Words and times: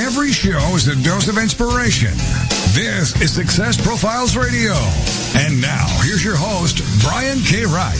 Every 0.00 0.32
show 0.32 0.58
is 0.76 0.88
a 0.88 0.96
dose 1.04 1.28
of 1.28 1.36
inspiration. 1.36 2.12
This 2.72 3.20
is 3.20 3.34
Success 3.34 3.78
Profiles 3.78 4.34
Radio. 4.34 4.72
And 5.36 5.60
now, 5.60 5.86
here's 6.00 6.24
your 6.24 6.36
host, 6.36 6.80
Brian 7.02 7.38
K. 7.40 7.66
Wright. 7.66 7.98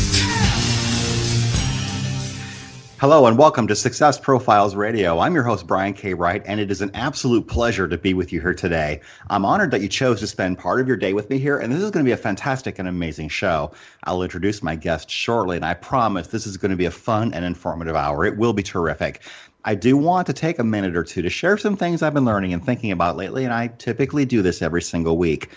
Hello 3.01 3.27
and 3.27 3.37
welcome 3.37 3.66
to 3.66 3.77
Success 3.77 4.19
Profiles 4.19 4.74
Radio. 4.74 5.19
I'm 5.19 5.34
your 5.34 5.43
host, 5.43 5.66
Brian 5.66 5.93
K. 5.93 6.15
Wright, 6.15 6.43
and 6.47 6.59
it 6.59 6.71
is 6.71 6.80
an 6.80 6.91
absolute 6.95 7.47
pleasure 7.47 7.88
to 7.88 7.98
be 7.98 8.15
with 8.15 8.32
you 8.32 8.41
here 8.41 8.55
today. 8.55 9.01
I'm 9.29 9.45
honored 9.45 9.71
that 9.71 9.80
you 9.80 9.88
chose 9.88 10.21
to 10.21 10.27
spend 10.27 10.59
part 10.59 10.80
of 10.80 10.88
your 10.88 10.96
day 10.96 11.12
with 11.12 11.29
me 11.29 11.38
here, 11.38 11.59
and 11.59 11.73
this 11.73 11.82
is 11.82 11.91
going 11.91 12.05
to 12.05 12.09
be 12.09 12.12
a 12.12 12.19
fantastic 12.19 12.79
and 12.79 12.88
amazing 12.88 13.29
show. 13.29 13.73
I'll 14.05 14.23
introduce 14.23 14.62
my 14.62 14.74
guest 14.74 15.10
shortly, 15.10 15.57
and 15.57 15.65
I 15.65 15.74
promise 15.74 16.29
this 16.29 16.46
is 16.46 16.57
going 16.57 16.73
to 16.73 16.77
be 16.77 16.87
a 16.87 16.91
fun 16.91 17.32
and 17.32 17.45
informative 17.45 17.96
hour. 17.96 18.24
It 18.27 18.37
will 18.37 18.52
be 18.52 18.62
terrific. 18.62 19.23
I 19.64 19.74
do 19.74 19.96
want 19.96 20.27
to 20.28 20.32
take 20.32 20.59
a 20.59 20.64
minute 20.64 20.96
or 20.96 21.05
two 21.05 21.23
to 21.23 21.30
share 21.30 21.59
some 21.59 21.77
things 21.77 22.02
I've 22.02 22.14
been 22.14 22.24
learning 22.24 22.55
and 22.55 22.64
thinking 22.64 22.92
about 22.92 23.16
lately, 23.16 23.45
and 23.45 23.52
I 23.52 23.66
typically 23.68 24.24
do 24.24 24.41
this 24.41 24.62
every 24.62 24.80
single 24.80 25.18
week. 25.18 25.51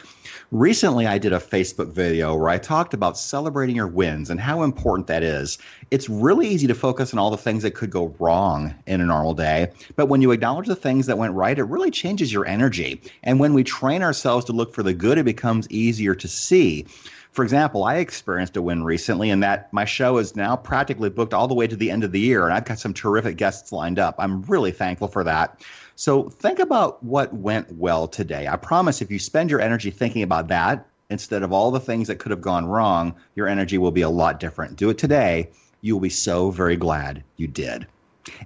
Recently, 0.52 1.08
I 1.08 1.18
did 1.18 1.32
a 1.32 1.40
Facebook 1.40 1.88
video 1.88 2.36
where 2.36 2.50
I 2.50 2.58
talked 2.58 2.94
about 2.94 3.18
celebrating 3.18 3.76
your 3.76 3.88
wins 3.88 4.30
and 4.30 4.40
how 4.40 4.64
important 4.64 5.08
that 5.08 5.24
is. 5.24 5.58
It's 5.90 6.10
really 6.10 6.48
easy 6.48 6.68
to 6.68 6.76
focus 6.76 7.14
on 7.14 7.20
all 7.20 7.32
the 7.32 7.38
things 7.38 7.64
that 7.64 7.76
could 7.76 7.90
go 7.90 8.14
wrong 8.20 8.76
in 8.86 9.00
a 9.00 9.06
normal 9.06 9.34
day, 9.34 9.72
but 9.96 10.08
when 10.08 10.22
you 10.22 10.32
acknowledge 10.32 10.68
the 10.68 10.76
things 10.76 11.08
that 11.08 11.18
went 11.18 11.34
right, 11.34 11.58
it 11.58 11.64
really 11.64 11.90
changes 11.90 12.32
your 12.32 12.46
energy. 12.46 13.02
And 13.24 13.40
when 13.40 13.54
we 13.54 13.64
train 13.64 14.04
ourselves 14.04 14.46
to 14.46 14.52
look 14.52 14.74
for 14.74 14.84
the 14.84 14.94
good, 14.94 15.18
it 15.18 15.24
becomes 15.24 15.68
easier 15.72 16.14
to 16.16 16.28
see. 16.28 16.86
For 17.34 17.44
example, 17.44 17.84
I 17.84 17.96
experienced 17.96 18.58
a 18.58 18.62
win 18.62 18.84
recently 18.84 19.32
in 19.32 19.40
that 19.40 19.74
my 19.74 19.86
show 19.86 20.20
is 20.20 20.36
now 20.36 20.56
practically 20.56 21.10
booked 21.10 21.34
all 21.34 21.48
the 21.48 21.56
way 21.56 21.66
to 21.66 21.76
the 21.76 21.90
end 21.90 22.04
of 22.04 22.12
the 22.12 22.20
year, 22.20 22.46
and 22.46 22.54
I've 22.54 22.64
got 22.64 22.78
some 22.78 22.94
terrific 22.94 23.38
guests 23.38 23.72
lined 23.72 23.98
up. 23.98 24.16
I'm 24.20 24.44
really 24.44 24.72
thankful 24.72 25.08
for 25.08 25.24
that. 25.24 25.60
So 25.96 26.30
think 26.30 26.60
about 26.60 27.04
what 27.04 27.34
went 27.34 27.72
well 27.72 28.08
today. 28.08 28.48
I 28.48 28.56
promise 28.56 29.02
if 29.02 29.10
you 29.10 29.18
spend 29.18 29.50
your 29.50 29.62
energy 29.62 29.90
thinking 29.90 30.22
about 30.22 30.48
that 30.50 30.86
instead 31.10 31.42
of 31.42 31.52
all 31.52 31.72
the 31.72 31.80
things 31.80 32.08
that 32.08 32.20
could 32.20 32.30
have 32.30 32.42
gone 32.42 32.68
wrong, 32.68 33.16
your 33.34 33.48
energy 33.48 33.80
will 33.80 33.92
be 33.92 34.02
a 34.02 34.10
lot 34.10 34.40
different. 34.40 34.76
Do 34.76 34.92
it 34.92 35.00
today. 35.00 35.50
You 35.82 35.96
will 35.96 36.02
be 36.02 36.10
so 36.10 36.52
very 36.52 36.76
glad 36.76 37.24
you 37.38 37.48
did. 37.48 37.88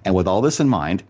And 0.06 0.14
with 0.14 0.26
all 0.26 0.40
this 0.40 0.60
in 0.60 0.68
mind, 0.68 1.02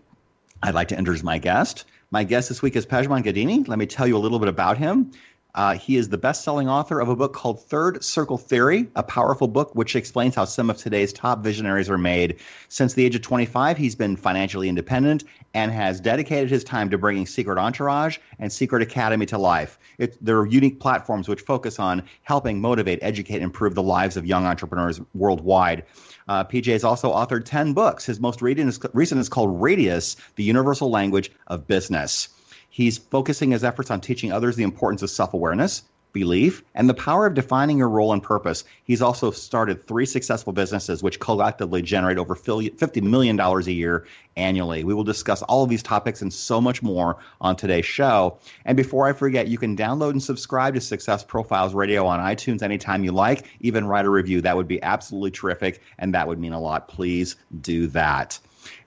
I'd 0.61 0.75
like 0.75 0.89
to 0.89 0.97
introduce 0.97 1.23
my 1.23 1.37
guest. 1.37 1.85
My 2.11 2.23
guest 2.23 2.49
this 2.49 2.61
week 2.61 2.75
is 2.75 2.85
Pejman 2.85 3.23
Ghadimi. 3.23 3.67
Let 3.67 3.79
me 3.79 3.85
tell 3.85 4.07
you 4.07 4.17
a 4.17 4.19
little 4.19 4.39
bit 4.39 4.49
about 4.49 4.77
him. 4.77 5.11
Uh, 5.55 5.75
he 5.75 5.97
is 5.97 6.09
the 6.09 6.17
best 6.17 6.43
selling 6.43 6.69
author 6.69 6.99
of 6.99 7.09
a 7.09 7.15
book 7.15 7.33
called 7.33 7.61
Third 7.63 8.03
Circle 8.03 8.37
Theory, 8.37 8.87
a 8.95 9.01
powerful 9.01 9.47
book 9.47 9.73
which 9.73 9.95
explains 9.95 10.35
how 10.35 10.45
some 10.45 10.69
of 10.69 10.77
today's 10.77 11.11
top 11.11 11.43
visionaries 11.43 11.89
are 11.89 11.97
made. 11.97 12.39
Since 12.67 12.93
the 12.93 13.03
age 13.03 13.15
of 13.15 13.23
25, 13.23 13.77
he's 13.77 13.95
been 13.95 14.15
financially 14.15 14.69
independent 14.69 15.23
and 15.55 15.71
has 15.71 15.99
dedicated 15.99 16.51
his 16.51 16.63
time 16.63 16.91
to 16.91 16.99
bringing 16.99 17.25
Secret 17.25 17.57
Entourage 17.57 18.19
and 18.37 18.51
Secret 18.51 18.83
Academy 18.83 19.25
to 19.25 19.39
life. 19.39 19.79
It, 19.97 20.23
they're 20.23 20.45
unique 20.45 20.79
platforms 20.79 21.27
which 21.27 21.41
focus 21.41 21.79
on 21.79 22.03
helping 22.21 22.61
motivate, 22.61 22.99
educate, 23.01 23.35
and 23.35 23.43
improve 23.45 23.73
the 23.73 23.83
lives 23.83 24.17
of 24.17 24.27
young 24.27 24.45
entrepreneurs 24.45 25.01
worldwide. 25.15 25.83
Uh, 26.27 26.43
PJ 26.43 26.71
has 26.73 26.83
also 26.83 27.11
authored 27.11 27.45
10 27.45 27.73
books. 27.73 28.05
His 28.05 28.19
most 28.19 28.43
recent 28.43 29.19
is 29.19 29.29
called 29.29 29.59
Radius, 29.59 30.15
the 30.35 30.43
Universal 30.43 30.91
Language 30.91 31.31
of 31.47 31.67
Business. 31.67 32.29
He's 32.69 32.97
focusing 32.97 33.51
his 33.51 33.63
efforts 33.63 33.91
on 33.91 34.01
teaching 34.01 34.31
others 34.31 34.55
the 34.55 34.63
importance 34.63 35.01
of 35.01 35.09
self 35.09 35.33
awareness, 35.33 35.83
belief, 36.13 36.63
and 36.73 36.89
the 36.89 36.93
power 36.93 37.25
of 37.25 37.33
defining 37.33 37.77
your 37.77 37.89
role 37.89 38.13
and 38.13 38.23
purpose. 38.23 38.63
He's 38.83 39.01
also 39.01 39.31
started 39.31 39.85
three 39.85 40.05
successful 40.05 40.53
businesses, 40.53 41.03
which 41.03 41.19
collectively 41.19 41.81
generate 41.81 42.17
over 42.17 42.35
$50 42.35 43.03
million 43.03 43.39
a 43.39 43.59
year 43.69 44.05
annually. 44.35 44.83
We 44.83 44.93
will 44.93 45.03
discuss 45.03 45.41
all 45.43 45.63
of 45.63 45.69
these 45.69 45.83
topics 45.83 46.21
and 46.21 46.33
so 46.33 46.61
much 46.61 46.81
more 46.81 47.17
on 47.39 47.55
today's 47.55 47.85
show. 47.85 48.39
And 48.65 48.75
before 48.75 49.07
I 49.07 49.13
forget, 49.13 49.47
you 49.47 49.57
can 49.57 49.77
download 49.77 50.11
and 50.11 50.23
subscribe 50.23 50.75
to 50.75 50.81
Success 50.81 51.23
Profiles 51.23 51.73
Radio 51.73 52.05
on 52.05 52.19
iTunes 52.19 52.63
anytime 52.63 53.03
you 53.03 53.11
like, 53.11 53.47
even 53.59 53.85
write 53.85 54.05
a 54.05 54.09
review. 54.09 54.41
That 54.41 54.57
would 54.57 54.67
be 54.67 54.81
absolutely 54.81 55.31
terrific, 55.31 55.81
and 55.97 56.13
that 56.13 56.27
would 56.27 56.39
mean 56.39 56.53
a 56.53 56.59
lot. 56.59 56.87
Please 56.87 57.35
do 57.61 57.87
that. 57.87 58.39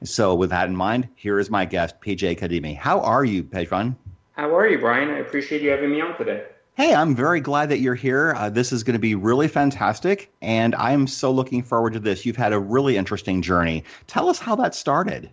So, 0.04 0.34
with 0.34 0.50
that 0.50 0.68
in 0.68 0.76
mind, 0.76 1.08
here 1.14 1.38
is 1.38 1.50
my 1.50 1.64
guest, 1.64 2.00
PJ 2.00 2.38
Ghadimi. 2.38 2.76
How 2.76 3.00
are 3.00 3.24
you, 3.24 3.44
Pejman? 3.44 3.96
How 4.32 4.56
are 4.56 4.68
you, 4.68 4.78
Brian? 4.78 5.10
I 5.10 5.18
appreciate 5.18 5.62
you 5.62 5.70
having 5.70 5.90
me 5.90 6.00
on 6.00 6.16
today. 6.16 6.44
Hey, 6.74 6.94
I'm 6.94 7.14
very 7.14 7.40
glad 7.40 7.68
that 7.68 7.80
you're 7.80 7.94
here. 7.94 8.34
Uh, 8.34 8.48
this 8.48 8.72
is 8.72 8.82
going 8.82 8.94
to 8.94 8.98
be 8.98 9.14
really 9.14 9.46
fantastic, 9.46 10.32
and 10.40 10.74
I'm 10.76 11.06
so 11.06 11.30
looking 11.30 11.62
forward 11.62 11.92
to 11.92 12.00
this. 12.00 12.24
You've 12.24 12.36
had 12.36 12.54
a 12.54 12.58
really 12.58 12.96
interesting 12.96 13.42
journey. 13.42 13.84
Tell 14.06 14.30
us 14.30 14.38
how 14.38 14.56
that 14.56 14.74
started. 14.74 15.28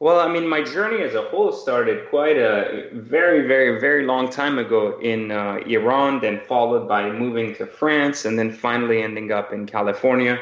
Well, 0.00 0.20
I 0.20 0.32
mean, 0.32 0.48
my 0.48 0.62
journey 0.62 1.02
as 1.02 1.14
a 1.14 1.22
whole 1.22 1.52
started 1.52 2.08
quite 2.08 2.38
a 2.38 2.88
very, 2.92 3.46
very, 3.46 3.78
very 3.78 4.06
long 4.06 4.30
time 4.30 4.58
ago 4.58 4.98
in 5.00 5.32
uh, 5.32 5.56
Iran, 5.66 6.20
then 6.20 6.40
followed 6.40 6.88
by 6.88 7.10
moving 7.10 7.54
to 7.56 7.66
France, 7.66 8.24
and 8.24 8.38
then 8.38 8.50
finally 8.50 9.02
ending 9.02 9.32
up 9.32 9.52
in 9.52 9.66
California 9.66 10.40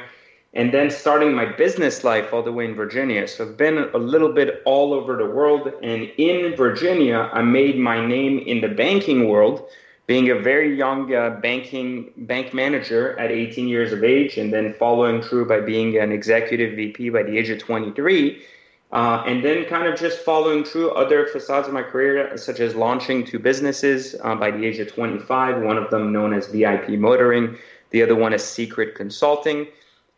and 0.57 0.73
then 0.73 0.91
starting 0.91 1.35
my 1.35 1.45
business 1.45 2.03
life 2.03 2.33
all 2.33 2.43
the 2.43 2.51
way 2.51 2.65
in 2.65 2.75
Virginia. 2.75 3.29
So 3.29 3.45
I've 3.45 3.59
been 3.59 3.77
a 3.93 3.99
little 3.99 4.33
bit 4.33 4.63
all 4.65 4.95
over 4.95 5.15
the 5.15 5.27
world. 5.27 5.71
And 5.83 6.11
in 6.17 6.57
Virginia, 6.57 7.29
I 7.31 7.43
made 7.43 7.79
my 7.79 8.05
name 8.05 8.39
in 8.39 8.63
the 8.63 8.69
banking 8.69 9.29
world, 9.29 9.69
being 10.07 10.31
a 10.31 10.35
very 10.35 10.75
young 10.75 11.15
uh, 11.15 11.29
banking 11.43 12.11
bank 12.17 12.55
manager 12.55 13.19
at 13.19 13.31
18 13.31 13.69
years 13.69 13.93
of 13.93 14.03
age, 14.03 14.39
and 14.39 14.51
then 14.51 14.73
following 14.73 15.21
through 15.21 15.47
by 15.47 15.61
being 15.61 15.99
an 15.99 16.11
executive 16.11 16.75
VP 16.75 17.11
by 17.11 17.23
the 17.23 17.37
age 17.37 17.51
of 17.51 17.59
23. 17.59 18.43
Uh, 18.93 19.23
and 19.27 19.45
then 19.45 19.67
kind 19.67 19.87
of 19.87 19.99
just 19.99 20.21
following 20.21 20.65
through 20.65 20.91
other 20.93 21.27
facades 21.27 21.69
of 21.69 21.75
my 21.75 21.83
career, 21.83 22.35
such 22.39 22.61
as 22.61 22.75
launching 22.75 23.27
two 23.27 23.39
businesses 23.39 24.17
uh, 24.25 24.35
by 24.35 24.51
the 24.51 24.65
age 24.65 24.79
of 24.79 24.91
25, 24.91 25.61
one 25.63 25.77
of 25.77 25.91
them 25.91 26.13
known 26.13 26.33
as 26.33 26.47
VIP 26.47 26.91
Motoring, 26.91 27.59
the 27.91 28.03
other 28.03 28.15
one 28.15 28.33
is 28.33 28.43
Secret 28.43 28.95
Consulting 28.95 29.67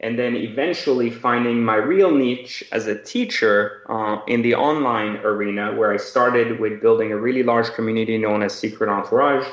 and 0.00 0.18
then 0.18 0.36
eventually 0.36 1.10
finding 1.10 1.64
my 1.64 1.74
real 1.74 2.10
niche 2.10 2.62
as 2.70 2.86
a 2.86 3.00
teacher 3.02 3.82
uh, 3.88 4.20
in 4.28 4.42
the 4.42 4.54
online 4.54 5.16
arena, 5.18 5.74
where 5.74 5.92
I 5.92 5.96
started 5.96 6.60
with 6.60 6.80
building 6.80 7.12
a 7.12 7.16
really 7.16 7.42
large 7.42 7.70
community 7.72 8.16
known 8.16 8.42
as 8.42 8.54
Secret 8.54 8.88
Entourage, 8.88 9.46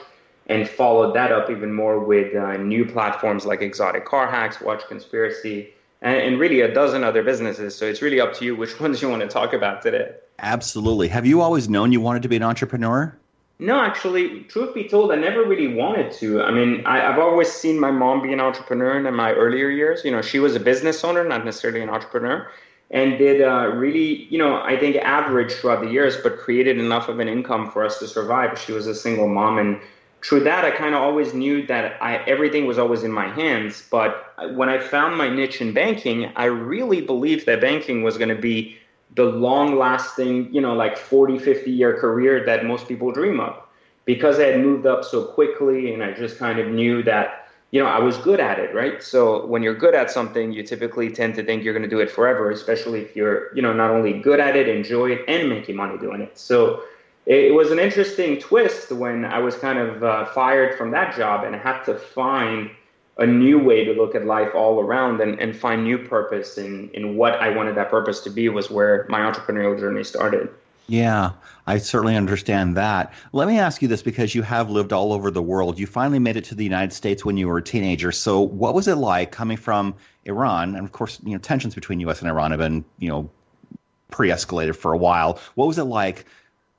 and 0.47 0.69
followed 0.69 1.16
that 1.16 1.31
up 1.31 1.50
even 1.50 1.73
more 1.73 2.00
with 2.00 2.35
uh, 2.35 2.57
new 2.57 2.85
platforms 2.85 3.45
like 3.45 3.61
Exotic 3.61 4.05
Car 4.05 4.29
Hacks, 4.29 4.61
Watch 4.61 4.84
Conspiracy, 4.88 5.73
and, 6.03 6.17
and 6.17 6.39
really 6.39 6.61
a 6.61 6.72
dozen 6.72 7.03
other 7.03 7.23
businesses. 7.23 7.75
So 7.75 7.88
it's 7.88 8.03
really 8.03 8.22
up 8.22 8.34
to 8.35 8.45
you 8.45 8.55
which 8.55 8.79
ones 8.79 9.01
you 9.01 9.09
want 9.09 9.23
to 9.23 9.28
talk 9.28 9.53
about 9.53 9.81
today. 9.81 10.11
Absolutely. 10.38 11.07
Have 11.07 11.25
you 11.25 11.41
always 11.41 11.67
known 11.69 11.91
you 11.91 12.01
wanted 12.01 12.22
to 12.22 12.29
be 12.29 12.35
an 12.35 12.44
entrepreneur? 12.44 13.17
No, 13.57 13.79
actually, 13.79 14.41
truth 14.41 14.73
be 14.73 14.83
told, 14.83 15.11
I 15.13 15.16
never 15.16 15.45
really 15.45 15.73
wanted 15.73 16.11
to. 16.13 16.41
I 16.41 16.51
mean, 16.51 16.85
I, 16.85 16.97
have 16.97 17.19
always 17.19 17.49
seen 17.49 17.79
my 17.79 17.89
mom 17.89 18.21
be 18.21 18.33
an 18.33 18.41
entrepreneur 18.41 18.97
in 18.97 19.16
my 19.16 19.31
earlier 19.31 19.69
years. 19.69 20.03
You 20.03 20.11
know, 20.11 20.21
she 20.21 20.39
was 20.39 20.55
a 20.55 20.59
business 20.59 21.03
owner, 21.05 21.23
not 21.23 21.45
necessarily 21.45 21.81
an 21.81 21.89
entrepreneur, 21.89 22.51
and 22.91 23.17
did 23.17 23.41
uh, 23.41 23.67
really, 23.73 24.25
you 24.25 24.38
know, 24.38 24.61
I 24.61 24.77
think 24.77 24.97
average 24.97 25.53
throughout 25.53 25.81
the 25.81 25.89
years, 25.89 26.17
but 26.17 26.38
created 26.38 26.77
enough 26.79 27.07
of 27.07 27.19
an 27.19 27.29
income 27.29 27.72
for 27.72 27.85
us 27.85 27.97
to 27.99 28.07
survive. 28.07 28.59
She 28.59 28.73
was 28.73 28.87
a 28.87 28.96
single 28.96 29.29
mom, 29.29 29.58
and 29.58 29.79
through 30.22 30.41
that, 30.41 30.66
I 30.66 30.72
kind 30.72 30.93
of 30.93 31.01
always 31.01 31.34
knew 31.34 31.66
that 31.67 32.01
I, 32.01 32.17
everything 32.25 32.66
was 32.66 32.78
always 32.78 33.03
in 33.03 33.11
my 33.11 33.29
hands. 33.29 33.87
But 33.90 34.34
when 34.53 34.67
I 34.67 34.79
found 34.79 35.17
my 35.17 35.29
niche 35.29 35.61
in 35.61 35.72
banking, 35.72 36.29
I 36.35 36.46
really 36.46 36.99
believed 36.99 37.46
that 37.46 37.61
banking 37.61 38.03
was 38.03 38.17
going 38.17 38.29
to 38.29 38.35
be 38.35 38.75
the 39.16 39.23
long 39.23 39.78
lasting, 39.78 40.53
you 40.53 40.62
know, 40.62 40.73
like 40.73 40.97
40, 40.97 41.40
50 41.40 41.72
year 41.72 41.97
career 41.97 42.46
that 42.46 42.66
most 42.66 42.88
people 42.88 43.12
dream 43.12 43.40
of. 43.40 43.56
Because 44.06 44.40
I 44.40 44.47
had 44.47 44.59
moved 44.59 44.85
up 44.85 45.03
so 45.03 45.26
quickly 45.26 45.94
and 45.94 46.03
I 46.03 46.12
just 46.12 46.38
kind 46.38 46.59
of 46.59 46.67
knew 46.67 47.02
that, 47.03 47.47
you 47.72 47.82
know, 47.82 47.88
I 47.88 48.00
was 48.00 48.17
good 48.17 48.40
at 48.40 48.59
it, 48.59 48.73
right? 48.76 49.02
So 49.02 49.46
when 49.47 49.64
you're 49.64 49.76
good 49.76 49.96
at 49.96 50.12
something, 50.12 50.52
you 50.52 50.62
typically 50.62 51.09
tend 51.09 51.34
to 51.35 51.44
think 51.44 51.64
you're 51.64 51.73
going 51.73 51.90
to 51.90 51.90
do 51.90 52.00
it 52.00 52.12
forever, 52.12 52.52
especially 52.52 53.02
if 53.02 53.16
you're, 53.16 53.56
you 53.56 53.64
know, 53.64 53.73
not 53.73 53.90
only 53.90 54.20
good 54.20 54.40
at 54.40 54.56
it, 54.56 54.67
enjoy 54.67 55.12
it, 55.12 55.26
and 55.28 55.50
making 55.50 55.76
money 55.76 55.97
doing 55.97 56.22
it. 56.22 56.38
So 56.38 56.84
it 57.26 57.56
was 57.56 57.72
an 57.72 57.79
interesting 57.79 58.40
twist 58.40 58.91
when 58.91 59.26
I 59.26 59.40
was 59.40 59.56
kind 59.56 59.79
of 59.79 60.03
uh, 60.03 60.26
fired 60.26 60.78
from 60.78 60.91
that 60.91 61.16
job 61.16 61.44
and 61.44 61.56
I 61.56 61.59
had 61.59 61.84
to 61.85 61.96
find 61.96 62.70
a 63.17 63.26
new 63.26 63.59
way 63.59 63.85
to 63.85 63.94
look 63.94 64.14
at 64.16 64.26
life 64.26 64.53
all 64.53 64.79
around 64.79 65.22
and, 65.22 65.40
and 65.40 65.56
find 65.56 65.84
new 65.84 65.97
purpose 65.97 66.58
in, 66.58 66.90
in 66.94 67.16
what 67.16 67.34
I 67.35 67.56
wanted 67.56 67.76
that 67.76 67.90
purpose 67.90 68.20
to 68.22 68.29
be 68.29 68.50
was 68.50 68.70
where 68.70 69.06
my 69.09 69.20
entrepreneurial 69.20 69.79
journey 69.79 70.03
started. 70.03 70.50
Yeah, 70.88 71.32
I 71.66 71.79
certainly 71.79 72.16
understand 72.16 72.78
that. 72.78 73.14
Let 73.32 73.47
me 73.47 73.58
ask 73.58 73.82
you 73.82 73.88
this 73.88 74.03
because 74.03 74.35
you 74.35 74.44
have 74.44 74.70
lived 74.70 74.94
all 74.94 75.14
over 75.14 75.32
the 75.32 75.41
world. 75.41 75.79
You 75.79 75.88
finally 75.88 76.20
made 76.20 76.38
it 76.38 76.44
to 76.46 76.56
the 76.56 76.64
United 76.64 76.94
States 76.94 77.26
when 77.26 77.38
you 77.38 77.47
were 77.47 77.58
a 77.58 77.64
teenager. 77.64 78.12
So, 78.12 78.41
what 78.41 78.76
was 78.76 78.88
it 78.88 78.96
like 78.96 79.32
coming 79.32 79.58
from 79.58 79.96
Iran? 80.26 80.76
And 80.76 80.85
of 80.85 80.91
course, 80.91 81.20
you 81.23 81.32
know, 81.32 81.40
tensions 81.40 81.73
between 81.73 82.00
U.S. 82.02 82.22
and 82.22 82.29
Iran 82.29 82.52
have 82.52 82.59
been, 82.59 82.85
you 83.00 83.09
know, 83.09 83.32
pre-escalated 84.11 84.76
for 84.76 84.94
a 84.94 84.97
while. 84.97 85.40
What 85.56 85.68
was 85.68 85.79
it 85.79 85.85
like 85.85 86.26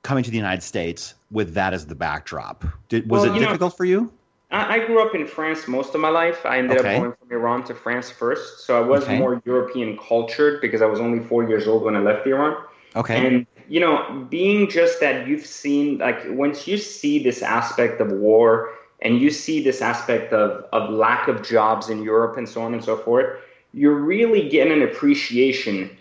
coming 0.03 0.23
to 0.23 0.31
the 0.31 0.37
United 0.37 0.63
States 0.63 1.13
with 1.29 1.55
that 1.55 1.73
as 1.73 1.85
the 1.85 1.95
backdrop? 1.95 2.63
Did, 2.87 3.09
was 3.09 3.23
well, 3.23 3.35
it 3.35 3.39
difficult 3.39 3.73
know, 3.73 3.75
for 3.75 3.83
you? 3.83 4.13
I, 4.49 4.85
grew 4.85 5.05
up 5.05 5.13
in 5.13 5.27
France 5.27 5.67
most 5.67 5.93
of 5.93 6.01
my 6.01 6.09
life. 6.09 6.45
I 6.45 6.57
ended 6.59 6.77
okay. 6.77 6.95
up 6.95 7.01
going 7.01 7.13
from 7.19 7.31
Iran 7.31 7.63
to 7.65 7.75
France 7.75 8.09
first, 8.09 8.65
so 8.65 8.77
I 8.77 8.85
was 8.85 9.03
okay. 9.03 9.19
more 9.19 9.41
European 9.45 9.97
cultured 9.97 10.61
because 10.61 10.81
I 10.81 10.85
was 10.85 10.99
only 10.99 11.19
four 11.19 11.47
years 11.47 11.67
old 11.67 11.83
when 11.83 11.95
I 11.95 11.99
left 11.99 12.25
Iran. 12.25 12.55
Okay. 12.95 13.27
And 13.27 13.45
you 13.67 13.81
know, 13.81 14.25
being 14.29 14.69
just 14.69 15.01
that 15.01 15.27
you've 15.27 15.45
seen 15.45 15.97
like 15.97 16.19
once 16.29 16.67
you 16.67 16.77
see 16.77 17.21
this 17.21 17.41
aspect 17.41 17.99
of 17.99 18.11
war 18.11 18.73
and 19.01 19.19
you 19.19 19.29
see 19.29 19.61
this 19.61 19.81
aspect 19.81 20.31
of 20.31 20.63
of 20.71 20.89
lack 20.89 21.27
of 21.27 21.43
jobs 21.43 21.89
in 21.89 22.01
Europe 22.01 22.37
and 22.37 22.47
so 22.47 22.61
on 22.61 22.73
and 22.73 22.83
so 22.83 22.95
forth, 22.95 23.39
you're 23.73 23.95
really 23.99 24.47
getting 24.47 24.71
an 24.71 24.83
appreciation 24.83 25.96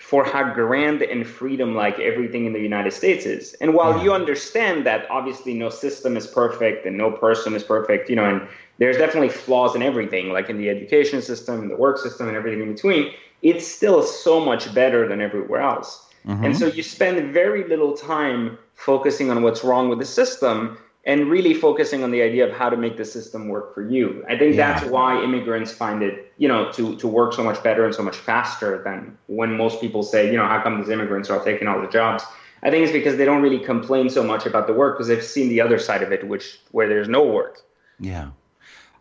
for 0.00 0.24
how 0.24 0.52
grand 0.54 1.02
and 1.02 1.26
freedom 1.26 1.74
like 1.74 1.98
everything 1.98 2.46
in 2.46 2.54
the 2.54 2.58
United 2.58 2.90
States 2.90 3.26
is. 3.26 3.52
And 3.60 3.74
while 3.74 3.98
yeah. 3.98 4.04
you 4.04 4.12
understand 4.14 4.86
that 4.86 5.08
obviously 5.10 5.52
no 5.52 5.68
system 5.68 6.16
is 6.16 6.26
perfect 6.26 6.86
and 6.86 6.96
no 6.96 7.12
person 7.12 7.54
is 7.54 7.62
perfect, 7.62 8.08
you 8.08 8.16
know, 8.16 8.24
and 8.24 8.48
there's 8.78 8.96
definitely 8.96 9.28
flaws 9.28 9.76
in 9.76 9.82
everything, 9.82 10.32
like 10.32 10.48
in 10.48 10.56
the 10.56 10.70
education 10.70 11.20
system, 11.20 11.68
the 11.68 11.76
work 11.76 11.98
system, 11.98 12.28
and 12.28 12.36
everything 12.36 12.62
in 12.62 12.72
between, 12.72 13.12
it's 13.42 13.68
still 13.68 14.02
so 14.02 14.42
much 14.42 14.74
better 14.74 15.06
than 15.06 15.20
everywhere 15.20 15.60
else. 15.60 16.08
Mm-hmm. 16.26 16.46
And 16.46 16.56
so 16.56 16.66
you 16.66 16.82
spend 16.82 17.32
very 17.32 17.68
little 17.68 17.94
time 17.94 18.58
focusing 18.76 19.30
on 19.30 19.42
what's 19.42 19.62
wrong 19.62 19.90
with 19.90 19.98
the 19.98 20.06
system 20.06 20.78
and 21.04 21.30
really 21.30 21.54
focusing 21.54 22.04
on 22.04 22.10
the 22.10 22.20
idea 22.22 22.46
of 22.46 22.52
how 22.52 22.68
to 22.68 22.76
make 22.76 22.96
the 22.96 23.04
system 23.04 23.48
work 23.48 23.74
for 23.74 23.82
you. 23.82 24.24
I 24.28 24.36
think 24.36 24.54
yeah. 24.54 24.72
that's 24.72 24.90
why 24.90 25.22
immigrants 25.22 25.72
find 25.72 26.02
it, 26.02 26.32
you 26.36 26.46
know, 26.46 26.70
to, 26.72 26.94
to 26.96 27.08
work 27.08 27.32
so 27.32 27.42
much 27.42 27.62
better 27.62 27.86
and 27.86 27.94
so 27.94 28.02
much 28.02 28.16
faster 28.16 28.82
than 28.82 29.16
when 29.26 29.56
most 29.56 29.80
people 29.80 30.02
say, 30.02 30.30
you 30.30 30.36
know, 30.36 30.46
how 30.46 30.62
come 30.62 30.78
these 30.78 30.90
immigrants 30.90 31.30
are 31.30 31.42
taking 31.42 31.68
all 31.68 31.80
the 31.80 31.88
jobs? 31.88 32.24
I 32.62 32.70
think 32.70 32.84
it's 32.84 32.92
because 32.92 33.16
they 33.16 33.24
don't 33.24 33.40
really 33.40 33.58
complain 33.58 34.10
so 34.10 34.22
much 34.22 34.44
about 34.44 34.66
the 34.66 34.74
work 34.74 34.96
because 34.98 35.08
they've 35.08 35.24
seen 35.24 35.48
the 35.48 35.62
other 35.62 35.78
side 35.78 36.02
of 36.02 36.12
it, 36.12 36.26
which 36.28 36.60
where 36.72 36.88
there's 36.88 37.08
no 37.08 37.24
work. 37.24 37.62
Yeah. 37.98 38.30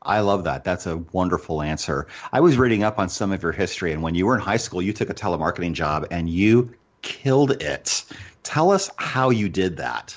I 0.01 0.21
love 0.21 0.45
that. 0.45 0.63
That's 0.63 0.87
a 0.87 0.97
wonderful 1.11 1.61
answer. 1.61 2.07
I 2.31 2.39
was 2.39 2.57
reading 2.57 2.83
up 2.83 2.99
on 2.99 3.09
some 3.09 3.33
of 3.33 3.43
your 3.43 3.51
history, 3.51 3.91
and 3.91 4.01
when 4.01 4.15
you 4.15 4.25
were 4.25 4.35
in 4.35 4.41
high 4.41 4.57
school, 4.57 4.81
you 4.81 4.93
took 4.93 5.09
a 5.09 5.13
telemarketing 5.13 5.73
job 5.73 6.07
and 6.09 6.29
you 6.29 6.73
killed 7.01 7.61
it. 7.61 8.05
Tell 8.43 8.71
us 8.71 8.89
how 8.95 9.29
you 9.29 9.49
did 9.49 9.75
that. 9.77 10.15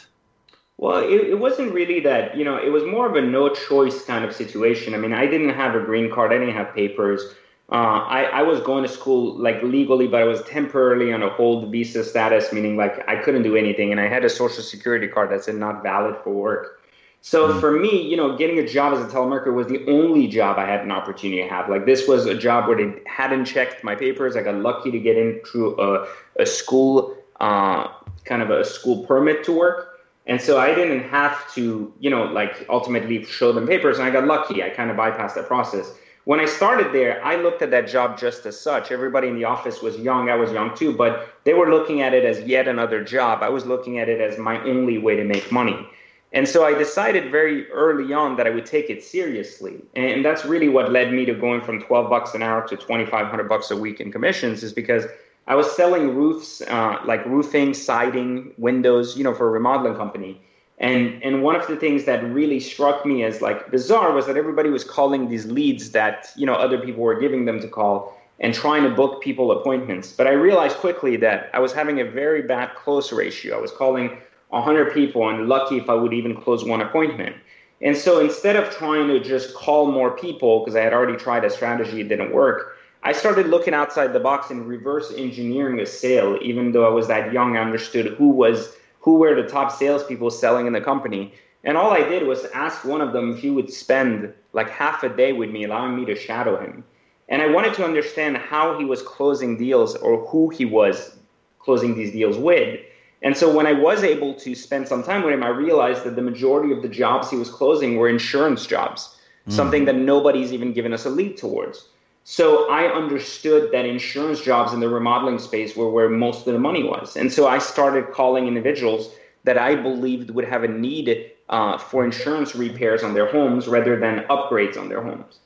Well, 0.82 0.96
it, 0.96 1.28
it, 1.28 1.38
wasn't 1.38 1.72
really 1.72 2.00
that, 2.00 2.36
you 2.36 2.44
know, 2.44 2.56
it 2.56 2.70
was 2.70 2.82
more 2.82 3.06
of 3.06 3.14
a 3.14 3.20
no 3.20 3.48
choice 3.48 4.04
kind 4.04 4.24
of 4.24 4.34
situation. 4.34 4.94
I 4.94 4.96
mean, 4.96 5.12
I 5.12 5.26
didn't 5.26 5.50
have 5.50 5.76
a 5.76 5.80
green 5.80 6.10
card, 6.10 6.32
I 6.32 6.38
didn't 6.38 6.56
have 6.56 6.74
papers. 6.74 7.22
Uh, 7.70 8.04
I, 8.08 8.24
I 8.24 8.42
was 8.42 8.58
going 8.62 8.82
to 8.82 8.88
school 8.88 9.38
like 9.38 9.62
legally, 9.62 10.08
but 10.08 10.20
I 10.20 10.24
was 10.24 10.42
temporarily 10.42 11.12
on 11.12 11.22
a 11.22 11.28
hold 11.28 11.70
visa 11.70 12.02
status, 12.02 12.52
meaning 12.52 12.76
like 12.76 13.08
I 13.08 13.14
couldn't 13.14 13.44
do 13.44 13.54
anything. 13.54 13.92
And 13.92 14.00
I 14.00 14.08
had 14.08 14.24
a 14.24 14.28
social 14.28 14.64
security 14.64 15.06
card 15.06 15.30
that 15.30 15.44
said 15.44 15.54
not 15.54 15.84
valid 15.84 16.16
for 16.24 16.30
work. 16.30 16.80
So 17.20 17.46
mm-hmm. 17.46 17.60
for 17.60 17.70
me, 17.70 18.02
you 18.02 18.16
know, 18.16 18.36
getting 18.36 18.58
a 18.58 18.66
job 18.66 18.92
as 18.92 18.98
a 18.98 19.06
telemarketer 19.06 19.54
was 19.54 19.68
the 19.68 19.86
only 19.86 20.26
job 20.26 20.58
I 20.58 20.66
had 20.66 20.80
an 20.80 20.90
opportunity 20.90 21.42
to 21.42 21.48
have. 21.48 21.70
Like 21.70 21.86
this 21.86 22.08
was 22.08 22.26
a 22.26 22.34
job 22.36 22.66
where 22.66 22.76
they 22.76 23.00
hadn't 23.06 23.44
checked 23.44 23.84
my 23.84 23.94
papers. 23.94 24.34
I 24.34 24.42
got 24.42 24.56
lucky 24.56 24.90
to 24.90 24.98
get 24.98 25.16
in 25.16 25.42
through 25.46 25.80
a, 25.80 26.08
a 26.40 26.44
school, 26.44 27.16
uh, 27.38 27.86
kind 28.24 28.42
of 28.42 28.50
a 28.50 28.64
school 28.64 29.06
permit 29.06 29.44
to 29.44 29.52
work. 29.52 29.91
And 30.26 30.40
so 30.40 30.58
I 30.58 30.74
didn't 30.74 31.08
have 31.08 31.52
to, 31.54 31.92
you 31.98 32.10
know, 32.10 32.24
like 32.24 32.66
ultimately 32.68 33.24
show 33.24 33.52
them 33.52 33.66
papers, 33.66 33.98
and 33.98 34.06
I 34.06 34.10
got 34.10 34.26
lucky. 34.26 34.62
I 34.62 34.70
kind 34.70 34.90
of 34.90 34.96
bypassed 34.96 35.34
that 35.34 35.46
process. 35.46 35.92
When 36.24 36.38
I 36.38 36.44
started 36.44 36.92
there, 36.92 37.24
I 37.24 37.34
looked 37.34 37.62
at 37.62 37.72
that 37.72 37.88
job 37.88 38.16
just 38.16 38.46
as 38.46 38.60
such. 38.60 38.92
Everybody 38.92 39.26
in 39.26 39.34
the 39.34 39.44
office 39.44 39.82
was 39.82 39.96
young. 39.96 40.30
I 40.30 40.36
was 40.36 40.52
young 40.52 40.76
too, 40.76 40.92
but 40.92 41.34
they 41.42 41.54
were 41.54 41.68
looking 41.68 42.00
at 42.02 42.14
it 42.14 42.24
as 42.24 42.40
yet 42.42 42.68
another 42.68 43.02
job. 43.02 43.42
I 43.42 43.48
was 43.48 43.66
looking 43.66 43.98
at 43.98 44.08
it 44.08 44.20
as 44.20 44.38
my 44.38 44.62
only 44.62 44.98
way 44.98 45.16
to 45.16 45.24
make 45.24 45.50
money. 45.50 45.84
And 46.32 46.48
so 46.48 46.64
I 46.64 46.72
decided 46.78 47.30
very 47.30 47.68
early 47.70 48.14
on 48.14 48.36
that 48.36 48.46
I 48.46 48.50
would 48.50 48.64
take 48.64 48.88
it 48.88 49.02
seriously. 49.02 49.82
And 49.94 50.24
that's 50.24 50.44
really 50.44 50.68
what 50.68 50.92
led 50.92 51.12
me 51.12 51.24
to 51.26 51.34
going 51.34 51.60
from 51.60 51.82
12 51.82 52.08
bucks 52.08 52.34
an 52.34 52.42
hour 52.42 52.66
to 52.68 52.76
2500 52.76 53.48
bucks 53.48 53.70
a 53.70 53.76
week 53.76 54.00
in 54.00 54.12
commissions 54.12 54.62
is 54.62 54.72
because 54.72 55.04
I 55.46 55.54
was 55.54 55.70
selling 55.74 56.14
roofs, 56.14 56.62
uh, 56.62 57.00
like 57.04 57.24
roofing, 57.26 57.74
siding, 57.74 58.52
windows, 58.58 59.16
you 59.16 59.24
know, 59.24 59.34
for 59.34 59.48
a 59.48 59.50
remodeling 59.50 59.96
company. 59.96 60.40
And 60.78 61.22
and 61.22 61.42
one 61.42 61.54
of 61.54 61.66
the 61.66 61.76
things 61.76 62.04
that 62.04 62.24
really 62.24 62.58
struck 62.58 63.06
me 63.06 63.24
as 63.24 63.40
like 63.40 63.70
bizarre 63.70 64.12
was 64.12 64.26
that 64.26 64.36
everybody 64.36 64.70
was 64.70 64.84
calling 64.84 65.28
these 65.28 65.46
leads 65.46 65.92
that 65.92 66.30
you 66.36 66.46
know 66.46 66.54
other 66.54 66.78
people 66.78 67.02
were 67.02 67.18
giving 67.20 67.44
them 67.44 67.60
to 67.60 67.68
call 67.68 68.18
and 68.40 68.52
trying 68.52 68.82
to 68.82 68.90
book 68.90 69.22
people 69.22 69.52
appointments. 69.52 70.12
But 70.12 70.26
I 70.26 70.32
realized 70.32 70.76
quickly 70.78 71.16
that 71.18 71.50
I 71.52 71.60
was 71.60 71.72
having 71.72 72.00
a 72.00 72.04
very 72.04 72.42
bad 72.42 72.74
close 72.74 73.12
ratio. 73.12 73.56
I 73.56 73.60
was 73.60 73.70
calling 73.70 74.18
100 74.48 74.92
people 74.92 75.28
and 75.28 75.48
lucky 75.48 75.78
if 75.78 75.88
I 75.88 75.94
would 75.94 76.12
even 76.12 76.36
close 76.36 76.64
one 76.64 76.80
appointment. 76.80 77.36
And 77.80 77.96
so 77.96 78.20
instead 78.20 78.56
of 78.56 78.70
trying 78.70 79.08
to 79.08 79.20
just 79.20 79.54
call 79.54 79.90
more 79.90 80.10
people 80.16 80.60
because 80.60 80.76
I 80.76 80.82
had 80.82 80.92
already 80.92 81.16
tried 81.16 81.44
a 81.44 81.50
strategy, 81.50 82.00
it 82.00 82.08
didn't 82.08 82.32
work. 82.32 82.71
I 83.04 83.12
started 83.12 83.48
looking 83.48 83.74
outside 83.74 84.12
the 84.12 84.20
box 84.20 84.50
and 84.50 84.66
reverse 84.66 85.12
engineering 85.16 85.80
a 85.80 85.86
sale. 85.86 86.38
Even 86.40 86.70
though 86.70 86.86
I 86.86 86.90
was 86.90 87.08
that 87.08 87.32
young, 87.32 87.56
I 87.56 87.60
understood 87.60 88.06
who 88.14 88.28
was 88.28 88.76
who 89.00 89.16
were 89.16 89.34
the 89.34 89.48
top 89.48 89.72
salespeople 89.72 90.30
selling 90.30 90.66
in 90.66 90.72
the 90.72 90.80
company. 90.80 91.34
And 91.64 91.76
all 91.76 91.90
I 91.90 92.08
did 92.08 92.26
was 92.26 92.44
ask 92.54 92.84
one 92.84 93.00
of 93.00 93.12
them 93.12 93.32
if 93.32 93.38
he 93.38 93.50
would 93.50 93.72
spend 93.72 94.32
like 94.52 94.70
half 94.70 95.02
a 95.02 95.08
day 95.08 95.32
with 95.32 95.50
me, 95.50 95.64
allowing 95.64 95.96
me 95.96 96.04
to 96.06 96.14
shadow 96.14 96.60
him. 96.60 96.84
And 97.28 97.42
I 97.42 97.48
wanted 97.48 97.74
to 97.74 97.84
understand 97.84 98.36
how 98.36 98.78
he 98.78 98.84
was 98.84 99.02
closing 99.02 99.56
deals 99.56 99.96
or 99.96 100.24
who 100.26 100.50
he 100.50 100.64
was 100.64 101.16
closing 101.58 101.96
these 101.96 102.12
deals 102.12 102.36
with. 102.36 102.80
And 103.22 103.36
so 103.36 103.54
when 103.54 103.66
I 103.66 103.72
was 103.72 104.02
able 104.02 104.34
to 104.34 104.54
spend 104.54 104.86
some 104.88 105.02
time 105.02 105.22
with 105.22 105.32
him, 105.32 105.42
I 105.42 105.48
realized 105.48 106.04
that 106.04 106.16
the 106.16 106.22
majority 106.22 106.72
of 106.72 106.82
the 106.82 106.88
jobs 106.88 107.30
he 107.30 107.36
was 107.36 107.48
closing 107.48 107.96
were 107.96 108.08
insurance 108.08 108.66
jobs, 108.66 109.16
mm. 109.48 109.52
something 109.52 109.84
that 109.84 109.94
nobody's 109.96 110.52
even 110.52 110.72
given 110.72 110.92
us 110.92 111.04
a 111.04 111.10
lead 111.10 111.36
towards. 111.36 111.88
So 112.24 112.70
I 112.70 112.84
understood 112.92 113.72
that 113.72 113.84
insurance 113.84 114.40
jobs 114.40 114.72
in 114.72 114.80
the 114.80 114.88
remodeling 114.88 115.38
space 115.38 115.74
were 115.76 115.90
where 115.90 116.08
most 116.08 116.46
of 116.46 116.52
the 116.52 116.58
money 116.58 116.82
was. 116.82 117.16
And 117.16 117.32
so 117.32 117.48
I 117.48 117.58
started 117.58 118.12
calling 118.12 118.46
individuals 118.46 119.12
that 119.44 119.58
I 119.58 119.74
believed 119.74 120.30
would 120.30 120.44
have 120.44 120.62
a 120.62 120.68
need 120.68 121.32
uh, 121.48 121.78
for 121.78 122.04
insurance 122.04 122.54
repairs 122.54 123.02
on 123.02 123.14
their 123.14 123.26
homes 123.26 123.66
rather 123.66 123.98
than 123.98 124.20
upgrades 124.30 124.78
on 124.78 124.88
their 124.88 125.02
homes. 125.02 125.40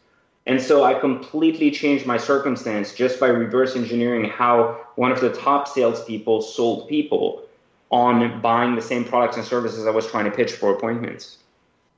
And 0.46 0.60
so 0.60 0.84
I 0.84 0.94
completely 0.94 1.70
changed 1.70 2.06
my 2.06 2.18
circumstance 2.18 2.94
just 2.94 3.18
by 3.18 3.28
reverse 3.28 3.74
engineering 3.74 4.24
how 4.24 4.86
one 4.94 5.10
of 5.10 5.20
the 5.20 5.32
top 5.32 5.66
salespeople 5.66 6.42
sold 6.42 6.88
people 6.88 7.42
on 7.90 8.40
buying 8.40 8.76
the 8.76 8.82
same 8.82 9.04
products 9.04 9.36
and 9.36 9.44
services 9.44 9.86
I 9.86 9.90
was 9.90 10.06
trying 10.06 10.26
to 10.26 10.30
pitch 10.30 10.52
for 10.52 10.72
appointments. 10.72 11.38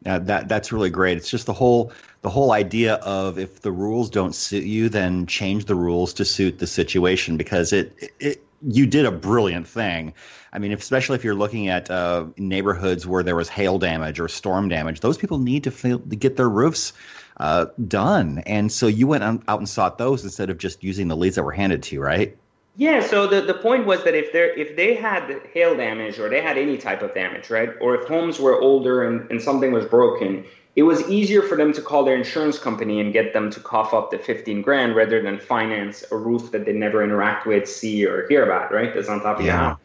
Uh, 0.07 0.19
that 0.21 0.49
that's 0.49 0.73
really 0.73 0.91
great. 0.91 1.17
It's 1.17 1.31
just 1.31 1.47
the 1.47 1.53
whole 1.53 1.93
the 2.23 2.31
whole 2.31 2.53
idea 2.53 2.95
of 2.97 3.39
if 3.39 3.63
the 3.63 3.73
rules 3.73 4.11
don't 4.11 4.35
suit 4.35 4.65
you, 4.65 4.89
then 4.89 5.27
change 5.27 5.65
the 5.65 5.75
rules 5.75 6.15
to 6.15 6.25
suit 6.25 6.59
the 6.59 6.67
situation 6.67 7.37
because 7.37 7.73
it, 7.73 8.13
it 8.21 8.45
you 8.63 8.87
did 8.87 9.07
a 9.07 9.13
brilliant 9.13 9.67
thing. 9.67 10.15
I 10.53 10.59
mean, 10.59 10.73
especially 10.73 11.17
if 11.17 11.25
you're 11.25 11.35
looking 11.35 11.69
at 11.69 11.91
uh, 11.91 12.27
neighborhoods 12.37 13.07
where 13.07 13.23
there 13.23 13.37
was 13.37 13.49
hail 13.49 13.79
damage 13.79 14.19
or 14.19 14.29
storm 14.29 14.69
damage, 14.69 15.01
those 15.01 15.19
people 15.19 15.39
need 15.39 15.65
to, 15.65 15.71
feel, 15.71 15.99
to 15.99 16.17
get 16.17 16.37
their 16.37 16.49
roofs 16.49 16.93
uh, 17.37 17.67
done. 17.87 18.39
And 18.47 18.73
so 18.73 18.87
you 18.87 19.07
went 19.07 19.25
out 19.25 19.59
and 19.59 19.69
sought 19.69 19.99
those 19.99 20.25
instead 20.25 20.51
of 20.51 20.59
just 20.59 20.83
using 20.83 21.09
the 21.09 21.17
leads 21.17 21.37
that 21.37 21.45
were 21.45 21.53
handed 21.53 21.83
to 21.85 21.95
you, 21.95 22.01
right? 22.03 22.37
Yeah. 22.79 23.05
So 23.05 23.27
the, 23.27 23.43
the 23.43 23.55
point 23.55 23.87
was 23.87 24.05
that 24.05 24.15
if 24.15 24.33
they 24.33 24.53
if 24.57 24.77
they 24.77 24.95
had 24.95 25.41
hail 25.53 25.77
damage 25.77 26.19
or 26.19 26.31
they 26.31 26.41
had 26.41 26.57
any 26.57 26.79
type 26.79 27.03
of 27.03 27.13
damage, 27.13 27.51
right, 27.51 27.71
or 27.81 27.97
if 27.97 28.09
homes 28.09 28.39
were 28.39 28.59
older 28.61 29.03
and, 29.03 29.29
and 29.31 29.43
something 29.43 29.73
was 29.73 29.85
broken, 29.85 30.45
it 30.77 30.85
was 30.85 31.03
easier 31.11 31.43
for 31.43 31.57
them 31.57 31.73
to 31.73 31.83
call 31.83 32.05
their 32.05 32.15
insurance 32.15 32.57
company 32.57 33.01
and 33.01 33.13
get 33.13 33.33
them 33.33 33.51
to 33.51 33.59
cough 33.59 33.93
up 33.93 34.13
the 34.13 34.19
15 34.19 34.63
grand 34.63 34.95
rather 34.95 35.21
than 35.21 35.41
finance 35.41 36.05
a 36.13 36.17
roof 36.17 36.53
that 36.53 36.67
they 36.67 36.73
never 36.73 37.03
interact 37.03 37.49
with, 37.49 37.69
see, 37.69 38.07
or 38.07 38.29
hear 38.29 38.45
about, 38.45 38.73
right? 38.73 38.95
That's 38.95 39.09
on 39.09 39.21
top 39.21 39.41
of 39.41 39.45
yeah. 39.45 39.57
house. 39.57 39.81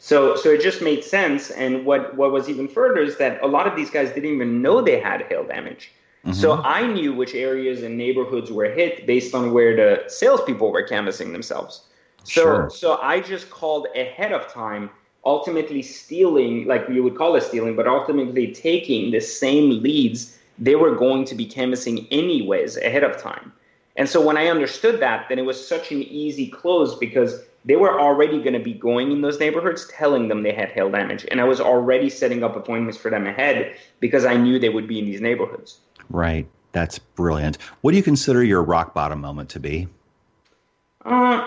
So, 0.00 0.36
so 0.36 0.50
it 0.50 0.60
just 0.60 0.82
made 0.82 1.02
sense. 1.02 1.50
And 1.50 1.86
what, 1.86 2.14
what 2.14 2.30
was 2.30 2.50
even 2.50 2.68
further 2.68 3.00
is 3.00 3.16
that 3.16 3.42
a 3.42 3.46
lot 3.46 3.66
of 3.66 3.74
these 3.74 3.88
guys 3.88 4.10
didn't 4.10 4.34
even 4.34 4.60
know 4.60 4.82
they 4.82 5.00
had 5.00 5.22
hail 5.30 5.44
damage. 5.44 5.92
Mm-hmm. 6.26 6.34
So 6.34 6.60
I 6.62 6.86
knew 6.86 7.14
which 7.14 7.34
areas 7.34 7.82
and 7.82 7.96
neighborhoods 7.96 8.52
were 8.52 8.66
hit 8.66 9.06
based 9.06 9.34
on 9.34 9.54
where 9.54 9.74
the 9.74 10.04
salespeople 10.08 10.70
were 10.70 10.82
canvassing 10.82 11.32
themselves. 11.32 11.84
So, 12.24 12.42
sure. 12.42 12.70
so 12.70 12.98
I 13.00 13.20
just 13.20 13.50
called 13.50 13.86
ahead 13.94 14.32
of 14.32 14.48
time, 14.52 14.90
ultimately 15.24 15.82
stealing, 15.82 16.66
like 16.66 16.86
you 16.88 17.02
would 17.02 17.16
call 17.16 17.36
it 17.36 17.42
stealing, 17.42 17.76
but 17.76 17.86
ultimately 17.86 18.52
taking 18.52 19.10
the 19.10 19.20
same 19.20 19.82
leads 19.82 20.38
they 20.58 20.76
were 20.76 20.94
going 20.94 21.24
to 21.26 21.34
be 21.34 21.46
canvassing 21.46 22.06
anyways 22.10 22.76
ahead 22.76 23.02
of 23.02 23.20
time. 23.20 23.52
And 23.96 24.08
so 24.08 24.20
when 24.20 24.36
I 24.36 24.48
understood 24.48 25.00
that, 25.00 25.28
then 25.28 25.38
it 25.38 25.44
was 25.44 25.66
such 25.66 25.92
an 25.92 26.02
easy 26.02 26.48
close 26.48 26.96
because 26.96 27.42
they 27.64 27.76
were 27.76 27.98
already 27.98 28.38
going 28.38 28.52
to 28.52 28.60
be 28.60 28.74
going 28.74 29.12
in 29.12 29.20
those 29.20 29.38
neighborhoods 29.38 29.86
telling 29.88 30.28
them 30.28 30.42
they 30.42 30.52
had 30.52 30.70
hail 30.70 30.90
damage. 30.90 31.26
And 31.30 31.40
I 31.40 31.44
was 31.44 31.60
already 31.60 32.10
setting 32.10 32.42
up 32.42 32.56
appointments 32.56 32.98
for 32.98 33.10
them 33.10 33.26
ahead 33.26 33.76
because 34.00 34.24
I 34.24 34.36
knew 34.36 34.58
they 34.58 34.68
would 34.68 34.88
be 34.88 34.98
in 34.98 35.06
these 35.06 35.20
neighborhoods. 35.20 35.78
Right. 36.10 36.46
That's 36.72 36.98
brilliant. 36.98 37.58
What 37.80 37.92
do 37.92 37.96
you 37.96 38.02
consider 38.02 38.42
your 38.42 38.62
rock 38.62 38.94
bottom 38.94 39.20
moment 39.20 39.50
to 39.50 39.60
be? 39.60 39.88
Uh, 41.04 41.46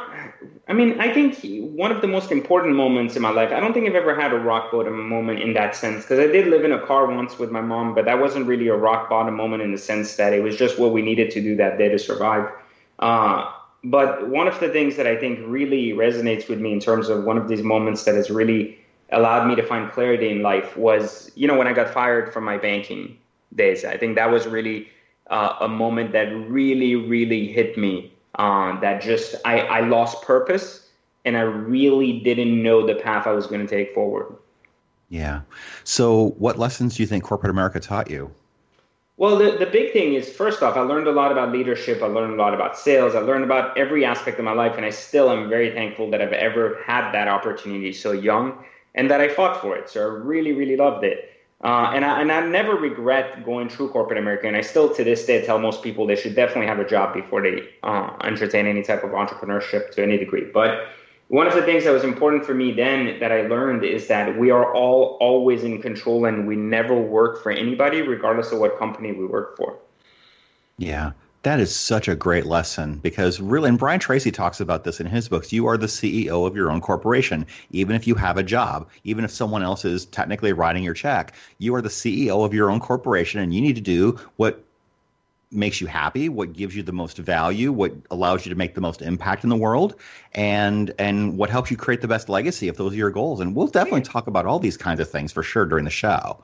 I 0.68 0.74
mean, 0.74 1.00
I 1.00 1.12
think 1.12 1.40
one 1.76 1.92
of 1.92 2.02
the 2.02 2.08
most 2.08 2.32
important 2.32 2.76
moments 2.76 3.16
in 3.16 3.22
my 3.22 3.32
life, 3.32 3.52
I 3.52 3.60
don't 3.60 3.74
think 3.74 3.88
I've 3.88 3.96
ever 3.96 4.14
had 4.14 4.34
a 4.34 4.38
rock 4.38 4.72
bottom 4.72 5.08
moment 5.10 5.40
in 5.40 5.54
that 5.54 5.76
sense, 5.76 6.04
because 6.04 6.20
I 6.20 6.28
did 6.28 6.48
live 6.48 6.64
in 6.64 6.74
a 6.74 6.86
car 6.86 7.08
once 7.08 7.40
with 7.40 7.50
my 7.50 7.62
mom, 7.62 7.96
but 7.96 8.06
that 8.06 8.20
wasn't 8.20 8.46
really 8.46 8.68
a 8.68 8.76
rock 8.76 9.10
bottom 9.10 9.36
moment 9.36 9.64
in 9.64 9.72
the 9.72 9.78
sense 9.78 10.16
that 10.18 10.34
it 10.34 10.44
was 10.44 10.56
just 10.58 10.78
what 10.78 10.92
we 10.92 11.02
needed 11.02 11.32
to 11.32 11.42
do 11.42 11.56
that 11.56 11.78
day 11.78 11.90
to 11.90 11.98
survive. 11.98 12.52
Uh, 13.00 13.52
but 13.84 14.30
one 14.30 14.48
of 14.48 14.60
the 14.60 14.70
things 14.70 14.96
that 14.98 15.08
I 15.08 15.16
think 15.16 15.40
really 15.44 15.94
resonates 15.94 16.50
with 16.50 16.60
me 16.60 16.74
in 16.74 16.80
terms 16.80 17.10
of 17.10 17.24
one 17.24 17.38
of 17.38 17.48
these 17.48 17.64
moments 17.64 18.04
that 18.04 18.16
has 18.16 18.30
really 18.30 18.78
allowed 19.12 19.48
me 19.48 19.56
to 19.56 19.64
find 19.64 19.90
clarity 19.92 20.30
in 20.30 20.42
life 20.42 20.76
was, 20.76 21.32
you 21.36 21.48
know, 21.48 21.58
when 21.58 21.68
I 21.68 21.74
got 21.74 21.90
fired 21.90 22.34
from 22.34 22.44
my 22.44 22.58
banking 22.58 23.18
days. 23.56 23.86
I 23.86 23.98
think 23.98 24.16
that 24.18 24.30
was 24.30 24.46
really 24.46 24.90
uh, 25.30 25.56
a 25.62 25.68
moment 25.68 26.12
that 26.12 26.26
really, 26.50 26.96
really 26.96 27.48
hit 27.48 27.78
me 27.78 28.12
uh, 28.38 28.80
that 28.80 29.02
just 29.02 29.36
I, 29.46 29.60
I 29.62 29.80
lost 29.82 30.22
purpose 30.22 30.88
and 31.26 31.36
I 31.36 31.42
really 31.42 32.20
didn't 32.20 32.62
know 32.62 32.86
the 32.86 32.96
path 32.96 33.28
I 33.28 33.32
was 33.32 33.48
going 33.48 33.62
to 33.62 33.68
take 33.68 33.94
forward. 33.94 34.36
Yeah. 35.10 35.42
So, 35.84 36.30
what 36.38 36.58
lessons 36.58 36.98
do 36.98 37.04
you 37.04 37.08
think 37.08 37.24
corporate 37.24 37.50
America 37.50 37.80
taught 37.80 38.10
you? 38.10 38.32
Well, 39.18 39.38
the, 39.38 39.58
the 39.58 39.66
big 39.66 39.94
thing 39.94 40.14
is 40.14 40.30
first 40.30 40.62
off, 40.62 40.78
I 40.78 40.82
learned 40.82 41.08
a 41.08 41.12
lot 41.12 41.32
about 41.32 41.52
leadership. 41.52 42.04
I 42.04 42.06
learned 42.06 42.34
a 42.34 42.38
lot 42.38 42.54
about 42.54 42.78
sales. 42.78 43.16
I 43.16 43.20
learned 43.20 43.44
about 43.44 43.76
every 43.76 44.06
aspect 44.06 44.38
of 44.38 44.46
my 44.46 44.52
life. 44.52 44.74
And 44.78 44.86
I 44.86 44.92
still 44.92 45.32
am 45.32 45.50
very 45.50 45.72
thankful 45.72 46.12
that 46.12 46.22
I've 46.22 46.34
ever 46.34 46.80
had 46.86 47.12
that 47.14 47.28
opportunity 47.28 47.94
so 47.94 48.12
young 48.12 48.64
and 48.94 49.10
that 49.10 49.20
I 49.20 49.30
fought 49.30 49.60
for 49.60 49.76
it. 49.76 49.90
So 49.90 50.02
I 50.02 50.14
really, 50.14 50.54
really 50.54 50.78
loved 50.78 51.04
it. 51.04 51.32
Uh, 51.64 51.92
and 51.94 52.06
I 52.06 52.22
and 52.22 52.32
I 52.32 52.46
never 52.46 52.76
regret 52.76 53.44
going 53.44 53.68
through 53.68 53.90
corporate 53.90 54.20
America, 54.20 54.48
and 54.48 54.56
I 54.56 54.62
still 54.62 54.94
to 54.94 55.04
this 55.04 55.26
day 55.26 55.44
tell 55.44 55.58
most 55.58 55.82
people 55.82 56.06
they 56.06 56.16
should 56.16 56.36
definitely 56.36 56.68
have 56.68 56.78
a 56.78 56.88
job 56.88 57.16
before 57.16 57.42
they 57.42 57.68
uh, 57.82 58.16
entertain 58.24 58.68
any 58.68 58.84
type 58.84 59.04
of 59.04 59.10
entrepreneurship 59.12 59.90
to 59.92 60.04
any 60.04 60.18
degree. 60.20 60.46
But 60.54 60.90
one 61.30 61.48
of 61.48 61.56
the 61.56 61.64
things 61.64 61.84
that 61.86 61.92
was 61.92 62.04
important 62.04 62.46
for 62.46 62.54
me 62.54 62.74
then 62.74 63.20
that 63.20 63.32
I 63.32 63.48
learned 63.48 63.84
is 63.84 64.08
that 64.08 64.38
we 64.38 64.52
are 64.52 64.72
all 64.74 65.18
always 65.20 65.64
in 65.64 65.82
control, 65.82 66.26
and 66.26 66.48
we 66.48 66.56
never 66.56 66.96
work 66.96 67.42
for 67.42 67.52
anybody, 67.52 68.04
regardless 68.04 68.52
of 68.52 68.60
what 68.60 68.78
company 68.78 69.12
we 69.12 69.26
work 69.26 69.58
for. 69.58 69.80
Yeah, 70.78 71.14
that 71.44 71.60
is 71.60 71.76
such 71.76 72.08
a 72.08 72.16
great 72.16 72.46
lesson 72.46 72.98
because 72.98 73.40
really, 73.40 73.70
and 73.70 73.80
Brian 73.80 74.00
Tracy 74.00 74.32
talks 74.32 74.60
about 74.60 74.84
this 74.84 75.00
in 75.00 75.06
his 75.06 75.30
books. 75.30 75.54
You 75.54 75.68
are 75.68 75.78
the 75.78 75.88
CEO 75.88 76.46
of 76.48 76.56
your 76.56 76.72
own 76.72 76.82
corporation. 76.82 77.46
Even 77.72 77.96
if 77.96 78.08
you 78.08 78.16
have 78.16 78.38
a 78.38 78.44
job, 78.44 78.90
even 79.04 79.24
if 79.24 79.32
someone 79.32 79.64
else 79.64 79.86
is 79.86 80.06
technically 80.06 80.52
writing 80.52 80.84
your 80.84 80.94
check, 80.94 81.34
you 81.60 81.76
are 81.76 81.82
the 81.82 81.90
CEO 81.90 82.44
of 82.44 82.54
your 82.54 82.70
own 82.70 82.80
corporation 82.80 83.40
and 83.40 83.54
you 83.54 83.62
need 83.62 83.76
to 83.76 83.82
do 83.82 84.20
what 84.38 84.64
makes 85.52 85.80
you 85.80 85.88
happy, 85.88 86.28
what 86.28 86.54
gives 86.54 86.76
you 86.76 86.84
the 86.84 86.92
most 86.92 87.18
value, 87.18 87.72
what 87.72 87.94
allows 88.12 88.46
you 88.46 88.50
to 88.50 88.58
make 88.58 88.76
the 88.76 88.82
most 88.82 89.02
impact 89.02 89.44
in 89.44 89.50
the 89.50 89.56
world, 89.56 89.96
and 90.34 90.94
and 91.00 91.38
what 91.38 91.50
helps 91.50 91.72
you 91.72 91.78
create 91.78 92.02
the 92.02 92.08
best 92.08 92.28
legacy 92.28 92.68
if 92.68 92.76
those 92.78 92.94
are 92.94 92.98
your 92.98 93.12
goals. 93.12 93.40
And 93.40 93.56
we'll 93.56 93.68
definitely 93.68 94.02
talk 94.02 94.28
about 94.28 94.46
all 94.46 94.60
these 94.60 94.78
kinds 94.78 95.00
of 95.00 95.10
things 95.10 95.32
for 95.32 95.44
sure 95.44 95.66
during 95.66 95.86
the 95.86 95.92
show. 95.92 96.44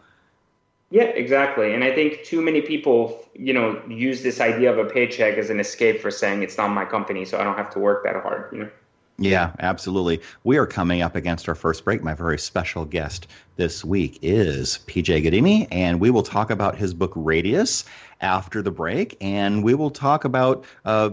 Yeah, 0.93 1.05
exactly. 1.05 1.73
And 1.73 1.83
I 1.83 1.91
think 1.91 2.23
too 2.23 2.39
many 2.39 2.61
people, 2.61 3.27
you 3.33 3.51
know, 3.51 3.81
use 3.89 4.21
this 4.21 4.39
idea 4.39 4.71
of 4.71 4.77
a 4.77 4.87
paycheck 4.87 5.39
as 5.39 5.49
an 5.49 5.59
escape 5.59 5.99
for 5.99 6.11
saying 6.11 6.43
it's 6.43 6.55
not 6.55 6.67
my 6.67 6.85
company, 6.85 7.25
so 7.25 7.39
I 7.39 7.43
don't 7.43 7.57
have 7.57 7.71
to 7.71 7.79
work 7.79 8.03
that 8.03 8.21
hard, 8.21 8.53
you 8.53 8.59
know. 8.59 8.69
Yeah, 9.17 9.53
absolutely. 9.57 10.21
We 10.43 10.57
are 10.57 10.67
coming 10.67 11.01
up 11.01 11.15
against 11.15 11.49
our 11.49 11.55
first 11.55 11.83
break. 11.83 12.03
My 12.03 12.13
very 12.13 12.37
special 12.37 12.85
guest 12.85 13.25
this 13.55 13.83
week 13.83 14.19
is 14.21 14.81
PJ 14.85 15.23
Ghadimi, 15.23 15.67
and 15.71 15.99
we 15.99 16.11
will 16.11 16.21
talk 16.21 16.51
about 16.51 16.75
his 16.75 16.93
book 16.93 17.13
Radius 17.15 17.85
after 18.21 18.61
the 18.61 18.71
break, 18.71 19.17
and 19.19 19.63
we 19.63 19.73
will 19.73 19.89
talk 19.89 20.25
about 20.25 20.63
uh, 20.85 21.09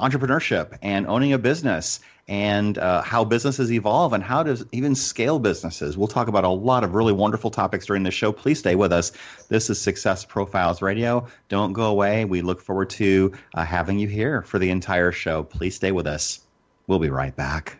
entrepreneurship 0.00 0.78
and 0.82 1.06
owning 1.06 1.32
a 1.32 1.38
business 1.38 2.00
and 2.28 2.78
uh, 2.78 3.02
how 3.02 3.24
businesses 3.24 3.72
evolve 3.72 4.12
and 4.12 4.22
how 4.22 4.44
to 4.44 4.64
even 4.70 4.94
scale 4.94 5.40
businesses. 5.40 5.98
We'll 5.98 6.06
talk 6.08 6.28
about 6.28 6.44
a 6.44 6.48
lot 6.48 6.84
of 6.84 6.94
really 6.94 7.12
wonderful 7.12 7.50
topics 7.50 7.86
during 7.86 8.04
the 8.04 8.12
show. 8.12 8.30
Please 8.30 8.60
stay 8.60 8.76
with 8.76 8.92
us. 8.92 9.10
This 9.48 9.68
is 9.68 9.80
Success 9.80 10.24
Profiles 10.24 10.80
Radio. 10.80 11.26
Don't 11.48 11.72
go 11.72 11.86
away. 11.86 12.24
We 12.24 12.42
look 12.42 12.60
forward 12.60 12.90
to 12.90 13.32
uh, 13.54 13.64
having 13.64 13.98
you 13.98 14.06
here 14.06 14.42
for 14.42 14.60
the 14.60 14.70
entire 14.70 15.10
show. 15.10 15.42
Please 15.42 15.74
stay 15.74 15.90
with 15.90 16.06
us. 16.06 16.40
We'll 16.86 17.00
be 17.00 17.10
right 17.10 17.34
back. 17.34 17.79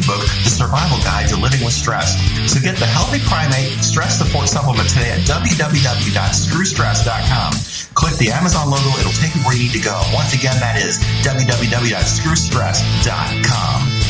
ebook, 0.00 0.24
The 0.44 0.50
Survival 0.50 0.98
Guide 1.04 1.28
to 1.28 1.36
Living 1.36 1.62
with 1.64 1.74
Stress. 1.74 2.16
So 2.48 2.58
get 2.60 2.76
the 2.76 2.86
Healthy 2.86 3.20
Primate 3.28 3.84
Stress 3.84 4.18
Support 4.18 4.48
Supplement 4.48 4.88
today 4.88 5.10
at 5.12 5.20
www.screwstress.com. 5.28 7.52
Click 7.94 8.16
the 8.16 8.30
Amazon 8.30 8.70
logo, 8.70 8.88
it'll 8.98 9.12
take 9.20 9.34
you 9.34 9.42
where 9.42 9.54
you 9.56 9.64
need 9.68 9.76
to 9.76 9.82
go. 9.84 10.00
Once 10.14 10.32
again, 10.34 10.58
that 10.60 10.76
is 10.80 10.98
www.screwstress.com. 11.22 14.09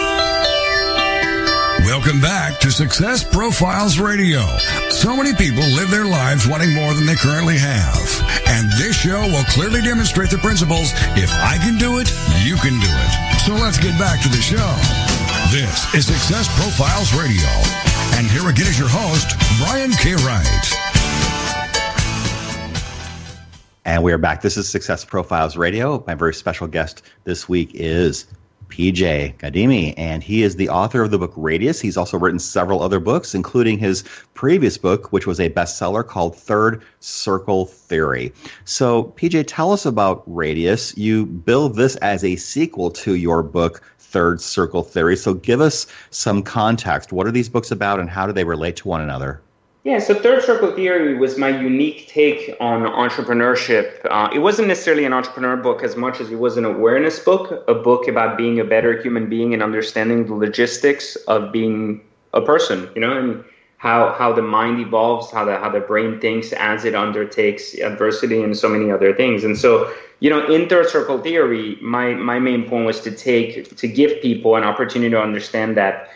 Welcome 1.85 2.21
back 2.21 2.59
to 2.59 2.69
Success 2.69 3.23
Profiles 3.23 3.97
Radio. 3.97 4.45
So 4.91 5.15
many 5.17 5.33
people 5.33 5.63
live 5.63 5.89
their 5.89 6.05
lives 6.05 6.47
wanting 6.47 6.75
more 6.75 6.93
than 6.93 7.07
they 7.07 7.15
currently 7.15 7.57
have. 7.57 7.97
And 8.45 8.69
this 8.77 8.95
show 8.95 9.21
will 9.21 9.43
clearly 9.45 9.81
demonstrate 9.81 10.29
the 10.29 10.37
principles 10.37 10.93
if 11.17 11.31
I 11.33 11.57
can 11.57 11.79
do 11.79 11.97
it, 11.97 12.07
you 12.45 12.55
can 12.57 12.77
do 12.79 12.87
it. 12.87 13.39
So 13.41 13.53
let's 13.53 13.79
get 13.79 13.97
back 13.97 14.21
to 14.21 14.29
the 14.29 14.37
show. 14.37 14.61
This 15.49 15.91
is 15.95 16.05
Success 16.05 16.47
Profiles 16.55 17.13
Radio. 17.15 17.49
And 18.13 18.27
here 18.27 18.47
again 18.47 18.67
is 18.67 18.77
your 18.77 18.89
host, 18.89 19.33
Brian 19.57 19.91
K. 19.91 20.13
Wright. 20.23 20.91
And 23.85 24.03
we 24.03 24.13
are 24.13 24.19
back. 24.19 24.43
This 24.43 24.55
is 24.55 24.69
Success 24.69 25.03
Profiles 25.03 25.57
Radio. 25.57 26.03
My 26.05 26.13
very 26.13 26.35
special 26.35 26.67
guest 26.67 27.01
this 27.23 27.49
week 27.49 27.71
is 27.73 28.27
PJ 28.71 29.37
Ghadimi, 29.37 29.93
and 29.97 30.23
he 30.23 30.41
is 30.41 30.55
the 30.55 30.69
author 30.69 31.03
of 31.03 31.11
the 31.11 31.19
book 31.19 31.33
Radius. 31.35 31.81
He's 31.81 31.97
also 31.97 32.17
written 32.17 32.39
several 32.39 32.81
other 32.81 32.99
books, 32.99 33.35
including 33.35 33.77
his 33.77 34.03
previous 34.33 34.77
book, 34.77 35.11
which 35.11 35.27
was 35.27 35.39
a 35.39 35.49
bestseller 35.49 36.07
called 36.07 36.35
Third 36.35 36.81
Circle 37.01 37.65
Theory. 37.65 38.33
So, 38.65 39.13
PJ, 39.17 39.43
tell 39.47 39.73
us 39.73 39.85
about 39.85 40.23
Radius. 40.25 40.97
You 40.97 41.25
build 41.25 41.75
this 41.75 41.97
as 41.97 42.23
a 42.23 42.37
sequel 42.37 42.89
to 42.91 43.15
your 43.15 43.43
book, 43.43 43.83
Third 43.99 44.41
Circle 44.41 44.83
Theory. 44.83 45.17
So, 45.17 45.33
give 45.33 45.61
us 45.61 45.85
some 46.09 46.41
context. 46.41 47.11
What 47.11 47.27
are 47.27 47.31
these 47.31 47.49
books 47.49 47.71
about, 47.71 47.99
and 47.99 48.09
how 48.09 48.25
do 48.25 48.33
they 48.33 48.45
relate 48.45 48.77
to 48.77 48.87
one 48.87 49.01
another? 49.01 49.41
Yeah, 49.83 49.97
so 49.97 50.13
Third 50.13 50.43
Circle 50.43 50.75
Theory 50.75 51.17
was 51.17 51.39
my 51.39 51.49
unique 51.49 52.07
take 52.07 52.55
on 52.59 52.83
entrepreneurship. 52.83 54.05
Uh, 54.05 54.29
it 54.31 54.37
wasn't 54.37 54.67
necessarily 54.67 55.05
an 55.05 55.13
entrepreneur 55.13 55.57
book 55.57 55.81
as 55.83 55.95
much 55.95 56.21
as 56.21 56.29
it 56.29 56.37
was 56.37 56.55
an 56.55 56.65
awareness 56.65 57.17
book, 57.17 57.63
a 57.67 57.73
book 57.73 58.07
about 58.07 58.37
being 58.37 58.59
a 58.59 58.63
better 58.63 59.01
human 59.01 59.27
being 59.27 59.55
and 59.55 59.63
understanding 59.63 60.27
the 60.27 60.35
logistics 60.35 61.15
of 61.27 61.51
being 61.51 62.01
a 62.33 62.41
person, 62.41 62.91
you 62.93 63.01
know, 63.01 63.17
and 63.17 63.43
how 63.77 64.13
how 64.13 64.31
the 64.31 64.43
mind 64.43 64.79
evolves, 64.79 65.31
how 65.31 65.43
the 65.45 65.57
how 65.57 65.69
the 65.69 65.79
brain 65.79 66.19
thinks 66.19 66.53
as 66.53 66.85
it 66.85 66.93
undertakes 66.93 67.73
adversity 67.79 68.43
and 68.43 68.55
so 68.55 68.69
many 68.69 68.91
other 68.91 69.15
things. 69.15 69.43
And 69.43 69.57
so, 69.57 69.91
you 70.19 70.29
know, 70.29 70.45
in 70.45 70.69
Third 70.69 70.91
Circle 70.91 71.23
Theory, 71.23 71.79
my 71.81 72.13
my 72.13 72.37
main 72.37 72.69
point 72.69 72.85
was 72.85 72.99
to 73.01 73.09
take 73.09 73.75
to 73.75 73.87
give 73.87 74.21
people 74.21 74.55
an 74.55 74.63
opportunity 74.63 75.09
to 75.09 75.19
understand 75.19 75.75
that 75.77 76.11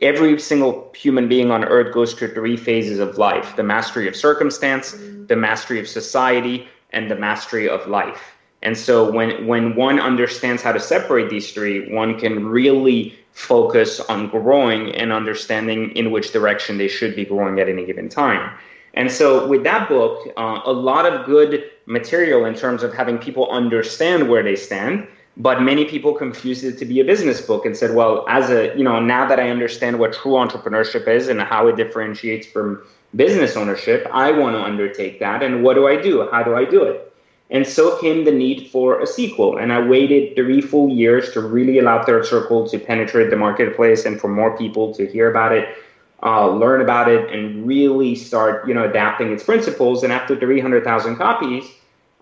every 0.00 0.38
single 0.38 0.92
human 0.94 1.28
being 1.28 1.50
on 1.50 1.64
earth 1.64 1.92
goes 1.92 2.12
through 2.12 2.34
three 2.34 2.56
phases 2.56 2.98
of 2.98 3.18
life 3.18 3.56
the 3.56 3.62
mastery 3.62 4.06
of 4.06 4.14
circumstance 4.14 4.94
the 5.26 5.36
mastery 5.36 5.78
of 5.78 5.88
society 5.88 6.66
and 6.92 7.10
the 7.10 7.16
mastery 7.16 7.68
of 7.68 7.86
life. 7.86 8.34
And 8.62 8.76
so 8.76 9.10
when 9.10 9.46
when 9.46 9.74
one 9.74 9.98
understands 9.98 10.60
how 10.60 10.72
to 10.72 10.80
separate 10.80 11.30
these 11.30 11.52
three 11.52 11.92
one 11.92 12.18
can 12.18 12.46
really 12.46 13.16
focus 13.32 14.00
on 14.00 14.28
growing 14.28 14.94
and 14.94 15.12
understanding 15.12 15.92
in 15.96 16.10
which 16.10 16.32
direction 16.32 16.76
they 16.76 16.88
should 16.88 17.16
be 17.16 17.24
growing 17.24 17.58
at 17.60 17.68
any 17.68 17.86
given 17.86 18.08
time. 18.08 18.52
And 18.92 19.10
so 19.10 19.46
with 19.46 19.62
that 19.64 19.88
book 19.88 20.28
uh, 20.36 20.60
a 20.64 20.72
lot 20.72 21.06
of 21.06 21.24
good 21.24 21.70
material 21.86 22.44
in 22.44 22.54
terms 22.54 22.82
of 22.82 22.92
having 22.92 23.18
people 23.18 23.50
understand 23.50 24.28
where 24.28 24.42
they 24.42 24.56
stand 24.56 25.06
but 25.36 25.62
many 25.62 25.84
people 25.84 26.12
confused 26.12 26.64
it 26.64 26.76
to 26.78 26.84
be 26.84 27.00
a 27.00 27.04
business 27.04 27.40
book 27.40 27.64
and 27.64 27.76
said 27.76 27.94
well 27.94 28.24
as 28.28 28.50
a 28.50 28.76
you 28.76 28.84
know 28.84 29.00
now 29.00 29.26
that 29.26 29.38
i 29.38 29.48
understand 29.48 29.98
what 29.98 30.12
true 30.12 30.32
entrepreneurship 30.32 31.06
is 31.08 31.28
and 31.28 31.40
how 31.40 31.66
it 31.68 31.76
differentiates 31.76 32.46
from 32.46 32.82
business 33.16 33.56
ownership 33.56 34.06
i 34.12 34.30
want 34.30 34.54
to 34.54 34.62
undertake 34.62 35.18
that. 35.20 35.42
And 35.42 35.62
what 35.62 35.74
do 35.74 35.86
i 35.88 36.00
do? 36.00 36.28
How 36.30 36.42
do 36.42 36.54
i 36.54 36.64
do 36.64 36.82
it? 36.82 37.06
And 37.52 37.66
so 37.66 38.00
came 38.00 38.24
the 38.24 38.30
need 38.30 38.68
for 38.68 39.00
a 39.00 39.06
sequel. 39.06 39.58
And 39.58 39.72
i 39.72 39.80
waited 39.80 40.36
three 40.36 40.60
full 40.60 40.88
years 40.88 41.32
to 41.32 41.40
really 41.40 41.78
allow 41.78 42.04
third 42.04 42.26
circle 42.26 42.68
to 42.68 42.78
penetrate 42.78 43.30
the 43.30 43.36
marketplace 43.36 44.04
and 44.04 44.20
for 44.20 44.28
more 44.28 44.56
people 44.56 44.94
to 44.94 45.06
hear 45.06 45.30
about 45.30 45.52
it 45.52 45.68
uh, 46.22 46.46
learn 46.48 46.82
about 46.82 47.08
it 47.08 47.30
and 47.30 47.66
really 47.66 48.14
start 48.14 48.68
you 48.68 48.74
know 48.74 48.88
adapting 48.88 49.32
its 49.32 49.42
principles. 49.42 50.02
And 50.02 50.12
after 50.12 50.38
300000 50.38 51.16
copies 51.16 51.64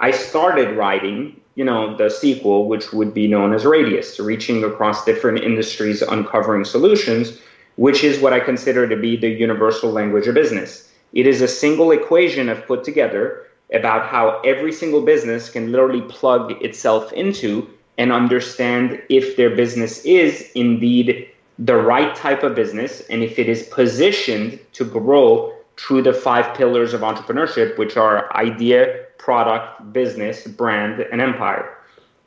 i 0.00 0.11
started 0.11 0.77
writing 0.77 1.41
you 1.59 1.65
know, 1.65 1.97
the 1.97 2.09
sequel, 2.09 2.69
which 2.69 2.93
would 2.93 3.12
be 3.12 3.27
known 3.27 3.53
as 3.53 3.67
Radius, 3.67 4.21
reaching 4.21 4.62
across 4.62 5.05
different 5.05 5.43
industries, 5.43 6.03
uncovering 6.03 6.65
solutions, 6.65 7.37
which 7.75 8.05
is 8.05 8.21
what 8.21 8.33
I 8.33 8.38
consider 8.38 8.88
to 8.88 8.97
be 8.97 9.17
the 9.17 9.29
universal 9.29 9.91
language 9.91 10.29
of 10.29 10.37
business. 10.37 10.88
It 11.15 11.27
is 11.27 11.43
a 11.43 11.49
single 11.49 11.91
equation 11.91 12.49
I've 12.49 12.65
put 12.65 12.85
together 12.85 13.45
about 13.73 14.07
how 14.07 14.41
every 14.43 14.71
single 14.71 15.00
business 15.00 15.50
can 15.50 15.73
literally 15.73 16.03
plug 16.03 16.53
itself 16.62 17.12
into 17.12 17.69
and 17.99 18.12
understand 18.12 19.03
if 19.09 19.37
their 19.37 19.50
business 19.50 20.05
is 20.05 20.53
indeed 20.55 21.29
the 21.59 21.75
right 21.75 22.15
type 22.15 22.45
of 22.45 22.55
business 22.55 23.00
and 23.11 23.25
if 23.25 23.37
it 23.37 23.49
is 23.49 23.65
positioned 23.65 24.61
to 24.75 24.85
grow 24.85 25.52
through 25.76 26.02
the 26.02 26.13
five 26.13 26.56
pillars 26.56 26.95
of 26.95 27.00
entrepreneurship, 27.00 27.76
which 27.78 27.97
are 27.97 28.32
idea, 28.37 29.07
product, 29.19 29.93
business, 29.93 30.47
brand, 30.47 31.00
and 31.00 31.21
empire. 31.21 31.75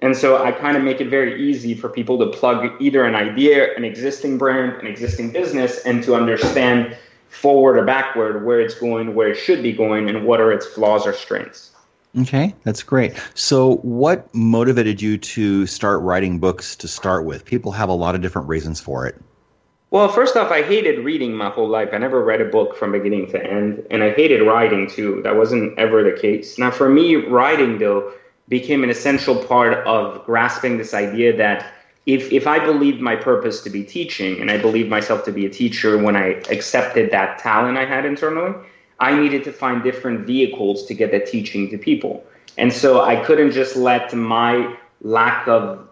And 0.01 0.17
so 0.17 0.43
I 0.43 0.51
kind 0.51 0.75
of 0.75 0.84
make 0.84 0.99
it 0.99 1.10
very 1.10 1.41
easy 1.41 1.75
for 1.75 1.88
people 1.88 2.17
to 2.19 2.25
plug 2.38 2.82
either 2.82 3.06
an 3.06 3.15
idea, 3.15 3.75
an 3.75 3.84
existing 3.84 4.38
brand, 4.38 4.73
an 4.73 4.88
existing 4.88 5.32
business, 5.32 5.80
and 5.86 6.04
to 6.04 6.15
understand 6.15 6.97
forward 7.30 7.77
or 7.77 7.86
backward 7.86 8.45
where 8.45 8.60
it's 8.60 8.75
going, 8.75 9.15
where 9.15 9.30
it 9.30 9.36
should 9.36 9.62
be 9.62 9.71
going, 9.71 10.10
and 10.10 10.25
what 10.25 10.41
are 10.41 10.51
its 10.51 10.65
flaws 10.65 11.06
or 11.06 11.13
strengths. 11.13 11.71
Okay, 12.19 12.54
that's 12.63 12.84
great. 12.84 13.13
So, 13.36 13.75
what 13.77 14.34
motivated 14.36 15.01
you 15.01 15.17
to 15.17 15.65
start 15.65 16.01
writing 16.01 16.39
books 16.39 16.75
to 16.77 16.88
start 16.88 17.25
with? 17.25 17.45
People 17.45 17.71
have 17.71 17.88
a 17.88 17.93
lot 17.93 18.15
of 18.15 18.21
different 18.21 18.49
reasons 18.49 18.82
for 18.82 19.08
it. 19.08 19.15
Well, 19.91 20.08
first 20.08 20.38
off, 20.38 20.51
I 20.51 20.63
hated 20.63 21.04
reading 21.04 21.34
my 21.34 21.49
whole 21.49 21.67
life. 21.67 21.89
I 21.91 21.97
never 21.97 22.23
read 22.23 22.39
a 22.39 22.45
book 22.45 22.77
from 22.77 22.93
beginning 22.93 23.30
to 23.32 23.45
end, 23.45 23.86
and 23.91 24.01
I 24.01 24.12
hated 24.12 24.41
writing 24.41 24.89
too. 24.89 25.21
That 25.23 25.36
wasn't 25.36 25.77
ever 25.77 26.01
the 26.01 26.17
case. 26.17 26.58
Now, 26.58 26.71
for 26.71 26.88
me, 26.88 27.15
writing 27.15 27.77
though 27.77 28.13
became 28.47 28.86
an 28.86 28.89
essential 28.89 29.36
part 29.36 29.86
of 29.86 30.25
grasping 30.25 30.77
this 30.77 30.93
idea 30.93 31.36
that 31.36 31.73
if 32.06 32.32
if 32.32 32.47
I 32.47 32.58
believed 32.60 33.01
my 33.01 33.17
purpose 33.17 33.62
to 33.63 33.69
be 33.69 33.84
teaching, 33.84 34.39
and 34.39 34.49
I 34.49 34.58
believed 34.58 34.89
myself 34.89 35.25
to 35.25 35.32
be 35.34 35.45
a 35.45 35.49
teacher 35.49 35.97
when 35.97 36.15
I 36.15 36.41
accepted 36.49 37.12
that 37.12 37.39
talent 37.39 37.77
I 37.77 37.84
had 37.84 38.06
internally, 38.06 38.56
I 39.01 39.13
needed 39.19 39.43
to 39.43 39.51
find 39.51 39.84
different 39.84 40.25
vehicles 40.25 40.86
to 40.86 40.93
get 40.93 41.12
that 41.12 41.27
teaching 41.27 41.69
to 41.69 41.77
people. 41.77 42.23
And 42.58 42.71
so 42.71 43.01
I 43.01 43.17
couldn't 43.25 43.51
just 43.51 43.75
let 43.75 44.13
my 44.13 44.73
lack 45.01 45.49
of 45.49 45.86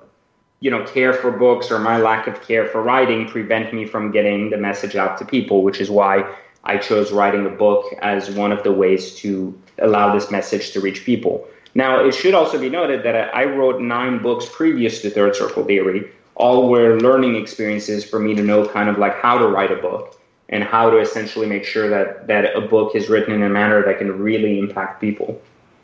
you 0.60 0.70
know, 0.70 0.84
care 0.86 1.14
for 1.14 1.32
books 1.32 1.72
or 1.72 1.80
my 1.80 1.98
lack 1.98 2.28
of 2.28 2.42
care 2.42 2.68
for 2.68 2.82
writing 2.82 3.28
prevent 3.28 3.74
me 3.74 3.86
from 3.86 4.12
getting 4.12 4.50
the 4.50 4.58
message 4.58 4.96
out 4.96 5.18
to 5.18 5.26
people, 5.26 5.64
which 5.64 5.80
is 5.80 5.90
why 5.90 6.30
I 6.64 6.78
chose 6.78 7.12
writing 7.12 7.46
a 7.46 7.50
book 7.50 7.94
as 8.02 8.30
one 8.32 8.52
of 8.52 8.64
the 8.64 8.72
ways 8.72 9.16
to 9.16 9.58
allow 9.78 10.14
this 10.14 10.30
message 10.30 10.72
to 10.72 10.82
reach 10.82 11.06
people. 11.06 11.48
Now, 11.76 12.04
it 12.04 12.14
should 12.14 12.34
also 12.34 12.60
be 12.60 12.70
noted 12.70 13.04
that 13.04 13.34
I 13.34 13.46
wrote 13.46 13.80
nine 13.82 14.22
books 14.22 14.48
previous 14.52 15.02
to 15.02 15.10
Third 15.10 15.36
Circle 15.36 15.64
Theory. 15.66 16.12
All 16.36 16.70
were 16.70 17.00
learning 17.00 17.36
experiences 17.36 18.04
for 18.04 18.20
me 18.20 18.34
to 18.36 18.42
know 18.42 18.68
kind 18.68 18.90
of 18.90 18.98
like 18.98 19.16
how 19.16 19.38
to 19.38 19.48
write 19.48 19.72
a 19.72 19.76
book 19.76 20.20
and 20.50 20.64
how 20.64 20.90
to 20.90 20.98
essentially 20.98 21.46
make 21.46 21.64
sure 21.64 21.90
that, 21.90 22.28
that 22.28 22.56
a 22.56 22.62
book 22.62 22.96
is 22.96 23.08
written 23.08 23.34
in 23.34 23.44
a 23.44 23.50
manner 23.50 23.84
that 23.84 24.00
can 24.00 24.20
really 24.20 24.58
impact 24.58 25.00
people. 25.00 25.40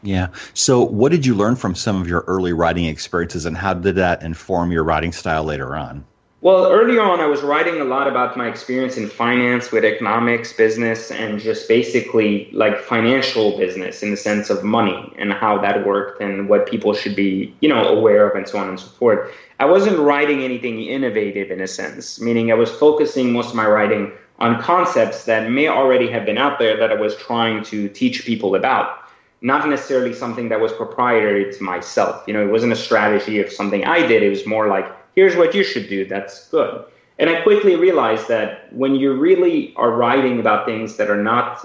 Yeah. 0.05 0.27
So, 0.53 0.83
what 0.83 1.11
did 1.11 1.25
you 1.25 1.33
learn 1.33 1.55
from 1.55 1.75
some 1.75 1.99
of 1.99 2.07
your 2.07 2.23
early 2.27 2.53
writing 2.53 2.85
experiences, 2.85 3.45
and 3.45 3.57
how 3.57 3.73
did 3.73 3.95
that 3.95 4.21
inform 4.21 4.71
your 4.71 4.83
writing 4.83 5.11
style 5.11 5.43
later 5.43 5.75
on? 5.75 6.05
Well, 6.41 6.71
early 6.71 6.99
on, 6.99 7.21
I 7.21 7.25
was 7.25 7.41
writing 7.41 7.81
a 7.81 7.85
lot 7.85 8.07
about 8.07 8.37
my 8.37 8.47
experience 8.47 8.97
in 8.97 9.09
finance 9.09 9.71
with 9.71 9.83
economics, 9.83 10.53
business, 10.53 11.09
and 11.09 11.39
just 11.39 11.67
basically 11.67 12.51
like 12.51 12.79
financial 12.81 13.57
business 13.57 14.03
in 14.03 14.11
the 14.11 14.17
sense 14.17 14.51
of 14.51 14.63
money 14.63 15.11
and 15.17 15.33
how 15.33 15.57
that 15.61 15.87
worked 15.87 16.21
and 16.21 16.47
what 16.47 16.67
people 16.67 16.93
should 16.93 17.15
be, 17.15 17.51
you 17.61 17.69
know, 17.69 17.87
aware 17.87 18.29
of 18.29 18.35
and 18.35 18.47
so 18.47 18.59
on 18.59 18.69
and 18.69 18.79
so 18.79 18.85
forth. 18.85 19.33
I 19.59 19.65
wasn't 19.65 19.97
writing 19.97 20.43
anything 20.43 20.83
innovative 20.83 21.49
in 21.49 21.61
a 21.61 21.67
sense, 21.67 22.21
meaning 22.21 22.51
I 22.51 22.55
was 22.55 22.69
focusing 22.69 23.33
most 23.33 23.49
of 23.49 23.55
my 23.55 23.65
writing 23.65 24.11
on 24.37 24.61
concepts 24.61 25.25
that 25.25 25.49
may 25.49 25.67
already 25.67 26.11
have 26.11 26.27
been 26.27 26.37
out 26.37 26.59
there 26.59 26.77
that 26.77 26.91
I 26.91 26.95
was 26.95 27.15
trying 27.15 27.63
to 27.63 27.89
teach 27.89 28.23
people 28.23 28.53
about 28.53 29.04
not 29.45 29.69
necessarily 29.69 30.12
something 30.12 30.49
that 30.49 30.60
was 30.60 30.73
proprietary 30.73 31.53
to 31.53 31.63
myself. 31.63 32.23
You 32.25 32.34
know, 32.34 32.41
it 32.41 32.49
wasn't 32.49 32.73
a 32.73 32.75
strategy 32.75 33.39
of 33.39 33.51
something 33.51 33.86
I 33.86 34.08
did. 34.08 34.23
It 34.23 34.31
was 34.31 34.47
more 34.47 34.67
like, 34.67 34.88
here's 35.13 35.36
what 35.36 35.53
you 35.53 35.63
should 35.63 35.88
do. 35.88 36.03
That's 36.03 36.49
good. 36.49 36.84
And 37.19 37.29
I 37.29 37.41
quickly 37.41 37.75
realized 37.75 38.27
that 38.27 38.73
when 38.73 38.95
you 38.95 39.13
really 39.13 39.71
are 39.75 39.91
writing 39.91 40.39
about 40.39 40.65
things 40.65 40.97
that 40.97 41.12
are 41.12 41.21
not 41.21 41.63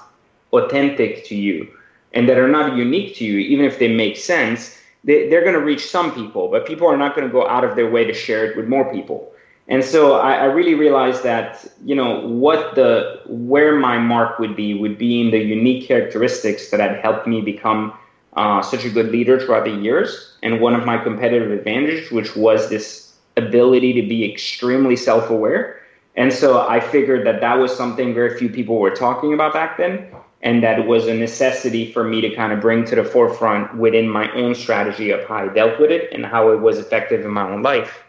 authentic 0.53 1.25
to 1.29 1.35
you 1.35 1.69
and 2.13 2.29
that 2.29 2.37
are 2.37 2.49
not 2.49 2.77
unique 2.77 3.17
to 3.17 3.25
you, 3.25 3.39
even 3.39 3.65
if 3.65 3.79
they 3.79 3.89
make 3.89 4.19
sense, 4.19 4.77
they, 5.03 5.31
they're 5.31 5.41
going 5.49 5.55
to 5.55 5.65
reach 5.65 5.89
some 5.89 6.15
people, 6.15 6.49
but 6.49 6.67
people 6.67 6.87
are 6.87 6.99
not 6.99 7.17
going 7.17 7.27
to 7.27 7.33
go 7.33 7.49
out 7.49 7.65
of 7.65 7.77
their 7.77 7.91
way 7.91 8.05
to 8.05 8.13
share 8.13 8.45
it 8.45 8.59
with 8.59 8.69
more 8.69 8.93
people. 8.93 9.33
And 9.71 9.85
so 9.85 10.15
I, 10.15 10.33
I, 10.33 10.45
really 10.47 10.75
realized 10.75 11.23
that, 11.23 11.65
you 11.85 11.95
know, 11.95 12.27
what 12.27 12.75
the, 12.75 13.23
where 13.27 13.77
my 13.77 13.99
mark 13.99 14.41
would 14.41 14.57
be, 14.57 14.75
would 14.75 14.99
be 14.99 15.21
in 15.21 15.31
the 15.31 15.39
unique 15.39 15.87
characteristics 15.87 16.71
that 16.71 16.81
had 16.81 16.99
helped 16.99 17.29
me 17.29 17.41
become 17.41 17.97
uh, 18.37 18.63
such 18.63 18.85
a 18.85 18.91
good 18.91 19.13
leader 19.13 19.39
throughout 19.39 19.65
the 19.65 19.71
years. 19.71 20.37
And 20.43 20.61
one 20.61 20.75
of 20.75 20.85
my 20.85 20.99
competitive 20.99 21.53
advantages, 21.53 22.11
which 22.11 22.35
was 22.35 22.69
this 22.69 23.15
ability 23.37 23.93
to 23.93 24.03
be 24.03 24.29
extremely 24.29 24.97
self 24.97 25.31
aware. 25.31 25.81
And 26.17 26.33
so 26.33 26.67
I 26.67 26.81
figured 26.81 27.25
that 27.27 27.41
that 27.41 27.55
was 27.55 27.75
something 27.75 28.13
very 28.13 28.37
few 28.37 28.49
people 28.49 28.79
were 28.79 28.91
talking 28.91 29.33
about 29.35 29.53
back 29.53 29.79
then. 29.79 30.09
And 30.43 30.65
that 30.65 30.87
was 30.87 31.07
a 31.07 31.15
necessity 31.15 31.93
for 31.93 32.03
me 32.03 32.21
to 32.23 32.31
kind 32.31 32.53
of 32.53 32.61
bring 32.61 32.85
to 32.87 32.97
the 32.97 33.05
forefront 33.05 33.77
within 33.77 34.09
my 34.09 34.33
own 34.33 34.57
strategy 34.57 35.11
of 35.11 35.23
how 35.29 35.37
I 35.37 35.49
dealt 35.49 35.79
with 35.79 35.93
it 35.93 36.13
and 36.13 36.27
how 36.27 36.51
it 36.51 36.57
was 36.57 36.79
effective 36.79 37.25
in 37.25 37.31
my 37.31 37.49
own 37.49 37.63
life. 37.63 38.03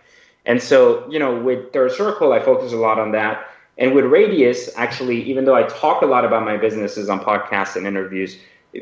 And 0.45 0.61
so, 0.61 1.07
you 1.09 1.19
know, 1.19 1.39
with 1.39 1.71
Third 1.71 1.91
Circle, 1.91 2.33
I 2.33 2.39
focus 2.39 2.73
a 2.73 2.77
lot 2.77 2.99
on 2.99 3.11
that. 3.11 3.47
And 3.77 3.93
with 3.93 4.05
Radius, 4.05 4.69
actually, 4.75 5.21
even 5.23 5.45
though 5.45 5.55
I 5.55 5.63
talk 5.63 6.01
a 6.01 6.05
lot 6.05 6.25
about 6.25 6.43
my 6.43 6.57
businesses 6.57 7.09
on 7.09 7.19
podcasts 7.19 7.75
and 7.75 7.87
interviews, 7.87 8.37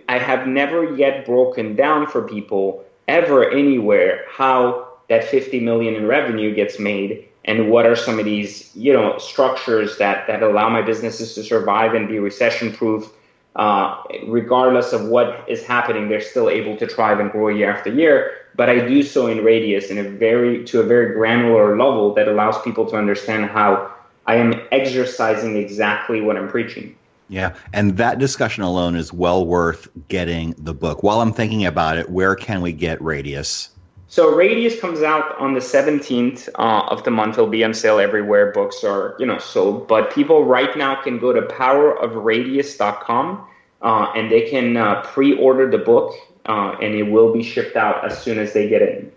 I 0.08 0.20
have 0.20 0.48
never 0.48 0.96
yet 0.96 1.26
broken 1.26 1.76
down 1.76 2.08
for 2.08 2.28
people 2.28 2.84
ever 3.08 3.50
anywhere 3.50 4.26
how 4.30 4.88
that 5.10 5.24
50 5.24 5.60
million 5.62 5.96
in 5.96 6.06
revenue 6.06 6.54
gets 6.54 6.80
made 6.80 7.28
and 7.46 7.72
what 7.72 7.86
are 7.86 7.96
some 7.96 8.20
of 8.20 8.26
these 8.26 8.74
you 8.76 8.94
know 8.94 9.18
structures 9.18 9.98
that 9.98 10.28
that 10.28 10.44
allow 10.44 10.70
my 10.70 10.82
businesses 10.82 11.34
to 11.34 11.44
survive 11.44 11.96
and 11.96 12.08
be 12.08 12.20
recession 12.20 12.72
proof 12.72 13.12
uh, 13.56 14.02
regardless 14.28 14.94
of 14.94 15.08
what 15.08 15.44
is 15.48 15.64
happening 15.64 16.08
they're 16.10 16.22
still 16.22 16.50
able 16.50 16.78
to 16.78 16.88
thrive 16.88 17.20
and 17.20 17.32
grow 17.32 17.48
year 17.48 17.72
after 17.72 17.92
year 17.92 18.32
but 18.56 18.70
i 18.70 18.88
do 18.88 19.04
so 19.04 19.28
in 19.28 19.44
radius 19.44 19.90
in 19.90 19.98
a 19.98 20.04
very 20.04 20.64
to 20.64 20.80
a 20.80 20.84
very 20.84 21.14
granular 21.14 21.78
level 21.78 22.14
that 22.14 22.28
allows 22.28 22.62
people 22.62 22.86
to 22.86 22.96
understand 22.96 23.46
how 23.46 23.92
i 24.28 24.36
am 24.36 24.54
exercising 24.72 25.58
exactly 25.58 26.22
what 26.22 26.38
i'm 26.38 26.48
preaching 26.48 26.96
yeah, 27.30 27.56
and 27.74 27.96
that 27.98 28.18
discussion 28.18 28.64
alone 28.64 28.96
is 28.96 29.14
well 29.14 29.46
worth 29.46 29.88
getting 30.08 30.56
the 30.58 30.74
book. 30.74 31.04
While 31.04 31.22
I'm 31.22 31.32
thinking 31.32 31.64
about 31.64 32.00
it, 32.00 32.10
where 32.10 32.36
can 32.36 32.62
we 32.62 32.74
get 32.74 33.00
Radius? 33.04 33.70
So 34.12 34.36
Radius 34.36 34.80
comes 34.80 35.04
out 35.04 35.38
on 35.38 35.54
the 35.54 35.60
17th 35.60 36.50
uh, 36.56 36.86
of 36.88 37.04
the 37.04 37.12
month. 37.12 37.36
It'll 37.36 37.46
be 37.46 37.64
on 37.64 37.76
sale 37.76 38.00
everywhere 38.00 38.52
books 38.52 38.84
are, 38.84 39.16
you 39.20 39.26
know, 39.28 39.38
sold. 39.38 39.88
But 39.88 40.12
people 40.12 40.46
right 40.46 40.76
now 40.76 41.00
can 41.00 41.20
go 41.20 41.32
to 41.32 41.44
powerofradius.com 41.44 43.48
uh, 43.84 44.12
and 44.16 44.32
they 44.32 44.50
can 44.50 44.78
uh, 44.78 45.04
pre-order 45.04 45.70
the 45.70 45.78
book, 45.78 46.16
uh, 46.48 46.76
and 46.82 46.96
it 46.96 47.04
will 47.04 47.32
be 47.32 47.44
shipped 47.44 47.76
out 47.76 48.04
as 48.04 48.20
soon 48.20 48.40
as 48.40 48.52
they 48.54 48.68
get 48.68 48.82
it. 48.82 49.16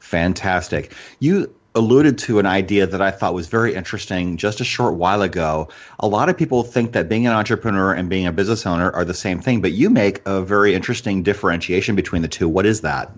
Fantastic. 0.00 0.92
You 1.18 1.50
alluded 1.74 2.18
to 2.18 2.38
an 2.38 2.46
idea 2.46 2.86
that 2.86 3.00
I 3.00 3.10
thought 3.10 3.32
was 3.32 3.46
very 3.46 3.74
interesting 3.74 4.36
just 4.36 4.60
a 4.60 4.64
short 4.64 4.96
while 4.96 5.22
ago. 5.22 5.70
A 6.00 6.08
lot 6.08 6.28
of 6.28 6.36
people 6.36 6.62
think 6.62 6.92
that 6.92 7.08
being 7.08 7.26
an 7.26 7.32
entrepreneur 7.32 7.94
and 7.94 8.10
being 8.10 8.26
a 8.26 8.32
business 8.32 8.66
owner 8.66 8.90
are 8.90 9.06
the 9.06 9.14
same 9.14 9.40
thing, 9.40 9.62
but 9.62 9.72
you 9.72 9.88
make 9.88 10.20
a 10.26 10.42
very 10.42 10.74
interesting 10.74 11.22
differentiation 11.22 11.96
between 11.96 12.20
the 12.20 12.28
two. 12.28 12.50
What 12.50 12.66
is 12.66 12.82
that? 12.82 13.10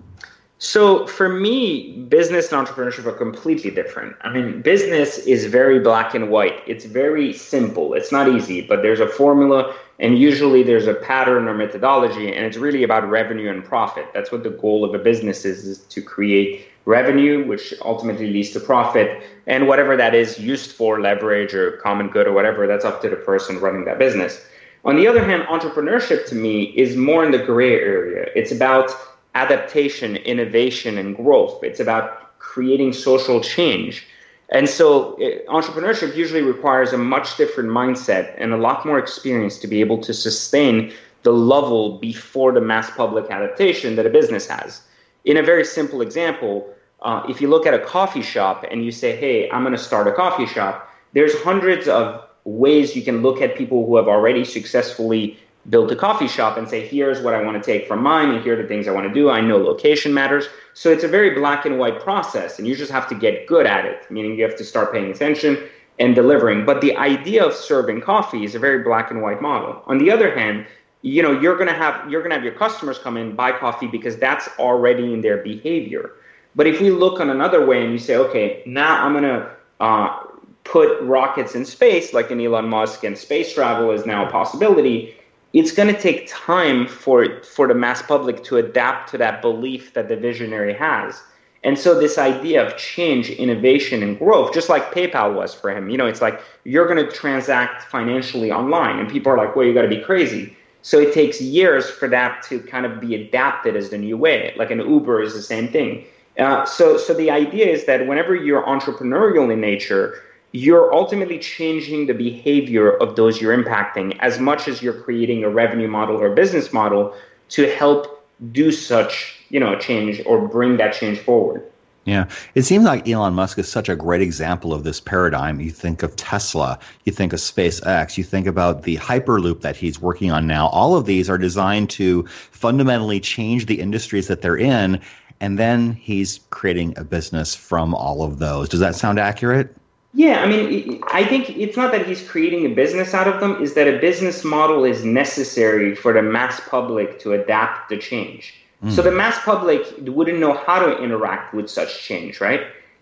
So 0.63 1.07
for 1.07 1.27
me, 1.27 2.05
business 2.07 2.51
and 2.51 2.67
entrepreneurship 2.67 3.07
are 3.07 3.13
completely 3.13 3.71
different. 3.71 4.15
I 4.21 4.31
mean, 4.31 4.61
business 4.61 5.17
is 5.17 5.45
very 5.45 5.79
black 5.79 6.13
and 6.13 6.29
white. 6.29 6.61
It's 6.67 6.85
very 6.85 7.33
simple. 7.33 7.95
It's 7.95 8.11
not 8.11 8.27
easy, 8.27 8.61
but 8.61 8.83
there's 8.83 8.99
a 8.99 9.07
formula 9.07 9.73
and 9.97 10.19
usually 10.19 10.61
there's 10.61 10.85
a 10.85 10.93
pattern 10.93 11.47
or 11.47 11.55
methodology 11.55 12.31
and 12.31 12.45
it's 12.45 12.57
really 12.57 12.83
about 12.83 13.09
revenue 13.09 13.49
and 13.49 13.65
profit. 13.65 14.05
That's 14.13 14.31
what 14.31 14.43
the 14.43 14.51
goal 14.51 14.85
of 14.85 14.93
a 14.93 14.99
business 14.99 15.45
is, 15.45 15.65
is 15.65 15.79
to 15.79 15.99
create 15.99 16.67
revenue, 16.85 17.43
which 17.47 17.73
ultimately 17.81 18.29
leads 18.29 18.51
to 18.51 18.59
profit, 18.59 19.23
and 19.47 19.67
whatever 19.67 19.97
that 19.97 20.13
is 20.13 20.37
used 20.37 20.73
for, 20.73 21.01
leverage 21.01 21.55
or 21.55 21.77
common 21.77 22.09
good 22.09 22.27
or 22.27 22.33
whatever, 22.33 22.67
that's 22.67 22.85
up 22.85 23.01
to 23.01 23.09
the 23.09 23.15
person 23.15 23.59
running 23.59 23.85
that 23.85 23.97
business. 23.97 24.45
On 24.85 24.95
the 24.95 25.07
other 25.07 25.23
hand, 25.23 25.41
entrepreneurship 25.43 26.27
to 26.27 26.35
me 26.35 26.65
is 26.75 26.95
more 26.95 27.25
in 27.25 27.31
the 27.31 27.39
gray 27.39 27.73
area. 27.73 28.27
It's 28.35 28.51
about 28.51 28.91
adaptation, 29.35 30.17
innovation, 30.17 30.97
and 30.97 31.15
growth. 31.15 31.63
It's 31.63 31.79
about 31.79 32.37
creating 32.39 32.93
social 32.93 33.41
change. 33.41 34.05
And 34.49 34.67
so, 34.67 35.15
it, 35.17 35.45
eh, 35.47 35.51
entrepreneurship 35.51 36.15
usually 36.15 36.41
requires 36.41 36.91
a 36.91 36.97
much 36.97 37.37
different 37.37 37.69
mindset 37.69 38.35
and 38.37 38.53
a 38.53 38.57
lot 38.57 38.85
more 38.85 38.99
experience 38.99 39.57
to 39.59 39.67
be 39.67 39.79
able 39.79 39.99
to 39.99 40.13
sustain 40.13 40.91
the 41.23 41.31
level 41.31 41.97
before 41.99 42.51
the 42.51 42.61
mass 42.61 42.89
public 42.91 43.29
adaptation 43.29 43.95
that 43.95 44.05
a 44.05 44.09
business 44.09 44.47
has. 44.47 44.81
In 45.23 45.37
a 45.37 45.43
very 45.43 45.63
simple 45.63 46.01
example, 46.01 46.67
uh, 47.01 47.23
if 47.29 47.41
you 47.41 47.47
look 47.47 47.65
at 47.65 47.73
a 47.73 47.79
coffee 47.79 48.21
shop 48.21 48.65
and 48.69 48.83
you 48.83 48.91
say, 48.91 49.15
hey, 49.15 49.49
I'm 49.51 49.63
going 49.63 49.75
to 49.75 49.83
start 49.83 50.07
a 50.07 50.11
coffee 50.11 50.45
shop, 50.45 50.89
there's 51.13 51.33
hundreds 51.41 51.87
of 51.87 52.27
ways 52.43 52.95
you 52.95 53.03
can 53.03 53.21
look 53.21 53.41
at 53.41 53.55
people 53.55 53.85
who 53.85 53.95
have 53.95 54.07
already 54.07 54.43
successfully 54.43 55.37
built 55.69 55.91
a 55.91 55.95
coffee 55.95 56.27
shop 56.27 56.57
and 56.57 56.67
say, 56.67 56.85
here's 56.85 57.21
what 57.21 57.33
I 57.33 57.43
want 57.43 57.61
to 57.61 57.63
take 57.63 57.87
from 57.87 58.01
mine, 58.01 58.29
and 58.29 58.43
here 58.43 58.53
are 58.57 58.61
the 58.61 58.67
things 58.67 58.87
I 58.87 58.91
want 58.91 59.07
to 59.07 59.13
do. 59.13 59.29
I 59.29 59.41
know 59.41 59.57
location 59.57 60.13
matters. 60.13 60.47
So 60.73 60.91
it's 60.91 61.03
a 61.03 61.07
very 61.07 61.31
black 61.31 61.65
and 61.65 61.77
white 61.77 61.99
process, 61.99 62.57
and 62.57 62.67
you 62.67 62.75
just 62.75 62.91
have 62.91 63.07
to 63.09 63.15
get 63.15 63.47
good 63.47 63.65
at 63.65 63.85
it, 63.85 64.09
meaning 64.09 64.37
you 64.37 64.43
have 64.43 64.57
to 64.57 64.63
start 64.63 64.91
paying 64.91 65.11
attention 65.11 65.57
and 65.99 66.15
delivering. 66.15 66.65
But 66.65 66.81
the 66.81 66.95
idea 66.97 67.45
of 67.45 67.53
serving 67.53 68.01
coffee 68.01 68.43
is 68.43 68.55
a 68.55 68.59
very 68.59 68.83
black 68.83 69.11
and 69.11 69.21
white 69.21 69.41
model. 69.41 69.83
On 69.85 69.97
the 69.97 70.09
other 70.09 70.35
hand, 70.35 70.65
you 71.01 71.23
know 71.23 71.39
you're 71.39 71.57
to 71.57 71.73
have 71.73 72.09
you're 72.09 72.21
to 72.21 72.33
have 72.33 72.43
your 72.43 72.53
customers 72.53 72.99
come 72.99 73.17
in 73.17 73.35
buy 73.35 73.51
coffee 73.51 73.87
because 73.87 74.17
that's 74.17 74.47
already 74.59 75.13
in 75.13 75.21
their 75.21 75.37
behavior 75.37 76.11
but 76.55 76.67
if 76.67 76.79
we 76.81 76.91
look 76.91 77.19
on 77.19 77.29
another 77.29 77.65
way 77.65 77.83
and 77.83 77.91
you 77.91 77.99
say 77.99 78.15
okay 78.15 78.61
now 78.65 79.03
i'm 79.03 79.19
to 79.21 79.49
uh, 79.79 80.23
put 80.63 81.01
rockets 81.01 81.55
in 81.55 81.65
space 81.65 82.13
like 82.13 82.29
an 82.29 82.39
elon 82.39 82.69
musk 82.69 83.03
and 83.03 83.17
space 83.17 83.53
travel 83.53 83.91
is 83.91 84.05
now 84.05 84.27
a 84.27 84.31
possibility 84.31 85.15
it's 85.53 85.71
going 85.71 85.93
to 85.93 85.99
take 85.99 86.27
time 86.27 86.87
for 86.87 87.41
for 87.43 87.67
the 87.67 87.73
mass 87.73 88.01
public 88.01 88.43
to 88.43 88.57
adapt 88.57 89.09
to 89.11 89.17
that 89.17 89.41
belief 89.41 89.93
that 89.93 90.07
the 90.07 90.15
visionary 90.15 90.73
has 90.73 91.21
and 91.63 91.77
so 91.77 91.99
this 91.99 92.17
idea 92.17 92.65
of 92.65 92.75
change 92.77 93.29
innovation 93.29 94.01
and 94.03 94.17
growth 94.17 94.53
just 94.53 94.69
like 94.69 94.91
paypal 94.93 95.33
was 95.33 95.53
for 95.53 95.69
him 95.69 95.89
you 95.89 95.97
know 95.97 96.07
it's 96.07 96.21
like 96.21 96.41
you're 96.63 96.87
going 96.87 97.03
to 97.03 97.11
transact 97.11 97.83
financially 97.83 98.51
online 98.51 98.99
and 98.99 99.09
people 99.09 99.31
are 99.31 99.37
like 99.37 99.55
well 99.55 99.65
you 99.65 99.73
got 99.73 99.83
to 99.83 99.87
be 99.87 100.01
crazy 100.01 100.55
so 100.83 100.99
it 100.99 101.13
takes 101.13 101.39
years 101.39 101.89
for 101.89 102.07
that 102.07 102.43
to 102.43 102.59
kind 102.59 102.85
of 102.85 102.99
be 102.99 103.15
adapted 103.15 103.75
as 103.75 103.89
the 103.89 103.97
new 103.97 104.17
way. 104.17 104.53
Like 104.57 104.71
an 104.71 104.79
Uber 104.79 105.21
is 105.21 105.33
the 105.33 105.41
same 105.41 105.67
thing. 105.67 106.05
Uh, 106.39 106.65
so, 106.65 106.97
so 106.97 107.13
the 107.13 107.29
idea 107.29 107.67
is 107.67 107.85
that 107.85 108.07
whenever 108.07 108.35
you're 108.35 108.63
entrepreneurial 108.63 109.51
in 109.51 109.61
nature, 109.61 110.23
you're 110.51 110.93
ultimately 110.93 111.39
changing 111.39 112.07
the 112.07 112.13
behavior 112.13 112.91
of 112.97 113.15
those 113.15 113.39
you're 113.39 113.57
impacting 113.57 114.17
as 114.19 114.39
much 114.39 114.67
as 114.67 114.81
you're 114.81 115.01
creating 115.01 115.43
a 115.43 115.49
revenue 115.49 115.87
model 115.87 116.17
or 116.17 116.29
business 116.33 116.73
model 116.73 117.15
to 117.49 117.73
help 117.75 118.25
do 118.51 118.71
such, 118.71 119.39
you 119.49 119.59
know, 119.59 119.77
change 119.77 120.21
or 120.25 120.47
bring 120.47 120.77
that 120.77 120.93
change 120.93 121.19
forward. 121.19 121.63
Yeah, 122.03 122.27
it 122.55 122.63
seems 122.63 122.85
like 122.85 123.07
Elon 123.07 123.35
Musk 123.35 123.59
is 123.59 123.69
such 123.69 123.87
a 123.87 123.95
great 123.95 124.21
example 124.21 124.73
of 124.73 124.83
this 124.83 124.99
paradigm. 124.99 125.59
You 125.59 125.69
think 125.69 126.01
of 126.01 126.15
Tesla, 126.15 126.79
you 127.05 127.13
think 127.13 127.31
of 127.31 127.39
SpaceX, 127.39 128.17
you 128.17 128.23
think 128.23 128.47
about 128.47 128.83
the 128.83 128.97
Hyperloop 128.97 129.61
that 129.61 129.75
he's 129.75 130.01
working 130.01 130.31
on 130.31 130.47
now. 130.47 130.67
All 130.69 130.97
of 130.97 131.05
these 131.05 131.29
are 131.29 131.37
designed 131.37 131.91
to 131.91 132.25
fundamentally 132.25 133.19
change 133.19 133.67
the 133.67 133.79
industries 133.79 134.27
that 134.27 134.41
they're 134.41 134.57
in, 134.57 134.99
and 135.39 135.59
then 135.59 135.93
he's 135.93 136.39
creating 136.49 136.97
a 136.97 137.03
business 137.03 137.53
from 137.53 137.93
all 137.93 138.23
of 138.23 138.39
those. 138.39 138.67
Does 138.67 138.79
that 138.79 138.95
sound 138.95 139.19
accurate? 139.19 139.75
Yeah, 140.13 140.43
I 140.43 140.47
mean, 140.47 141.01
I 141.07 141.23
think 141.23 141.51
it's 141.51 141.77
not 141.77 141.93
that 141.93 142.05
he's 142.05 142.27
creating 142.27 142.65
a 142.65 142.69
business 142.69 143.13
out 143.13 143.29
of 143.29 143.39
them, 143.39 143.61
is 143.61 143.75
that 143.75 143.87
a 143.87 143.97
business 143.99 144.43
model 144.43 144.83
is 144.83 145.05
necessary 145.05 145.95
for 145.95 146.11
the 146.11 146.21
mass 146.21 146.59
public 146.67 147.19
to 147.19 147.31
adapt 147.31 147.89
the 147.89 147.97
change. 147.97 148.53
So 148.89 149.01
hmm. 149.01 149.09
the 149.09 149.11
mass 149.11 149.39
public 149.39 149.85
wouldn't 149.99 150.39
know 150.39 150.53
how 150.53 150.79
to 150.85 151.01
interact 151.01 151.53
with 151.53 151.69
such 151.69 152.01
change, 152.01 152.41
right? 152.41 152.61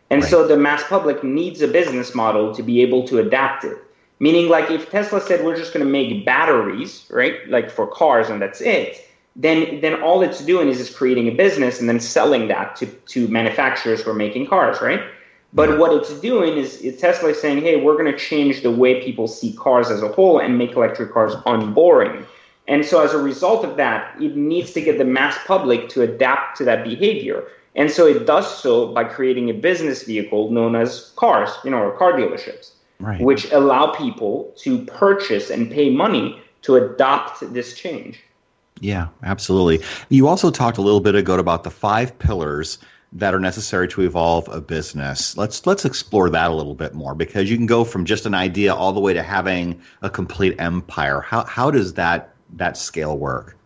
And 0.10 0.22
right. 0.22 0.30
so 0.30 0.48
the 0.48 0.58
mass 0.58 0.84
public 0.84 1.24
needs 1.24 1.62
a 1.62 1.68
business 1.68 2.14
model 2.14 2.54
to 2.54 2.62
be 2.62 2.82
able 2.82 3.08
to 3.08 3.20
adapt 3.20 3.64
it. 3.64 3.78
Meaning, 4.20 4.50
like 4.50 4.70
if 4.70 4.90
Tesla 4.90 5.22
said 5.22 5.46
we're 5.46 5.56
just 5.56 5.74
going 5.74 5.86
to 5.86 5.90
make 5.90 6.26
batteries, 6.26 7.06
right, 7.10 7.36
like 7.48 7.72
for 7.72 7.88
cars, 7.88 8.30
and 8.30 8.42
that's 8.42 8.60
it, 8.60 9.08
then 9.38 9.80
then 9.80 10.02
all 10.04 10.22
it's 10.22 10.44
doing 10.44 10.68
is 10.68 10.78
just 10.78 10.98
creating 10.98 11.30
a 11.30 11.32
business 11.32 11.80
and 11.80 11.88
then 11.88 12.02
selling 12.02 12.50
that 12.50 12.76
to 12.76 12.86
to 12.86 13.30
manufacturers 13.30 14.02
who 14.02 14.12
are 14.12 14.16
making 14.16 14.48
cars, 14.48 14.82
right? 14.82 15.02
But 15.54 15.80
what 15.80 15.92
it's 15.94 16.14
doing 16.20 16.58
is, 16.58 16.78
is 16.82 17.00
Tesla 17.00 17.30
is 17.30 17.42
saying, 17.42 17.62
hey, 17.62 17.82
we're 17.82 17.98
going 17.98 18.12
to 18.12 18.18
change 18.18 18.62
the 18.62 18.70
way 18.72 19.04
people 19.04 19.28
see 19.28 19.54
cars 19.54 19.90
as 19.90 20.04
a 20.04 20.08
whole 20.08 20.40
and 20.40 20.58
make 20.58 20.74
electric 20.74 21.12
cars 21.12 21.34
unboring. 21.48 22.26
And 22.68 22.86
so 22.86 23.04
as 23.04 23.14
a 23.14 23.18
result 23.18 23.66
of 23.66 23.76
that, 23.78 24.16
it 24.22 24.36
needs 24.36 24.74
to 24.74 24.82
get 24.82 25.00
the 25.00 25.06
mass 25.06 25.36
public 25.48 25.90
to 25.90 26.04
adapt 26.04 26.58
to 26.58 26.64
that 26.66 26.84
behavior. 26.84 27.48
And 27.76 27.90
so 27.90 28.06
it 28.06 28.28
does 28.28 28.62
so 28.62 28.94
by 28.94 29.06
creating 29.06 29.50
a 29.50 29.54
business 29.54 30.04
vehicle 30.04 30.52
known 30.52 30.76
as 30.76 31.12
cars, 31.16 31.50
you 31.64 31.72
know, 31.72 31.80
or 31.80 31.98
car 31.98 32.14
dealerships, 32.14 32.72
right. 33.00 33.20
which 33.20 33.52
allow 33.52 33.92
people 33.94 34.54
to 34.58 34.86
purchase 34.86 35.50
and 35.50 35.72
pay 35.72 35.90
money 35.90 36.40
to 36.62 36.76
adopt 36.76 37.54
this 37.54 37.74
change. 37.74 38.22
Yeah, 38.82 39.08
absolutely. 39.24 39.86
You 40.10 40.28
also 40.28 40.52
talked 40.52 40.78
a 40.78 40.82
little 40.82 41.00
bit 41.00 41.16
ago 41.16 41.40
about 41.40 41.64
the 41.64 41.72
five 41.72 42.18
pillars 42.20 42.78
that 43.14 43.34
are 43.34 43.40
necessary 43.40 43.88
to 43.88 44.02
evolve 44.02 44.48
a 44.50 44.62
business. 44.62 45.36
Let's 45.36 45.66
let's 45.66 45.86
explore 45.86 46.30
that 46.30 46.52
a 46.52 46.54
little 46.54 46.76
bit 46.76 46.94
more 46.94 47.16
because 47.16 47.50
you 47.50 47.58
can 47.58 47.66
go 47.66 47.84
from 47.84 48.06
just 48.06 48.26
an 48.26 48.36
idea 48.36 48.74
all 48.74 48.94
the 48.94 49.00
way 49.00 49.14
to 49.14 49.24
having 49.24 49.82
a 50.02 50.10
complete 50.10 50.56
empire. 50.60 51.22
How 51.22 51.44
how 51.46 51.72
does 51.72 51.96
that 51.96 52.34
that 52.54 52.78
scale 52.78 53.18
work? 53.18 53.58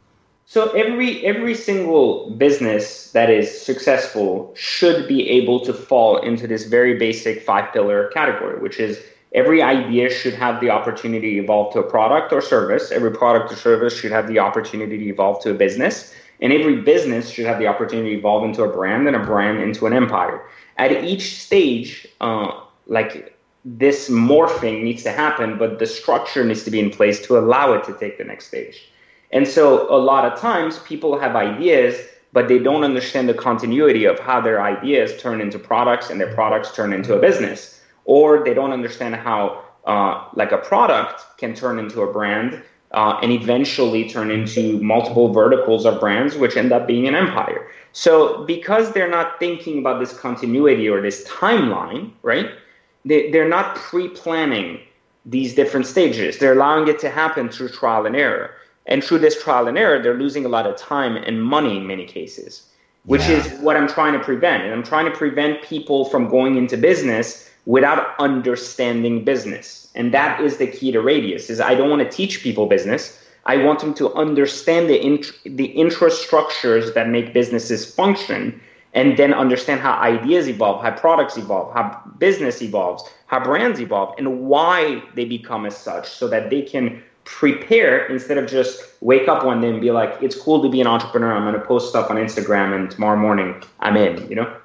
So 0.45 0.71
every 0.71 1.25
every 1.25 1.56
single 1.56 2.29
business 2.32 3.12
that 3.12 3.29
is 3.29 3.62
successful 3.62 4.53
should 4.56 5.08
be 5.08 5.29
able 5.29 5.60
to 5.62 5.73
fall 5.73 6.17
into 6.17 6.47
this 6.47 6.65
very 6.65 6.97
basic 6.97 7.41
five 7.41 7.73
pillar 7.73 8.10
category, 8.13 8.62
which 8.62 8.79
is 8.79 9.01
every 9.34 9.62
idea 9.62 10.10
should 10.10 10.36
have 10.36 10.62
the 10.62 10.69
opportunity 10.69 11.36
to 11.36 11.43
evolve 11.43 11.73
to 11.73 11.79
a 11.79 11.84
product 11.84 12.32
or 12.32 12.41
service. 12.41 12.91
Every 12.91 13.12
product 13.12 13.51
or 13.51 13.56
service 13.56 13.99
should 13.99 14.12
have 14.12 14.27
the 14.27 14.39
opportunity 14.39 14.97
to 14.97 15.06
evolve 15.06 15.41
to 15.43 15.51
a 15.51 15.53
business. 15.53 16.13
And 16.43 16.51
every 16.51 16.82
business 16.82 17.29
should 17.29 17.45
have 17.45 17.58
the 17.58 17.67
opportunity 17.67 18.12
to 18.12 18.17
evolve 18.17 18.43
into 18.43 18.63
a 18.63 18.67
brand 18.67 19.08
and 19.08 19.15
a 19.15 19.25
brand 19.25 19.62
into 19.62 19.88
an 19.88 19.93
empire. 19.93 20.45
At 20.77 20.91
each 21.03 21.39
stage, 21.41 22.06
uh, 22.19 22.51
like 22.86 23.36
this 23.63 24.10
morphing 24.10 24.84
needs 24.84 25.03
to 25.03 25.12
happen, 25.12 25.58
but 25.58 25.79
the 25.79 25.86
structure 25.86 26.43
needs 26.43 26.63
to 26.65 26.71
be 26.71 26.82
in 26.82 26.89
place 26.89 27.25
to 27.27 27.38
allow 27.38 27.71
it 27.71 27.86
to 27.86 27.93
take 27.93 28.17
the 28.17 28.25
next 28.25 28.47
stage. 28.47 28.89
And 29.32 29.47
so 29.47 29.89
a 29.89 29.97
lot 29.97 30.25
of 30.25 30.38
times 30.38 30.79
people 30.79 31.17
have 31.17 31.36
ideas, 31.38 31.95
but 32.34 32.49
they 32.49 32.60
don't 32.60 32.84
understand 32.84 33.29
the 33.29 33.34
continuity 33.34 34.03
of 34.03 34.19
how 34.19 34.41
their 34.41 34.62
ideas 34.62 35.19
turn 35.21 35.39
into 35.39 35.58
products 35.58 36.10
and 36.10 36.19
their 36.19 36.34
products 36.34 36.75
turn 36.75 36.91
into 36.91 37.15
a 37.15 37.19
business. 37.19 37.82
Or 38.03 38.43
they 38.43 38.53
don't 38.53 38.73
understand 38.73 39.15
how 39.15 39.63
uh, 39.86 40.27
like 40.34 40.51
a 40.51 40.58
product 40.58 41.23
can 41.38 41.53
turn 41.53 41.79
into 41.79 42.01
a 42.01 42.12
brand 42.12 42.62
uh, 42.93 43.19
and 43.21 43.32
eventually 43.32 44.10
turn 44.10 44.29
into 44.29 44.79
multiple 44.82 45.34
verticals 45.34 45.86
of 45.86 45.99
brands, 45.99 46.36
which 46.36 46.56
end 46.56 46.71
up 46.71 46.88
being 46.88 47.08
an 47.08 47.15
empire. 47.15 47.67
So 47.91 48.43
because 48.45 48.91
they're 48.91 49.10
not 49.10 49.39
thinking 49.39 49.79
about 49.79 49.99
this 49.99 50.17
continuity 50.17 50.88
or 50.88 51.01
this 51.01 51.23
timeline, 51.27 52.12
right? 52.21 52.51
They, 53.06 53.32
they're 53.32 53.49
not 53.49 53.75
pre-planning 53.75 54.79
these 55.25 55.56
different 55.56 55.86
stages. 55.86 56.38
They're 56.38 56.53
allowing 56.53 56.88
it 56.88 56.99
to 56.99 57.10
happen 57.10 57.49
through 57.49 57.69
trial 57.69 58.06
and 58.06 58.15
error. 58.15 58.51
And 58.86 59.03
through 59.03 59.19
this 59.19 59.41
trial 59.41 59.67
and 59.67 59.77
error, 59.77 60.01
they're 60.01 60.13
losing 60.17 60.45
a 60.45 60.49
lot 60.49 60.67
of 60.67 60.75
time 60.75 61.15
and 61.15 61.41
money 61.41 61.77
in 61.77 61.88
many 61.88 62.06
cases, 62.06 62.63
which 63.06 63.21
yeah. 63.21 63.38
is 63.38 63.60
what 63.62 63.77
I'm 63.77 63.88
trying 63.88 64.13
to 64.13 64.19
prevent. 64.19 64.63
And 64.63 64.73
I'm 64.73 64.84
trying 64.84 65.06
to 65.06 65.17
prevent 65.17 65.63
people 65.63 66.06
from 66.06 66.29
going 66.29 66.58
into 66.58 66.75
business 66.77 67.49
without 67.65 68.15
understanding 68.19 69.23
business. 69.23 69.88
And 69.95 70.13
that 70.13 70.41
is 70.41 70.58
the 70.58 70.67
key 70.67 70.91
to 70.91 71.02
Radius 71.02 71.49
is 71.49 71.60
I 71.60 71.76
don't 71.76 71.89
want 71.89 72.02
to 72.02 72.10
teach 72.10 72.41
people 72.41 72.65
business. 72.65 73.19
I 73.45 73.58
want 73.58 73.80
them 73.80 73.93
to 73.95 74.13
understand 74.13 74.89
the 74.89 75.02
int- 75.06 75.34
the 75.45 75.73
infrastructures 75.76 76.93
that 76.93 77.10
make 77.10 77.34
businesses 77.34 77.93
function 77.93 78.62
and 78.93 79.17
then 79.17 79.34
understand 79.34 79.82
how 79.82 79.93
ideas 79.93 80.47
evolve, 80.47 80.82
how 80.82 80.91
products 80.91 81.36
evolve, 81.38 81.73
how 81.73 81.99
business 82.19 82.62
evolves, 82.62 83.04
how 83.26 83.43
brands 83.43 83.80
evolve, 83.82 84.13
and 84.17 84.41
why 84.41 85.02
they 85.15 85.26
become 85.26 85.65
as 85.65 85.76
such 85.76 86.08
so 86.08 86.28
that 86.28 86.49
they 86.49 86.62
can 86.62 87.02
prepare 87.26 88.06
instead 88.08 88.38
of 88.38 88.47
just 88.47 88.84
wake 89.02 89.28
up 89.28 89.43
one 89.43 89.62
day 89.62 89.69
and 89.69 89.82
be 89.82 89.91
like, 89.91 90.21
it's 90.21 90.36
cool 90.36 90.62
to 90.62 90.69
be 90.69 90.80
an 90.82 90.88
entrepreneur. 90.88 91.34
I'm 91.34 91.43
going 91.43 91.60
to 91.60 91.65
post 91.65 91.89
stuff 91.89 92.10
on 92.12 92.17
Instagram 92.17 92.76
and 92.76 92.91
tomorrow 92.91 93.17
morning 93.17 93.62
I'm 93.80 93.97
in, 93.97 94.30
you 94.30 94.36
know? 94.36 94.56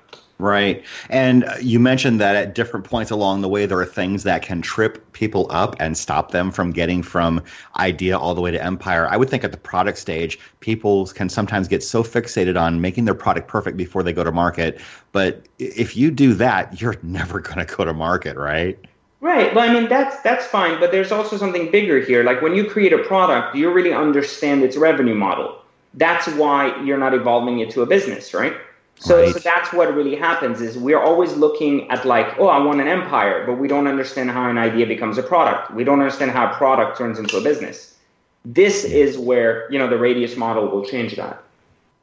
Right. 0.41 0.85
And 1.11 1.45
uh, 1.45 1.55
you 1.61 1.81
mentioned 1.81 2.21
that 2.21 2.37
at 2.37 2.55
different 2.55 2.87
points 2.87 3.11
along 3.11 3.41
the 3.41 3.49
way, 3.49 3.67
there 3.67 3.79
are 3.81 3.85
things 3.85 4.23
that 4.23 4.43
can 4.43 4.63
trip 4.63 5.13
people 5.13 5.49
up 5.51 5.75
and 5.81 5.99
stop 5.99 6.31
them 6.31 6.53
from 6.53 6.71
getting 6.71 7.03
from 7.03 7.43
idea 7.77 8.17
all 8.17 8.37
the 8.37 8.41
way 8.41 8.53
to 8.53 8.63
empire. 8.63 9.09
I 9.09 9.17
would 9.17 9.29
think 9.29 9.43
at 9.43 9.51
the 9.51 9.59
product 9.59 9.99
stage, 9.99 10.39
people 10.61 11.07
can 11.07 11.29
sometimes 11.29 11.67
get 11.67 11.83
so 11.83 12.05
fixated 12.05 12.61
on 12.61 12.81
making 12.81 13.05
their 13.05 13.17
product 13.17 13.49
perfect 13.49 13.77
before 13.77 14.05
they 14.05 14.13
go 14.13 14.23
to 14.23 14.31
market. 14.31 14.81
But 15.11 15.43
if 15.59 15.97
you 15.97 16.13
do 16.13 16.35
that, 16.35 16.81
you're 16.81 16.95
never 17.03 17.41
going 17.41 17.59
to 17.59 17.77
go 17.77 17.85
to 17.85 17.93
market, 17.93 18.37
right? 18.37 18.79
Right. 19.21 19.53
Well, 19.53 19.69
I 19.69 19.73
mean 19.73 19.89
that's 19.89 20.21
that's 20.23 20.47
fine, 20.47 20.79
but 20.79 20.93
there's 20.93 21.11
also 21.11 21.37
something 21.37 21.73
bigger 21.73 21.99
here. 21.99 22.23
Like 22.23 22.41
when 22.41 22.55
you 22.55 22.71
create 22.71 22.93
a 22.93 22.99
product, 22.99 23.57
you 23.57 23.73
really 23.73 23.93
understand 23.93 24.63
its 24.63 24.77
revenue 24.77 25.17
model. 25.17 25.61
That's 25.95 26.29
why 26.29 26.81
you're 26.85 26.99
not 26.99 27.15
evolving 27.15 27.59
it 27.59 27.71
to 27.71 27.83
a 27.83 27.87
business, 27.87 28.33
right? 28.33 28.55
So, 29.01 29.23
right. 29.23 29.33
so 29.33 29.39
that's 29.39 29.73
what 29.73 29.95
really 29.95 30.17
happens 30.17 30.61
is 30.61 30.77
we're 30.77 31.01
always 31.01 31.37
looking 31.37 31.89
at 31.91 32.05
like, 32.05 32.39
oh, 32.39 32.49
I 32.49 32.59
want 32.59 32.81
an 32.81 32.89
empire, 32.89 33.47
but 33.47 33.55
we 33.55 33.69
don't 33.69 33.87
understand 33.87 34.31
how 34.31 34.49
an 34.51 34.59
idea 34.59 34.87
becomes 34.87 35.19
a 35.19 35.23
product. 35.23 35.73
We 35.73 35.85
don't 35.85 36.01
understand 36.01 36.33
how 36.33 36.51
a 36.51 36.55
product 36.55 36.99
turns 36.99 37.19
into 37.19 37.37
a 37.37 37.41
business. 37.41 37.97
This 38.45 38.85
is 38.85 39.17
where, 39.17 39.71
you 39.71 39.79
know, 39.79 39.89
the 39.89 39.99
radius 39.99 40.37
model 40.37 40.69
will 40.69 40.85
change 40.85 41.15
that. 41.17 41.43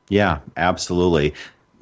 Yeah, 0.10 0.40
absolutely. 0.56 1.34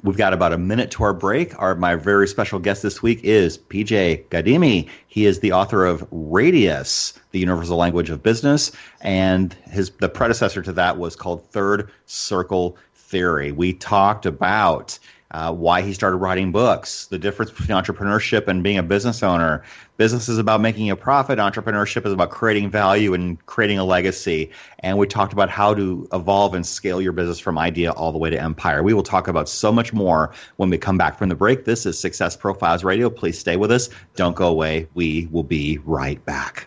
We've 0.02 0.16
got 0.16 0.32
about 0.32 0.52
a 0.52 0.58
minute 0.58 0.90
to 0.92 1.04
our 1.04 1.14
break. 1.14 1.58
Our 1.60 1.74
my 1.76 1.94
very 1.94 2.28
special 2.28 2.58
guest 2.58 2.82
this 2.82 3.02
week 3.02 3.20
is 3.22 3.56
PJ 3.56 4.26
Ghadimi. 4.28 4.88
He 5.06 5.26
is 5.26 5.40
the 5.40 5.52
author 5.52 5.86
of 5.86 6.06
Radius, 6.10 7.18
the 7.30 7.38
Universal 7.38 7.78
Language 7.78 8.10
of 8.10 8.22
Business, 8.22 8.72
and 9.00 9.54
his 9.70 9.90
the 10.00 10.10
predecessor 10.10 10.60
to 10.62 10.72
that 10.72 10.98
was 10.98 11.16
called 11.16 11.48
Third 11.50 11.90
Circle 12.04 12.76
theory. 13.14 13.52
We 13.52 13.72
talked 13.72 14.26
about 14.26 14.98
uh, 15.30 15.52
why 15.52 15.82
he 15.82 15.92
started 15.92 16.16
writing 16.16 16.50
books, 16.50 17.06
the 17.06 17.18
difference 17.18 17.52
between 17.52 17.68
entrepreneurship 17.68 18.48
and 18.48 18.60
being 18.60 18.76
a 18.76 18.82
business 18.82 19.22
owner. 19.22 19.62
Business 19.98 20.28
is 20.28 20.36
about 20.36 20.60
making 20.60 20.90
a 20.90 20.96
profit, 20.96 21.38
entrepreneurship 21.38 22.04
is 22.06 22.12
about 22.12 22.30
creating 22.30 22.70
value 22.70 23.14
and 23.14 23.38
creating 23.46 23.78
a 23.78 23.84
legacy. 23.84 24.50
And 24.80 24.98
we 24.98 25.06
talked 25.06 25.32
about 25.32 25.48
how 25.48 25.74
to 25.74 26.08
evolve 26.12 26.54
and 26.54 26.66
scale 26.66 27.00
your 27.00 27.12
business 27.12 27.38
from 27.38 27.56
idea 27.56 27.92
all 27.92 28.10
the 28.10 28.18
way 28.18 28.30
to 28.30 28.40
empire. 28.40 28.82
We 28.82 28.94
will 28.94 29.04
talk 29.04 29.28
about 29.28 29.48
so 29.48 29.70
much 29.70 29.92
more 29.92 30.32
when 30.56 30.70
we 30.70 30.76
come 30.76 30.98
back 30.98 31.16
from 31.16 31.28
the 31.28 31.36
break. 31.36 31.66
This 31.66 31.86
is 31.86 31.96
Success 31.96 32.34
Profiles 32.34 32.82
Radio. 32.82 33.10
Please 33.10 33.38
stay 33.38 33.56
with 33.56 33.70
us. 33.70 33.90
Don't 34.16 34.34
go 34.34 34.48
away. 34.48 34.88
We 34.94 35.28
will 35.30 35.44
be 35.44 35.78
right 35.84 36.24
back. 36.24 36.66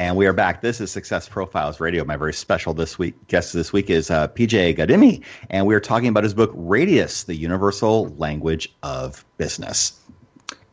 And 0.00 0.16
we 0.16 0.26
are 0.26 0.32
back. 0.32 0.62
This 0.62 0.80
is 0.80 0.90
Success 0.90 1.28
Profiles 1.28 1.78
Radio. 1.78 2.06
My 2.06 2.16
very 2.16 2.32
special 2.32 2.72
this 2.72 2.98
week 2.98 3.14
guest 3.26 3.52
this 3.52 3.70
week 3.70 3.90
is 3.90 4.10
uh, 4.10 4.28
PJ 4.28 4.78
Ghadimi, 4.78 5.22
and 5.50 5.66
we 5.66 5.74
are 5.74 5.80
talking 5.80 6.08
about 6.08 6.24
his 6.24 6.32
book 6.32 6.50
Radius: 6.54 7.24
The 7.24 7.34
Universal 7.34 8.08
Language 8.16 8.72
of 8.82 9.26
Business. 9.36 10.00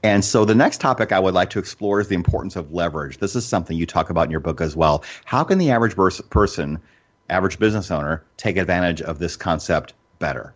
And 0.02 0.24
so 0.24 0.46
the 0.46 0.56
next 0.56 0.80
topic 0.80 1.12
I 1.12 1.20
would 1.20 1.34
like 1.34 1.50
to 1.50 1.60
explore 1.60 2.00
is 2.00 2.08
the 2.08 2.16
importance 2.16 2.56
of 2.56 2.72
leverage. 2.72 3.18
This 3.18 3.36
is 3.36 3.46
something 3.46 3.76
you 3.76 3.86
talk 3.86 4.10
about 4.10 4.24
in 4.24 4.32
your 4.32 4.40
book 4.40 4.62
as 4.62 4.78
well. 4.78 5.04
How 5.26 5.44
can 5.44 5.58
the 5.58 5.72
average 5.72 5.98
person, 6.30 6.80
average 7.30 7.60
business 7.60 7.92
owner, 7.92 8.24
take 8.38 8.56
advantage 8.56 9.02
of 9.02 9.20
this 9.20 9.36
concept 9.36 9.94
better? 10.20 10.54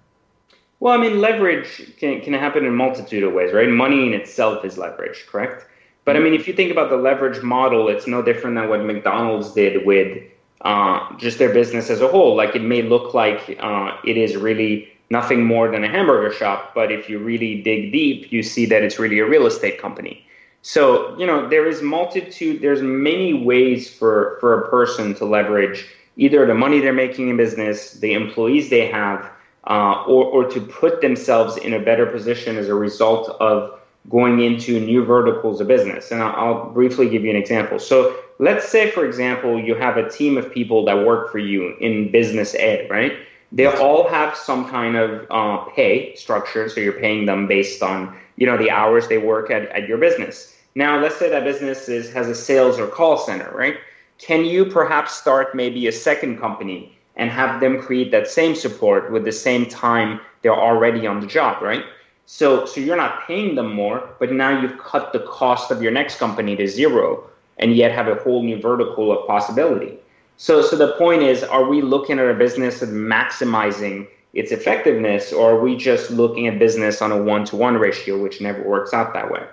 Well, 0.79 0.93
I 0.93 0.97
mean, 0.97 1.19
leverage 1.19 1.91
can, 1.97 2.21
can 2.21 2.31
happen 2.31 2.63
in 2.63 2.69
a 2.69 2.73
multitude 2.73 3.23
of 3.23 3.33
ways, 3.33 3.51
right? 3.53 3.67
Money 3.67 4.07
in 4.07 4.13
itself 4.13 4.63
is 4.63 4.77
leverage, 4.77 5.25
correct? 5.27 5.65
But 6.03 6.15
I 6.15 6.19
mean, 6.19 6.33
if 6.33 6.47
you 6.47 6.53
think 6.53 6.71
about 6.71 6.89
the 6.89 6.97
leverage 6.97 7.41
model, 7.43 7.87
it's 7.87 8.07
no 8.07 8.21
different 8.21 8.55
than 8.55 8.69
what 8.69 8.83
McDonald's 8.83 9.53
did 9.53 9.85
with 9.85 10.17
uh, 10.61 11.15
just 11.17 11.37
their 11.37 11.53
business 11.53 11.89
as 11.89 12.01
a 12.01 12.07
whole. 12.07 12.35
Like 12.35 12.55
it 12.55 12.63
may 12.63 12.81
look 12.81 13.13
like 13.13 13.57
uh, 13.59 13.97
it 14.05 14.17
is 14.17 14.35
really 14.35 14.91
nothing 15.09 15.43
more 15.43 15.69
than 15.69 15.83
a 15.83 15.87
hamburger 15.87 16.33
shop, 16.33 16.73
but 16.73 16.91
if 16.91 17.09
you 17.09 17.19
really 17.19 17.61
dig 17.61 17.91
deep, 17.91 18.31
you 18.31 18.41
see 18.41 18.65
that 18.65 18.81
it's 18.81 18.97
really 18.97 19.19
a 19.19 19.27
real 19.27 19.45
estate 19.45 19.79
company. 19.79 20.25
So 20.63 21.17
you 21.17 21.25
know 21.25 21.49
there 21.49 21.67
is 21.67 21.81
multitude. 21.81 22.61
There's 22.61 22.81
many 22.81 23.33
ways 23.33 23.91
for 23.91 24.37
for 24.39 24.61
a 24.61 24.69
person 24.69 25.15
to 25.15 25.25
leverage 25.25 25.87
either 26.17 26.45
the 26.45 26.53
money 26.53 26.79
they're 26.79 26.93
making 26.93 27.29
in 27.29 27.37
business, 27.37 27.93
the 27.93 28.13
employees 28.13 28.69
they 28.69 28.87
have, 28.87 29.29
uh, 29.65 30.03
or 30.03 30.25
or 30.25 30.49
to 30.49 30.61
put 30.61 31.01
themselves 31.01 31.57
in 31.57 31.73
a 31.73 31.79
better 31.79 32.05
position 32.05 32.57
as 32.57 32.67
a 32.67 32.75
result 32.75 33.29
of 33.39 33.80
going 34.09 34.41
into 34.41 34.79
new 34.79 35.05
verticals 35.05 35.61
of 35.61 35.67
business. 35.67 36.11
And 36.11 36.21
I'll, 36.21 36.35
I'll 36.35 36.69
briefly 36.71 37.09
give 37.09 37.23
you 37.23 37.29
an 37.29 37.35
example. 37.35 37.79
So 37.79 38.15
let's 38.39 38.67
say, 38.67 38.89
for 38.91 39.05
example, 39.05 39.59
you 39.59 39.75
have 39.75 39.97
a 39.97 40.09
team 40.09 40.37
of 40.37 40.51
people 40.51 40.83
that 40.85 41.05
work 41.05 41.31
for 41.31 41.37
you 41.37 41.75
in 41.79 42.11
business 42.11 42.55
ed, 42.55 42.89
right? 42.89 43.13
They 43.51 43.67
all 43.67 44.07
have 44.09 44.35
some 44.35 44.69
kind 44.69 44.95
of 44.95 45.27
uh, 45.29 45.57
pay 45.75 46.15
structure, 46.15 46.69
so 46.69 46.79
you're 46.79 46.93
paying 46.93 47.25
them 47.25 47.47
based 47.47 47.83
on 47.83 48.17
you 48.37 48.47
know 48.47 48.57
the 48.57 48.71
hours 48.71 49.07
they 49.07 49.17
work 49.17 49.51
at, 49.51 49.63
at 49.69 49.87
your 49.87 49.97
business. 49.97 50.55
Now, 50.73 50.99
let's 50.99 51.17
say 51.17 51.29
that 51.29 51.43
business 51.43 51.89
is, 51.89 52.13
has 52.13 52.29
a 52.29 52.35
sales 52.35 52.79
or 52.79 52.87
call 52.87 53.17
center, 53.17 53.51
right? 53.53 53.75
Can 54.17 54.45
you 54.45 54.65
perhaps 54.65 55.13
start 55.15 55.53
maybe 55.53 55.87
a 55.87 55.91
second 55.91 56.39
company 56.39 56.97
and 57.17 57.29
have 57.29 57.59
them 57.59 57.81
create 57.81 58.11
that 58.11 58.27
same 58.27 58.55
support 58.55 59.11
with 59.11 59.25
the 59.25 59.31
same 59.31 59.65
time 59.65 60.21
they're 60.41 60.55
already 60.55 61.05
on 61.05 61.19
the 61.19 61.27
job, 61.27 61.61
right? 61.61 61.83
So, 62.25 62.65
so 62.65 62.79
you're 62.79 62.97
not 62.97 63.27
paying 63.27 63.55
them 63.55 63.73
more, 63.73 64.09
but 64.19 64.31
now 64.31 64.61
you've 64.61 64.77
cut 64.77 65.11
the 65.11 65.19
cost 65.19 65.71
of 65.71 65.81
your 65.81 65.91
next 65.91 66.17
company 66.17 66.55
to 66.55 66.67
zero, 66.67 67.23
and 67.57 67.75
yet 67.75 67.91
have 67.91 68.07
a 68.07 68.15
whole 68.15 68.41
new 68.43 68.59
vertical 68.59 69.11
of 69.11 69.27
possibility. 69.27 69.97
So, 70.37 70.61
so 70.61 70.75
the 70.75 70.93
point 70.93 71.21
is, 71.21 71.43
are 71.43 71.65
we 71.65 71.81
looking 71.81 72.17
at 72.19 72.27
a 72.27 72.33
business 72.33 72.81
and 72.81 72.93
maximizing 72.93 74.07
its 74.33 74.51
effectiveness, 74.51 75.33
or 75.33 75.51
are 75.51 75.59
we 75.59 75.75
just 75.75 76.09
looking 76.09 76.47
at 76.47 76.57
business 76.57 77.01
on 77.01 77.11
a 77.11 77.21
one-to-one 77.21 77.75
ratio, 77.77 78.17
which 78.17 78.41
never 78.41 78.63
works 78.63 78.93
out 78.93 79.13
that 79.13 79.29
way? 79.29 79.45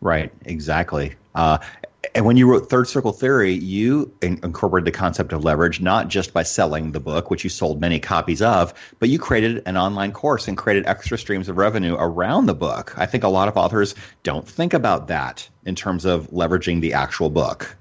Right, 0.00 0.32
exactly. 0.46 1.14
Uh, 1.34 1.58
and 2.14 2.24
when 2.24 2.36
you 2.36 2.50
wrote 2.50 2.68
Third 2.68 2.88
Circle 2.88 3.12
Theory, 3.12 3.52
you 3.52 4.12
incorporated 4.22 4.86
the 4.86 4.96
concept 4.96 5.32
of 5.32 5.44
leverage 5.44 5.80
not 5.80 6.08
just 6.08 6.32
by 6.32 6.42
selling 6.42 6.92
the 6.92 7.00
book, 7.00 7.30
which 7.30 7.44
you 7.44 7.50
sold 7.50 7.80
many 7.80 8.00
copies 8.00 8.42
of, 8.42 8.74
but 8.98 9.08
you 9.08 9.18
created 9.18 9.62
an 9.66 9.76
online 9.76 10.12
course 10.12 10.48
and 10.48 10.56
created 10.56 10.86
extra 10.86 11.16
streams 11.18 11.48
of 11.48 11.56
revenue 11.56 11.96
around 11.98 12.46
the 12.46 12.54
book. 12.54 12.94
I 12.96 13.06
think 13.06 13.24
a 13.24 13.28
lot 13.28 13.48
of 13.48 13.56
authors 13.56 13.94
don't 14.22 14.48
think 14.48 14.74
about 14.74 15.08
that 15.08 15.48
in 15.64 15.74
terms 15.74 16.04
of 16.04 16.30
leveraging 16.30 16.80
the 16.80 16.92
actual 16.92 17.30
book. 17.30 17.76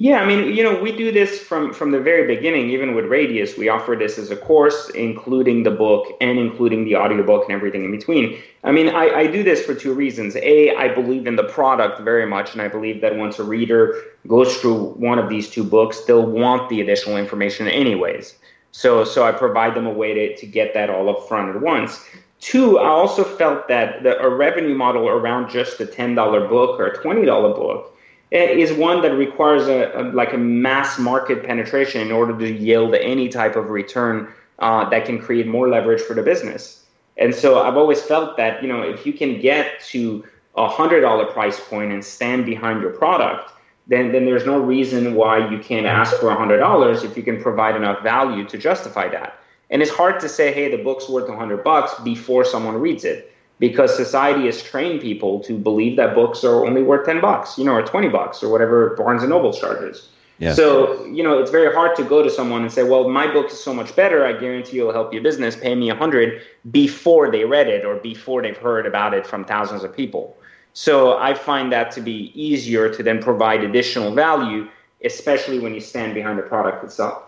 Yeah, 0.00 0.20
I 0.20 0.26
mean, 0.26 0.54
you 0.54 0.62
know, 0.62 0.80
we 0.80 0.92
do 0.92 1.10
this 1.10 1.40
from 1.40 1.74
from 1.74 1.90
the 1.90 1.98
very 1.98 2.32
beginning. 2.32 2.70
Even 2.70 2.94
with 2.94 3.06
Radius, 3.06 3.58
we 3.58 3.68
offer 3.68 3.96
this 3.98 4.16
as 4.16 4.30
a 4.30 4.36
course, 4.36 4.90
including 4.90 5.64
the 5.64 5.72
book 5.72 6.16
and 6.20 6.38
including 6.38 6.84
the 6.84 6.94
audiobook 6.94 7.42
and 7.46 7.52
everything 7.52 7.84
in 7.84 7.90
between. 7.90 8.40
I 8.62 8.70
mean, 8.70 8.90
I, 8.90 9.06
I 9.22 9.26
do 9.26 9.42
this 9.42 9.66
for 9.66 9.74
two 9.74 9.92
reasons. 9.92 10.36
A, 10.36 10.72
I 10.76 10.86
believe 10.86 11.26
in 11.26 11.34
the 11.34 11.42
product 11.42 12.00
very 12.02 12.26
much, 12.26 12.52
and 12.52 12.62
I 12.62 12.68
believe 12.68 13.00
that 13.00 13.16
once 13.16 13.40
a 13.40 13.42
reader 13.42 14.00
goes 14.28 14.56
through 14.58 14.92
one 14.92 15.18
of 15.18 15.28
these 15.28 15.50
two 15.50 15.64
books, 15.64 16.02
they'll 16.04 16.30
want 16.30 16.68
the 16.68 16.80
additional 16.80 17.16
information 17.16 17.66
anyways. 17.66 18.38
So, 18.70 19.02
so 19.02 19.24
I 19.24 19.32
provide 19.32 19.74
them 19.74 19.88
a 19.88 19.92
way 19.92 20.14
to, 20.14 20.36
to 20.36 20.46
get 20.46 20.74
that 20.74 20.90
all 20.90 21.10
up 21.10 21.26
front 21.26 21.56
at 21.56 21.60
once. 21.60 22.04
Two, 22.38 22.78
I 22.78 22.86
also 22.86 23.24
felt 23.24 23.66
that 23.66 24.04
the, 24.04 24.16
a 24.20 24.28
revenue 24.32 24.76
model 24.76 25.08
around 25.08 25.50
just 25.50 25.80
a 25.80 25.86
$10 25.86 26.14
book 26.48 26.78
or 26.78 26.86
a 26.86 26.96
$20 26.96 27.26
book 27.56 27.97
is 28.30 28.72
one 28.72 29.02
that 29.02 29.12
requires 29.12 29.68
a, 29.68 29.90
a, 29.94 30.02
like 30.12 30.32
a 30.32 30.38
mass 30.38 30.98
market 30.98 31.44
penetration 31.44 32.02
in 32.02 32.12
order 32.12 32.38
to 32.38 32.50
yield 32.50 32.94
any 32.94 33.28
type 33.28 33.56
of 33.56 33.70
return 33.70 34.32
uh, 34.58 34.88
that 34.90 35.06
can 35.06 35.18
create 35.18 35.46
more 35.46 35.68
leverage 35.68 36.02
for 36.02 36.14
the 36.14 36.22
business. 36.22 36.84
And 37.16 37.34
so 37.34 37.62
I've 37.62 37.76
always 37.76 38.02
felt 38.02 38.36
that 38.36 38.62
you 38.62 38.68
know 38.68 38.82
if 38.82 39.06
you 39.06 39.12
can 39.12 39.40
get 39.40 39.80
to 39.86 40.24
a 40.56 40.68
hundred 40.68 41.00
dollar 41.00 41.26
price 41.26 41.60
point 41.60 41.92
and 41.92 42.04
stand 42.04 42.44
behind 42.44 42.80
your 42.82 42.90
product, 42.90 43.52
then 43.86 44.12
then 44.12 44.24
there's 44.24 44.46
no 44.46 44.58
reason 44.58 45.14
why 45.14 45.48
you 45.50 45.58
can't 45.58 45.86
ask 45.86 46.16
for 46.18 46.28
a 46.28 46.36
hundred 46.36 46.58
dollars 46.58 47.02
if 47.02 47.16
you 47.16 47.22
can 47.22 47.40
provide 47.40 47.76
enough 47.76 48.02
value 48.02 48.44
to 48.48 48.58
justify 48.58 49.08
that. 49.08 49.40
And 49.70 49.82
it's 49.82 49.90
hard 49.90 50.20
to 50.20 50.28
say, 50.28 50.52
hey, 50.52 50.74
the 50.74 50.82
book's 50.82 51.08
worth 51.08 51.28
a 51.28 51.36
hundred 51.36 51.62
bucks 51.64 51.94
before 52.02 52.44
someone 52.44 52.76
reads 52.76 53.04
it 53.04 53.32
because 53.58 53.96
society 53.96 54.46
has 54.46 54.62
trained 54.62 55.00
people 55.00 55.40
to 55.40 55.58
believe 55.58 55.96
that 55.96 56.14
books 56.14 56.44
are 56.44 56.64
only 56.64 56.82
worth 56.82 57.06
10 57.06 57.20
bucks, 57.20 57.58
you 57.58 57.64
know, 57.64 57.72
or 57.72 57.82
20 57.82 58.08
bucks 58.08 58.42
or 58.42 58.48
whatever 58.50 58.94
Barnes 58.96 59.22
and 59.22 59.30
Noble 59.30 59.52
charges. 59.52 60.08
So, 60.54 61.04
you 61.06 61.24
know, 61.24 61.40
it's 61.40 61.50
very 61.50 61.74
hard 61.74 61.96
to 61.96 62.04
go 62.04 62.22
to 62.22 62.30
someone 62.30 62.62
and 62.62 62.70
say, 62.70 62.84
well, 62.84 63.08
my 63.08 63.26
book 63.26 63.50
is 63.50 63.60
so 63.60 63.74
much 63.74 63.96
better. 63.96 64.24
I 64.24 64.32
guarantee 64.32 64.78
it'll 64.78 64.92
help 64.92 65.12
your 65.12 65.20
business. 65.20 65.56
Pay 65.56 65.74
me 65.74 65.90
a 65.90 65.96
hundred 65.96 66.42
before 66.70 67.28
they 67.28 67.44
read 67.44 67.66
it 67.66 67.84
or 67.84 67.96
before 67.96 68.40
they've 68.42 68.56
heard 68.56 68.86
about 68.86 69.14
it 69.14 69.26
from 69.26 69.44
thousands 69.44 69.82
of 69.82 69.96
people. 69.96 70.36
So 70.74 71.18
I 71.18 71.34
find 71.34 71.72
that 71.72 71.90
to 71.92 72.00
be 72.00 72.30
easier 72.40 72.88
to 72.94 73.02
then 73.02 73.20
provide 73.20 73.64
additional 73.64 74.14
value, 74.14 74.68
especially 75.04 75.58
when 75.58 75.74
you 75.74 75.80
stand 75.80 76.14
behind 76.14 76.38
the 76.38 76.42
product 76.42 76.84
itself. 76.84 77.20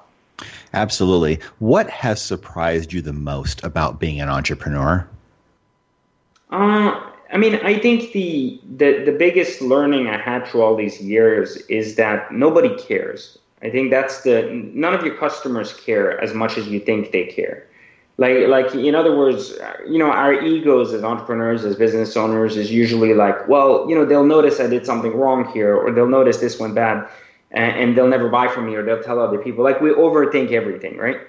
Absolutely. 0.73 1.41
What 1.59 1.91
has 1.91 2.23
surprised 2.23 2.93
you 2.93 3.03
the 3.03 3.13
most 3.13 3.65
about 3.65 3.99
being 3.99 4.21
an 4.21 4.29
entrepreneur? 4.29 5.09
Uh, 6.51 7.11
I 7.33 7.37
mean, 7.37 7.55
I 7.57 7.79
think 7.79 8.13
the, 8.13 8.61
the 8.77 9.05
the 9.05 9.13
biggest 9.13 9.61
learning 9.61 10.09
I 10.09 10.19
had 10.19 10.47
through 10.47 10.63
all 10.63 10.75
these 10.77 11.01
years 11.01 11.57
is 11.69 11.95
that 11.95 12.33
nobody 12.33 12.77
cares. 12.77 13.39
I 13.63 13.71
think 13.71 13.91
that's 13.91 14.23
the 14.23 14.51
none 14.75 14.95
of 14.95 15.05
your 15.05 15.17
customers 15.17 15.73
care 15.73 16.21
as 16.21 16.35
much 16.35 16.59
as 16.59 16.67
you 16.67 16.81
think 16.81 17.13
they 17.13 17.27
care. 17.27 17.67
Like 18.17 18.49
like 18.49 18.75
in 18.75 18.95
other 18.97 19.17
words, 19.17 19.55
you 19.89 19.99
know, 19.99 20.11
our 20.11 20.33
egos 20.33 20.93
as 20.93 21.05
entrepreneurs, 21.05 21.65
as 21.65 21.77
business 21.77 22.17
owners, 22.17 22.57
is 22.57 22.71
usually 22.71 23.15
like, 23.15 23.49
well, 23.49 23.89
you 23.89 23.95
know, 23.95 24.05
they'll 24.05 24.27
notice 24.27 24.59
I 24.59 24.67
did 24.67 24.85
something 24.85 25.15
wrong 25.15 25.51
here, 25.53 25.77
or 25.77 25.93
they'll 25.93 26.09
notice 26.09 26.39
this 26.39 26.59
went 26.59 26.75
bad, 26.75 27.09
and, 27.53 27.77
and 27.81 27.97
they'll 27.97 28.09
never 28.09 28.29
buy 28.29 28.49
from 28.49 28.67
me, 28.67 28.75
or 28.75 28.83
they'll 28.83 29.03
tell 29.03 29.21
other 29.21 29.39
people. 29.39 29.63
Like 29.63 29.81
we 29.81 29.91
overthink 29.91 30.51
everything, 30.51 30.97
right? 30.99 31.21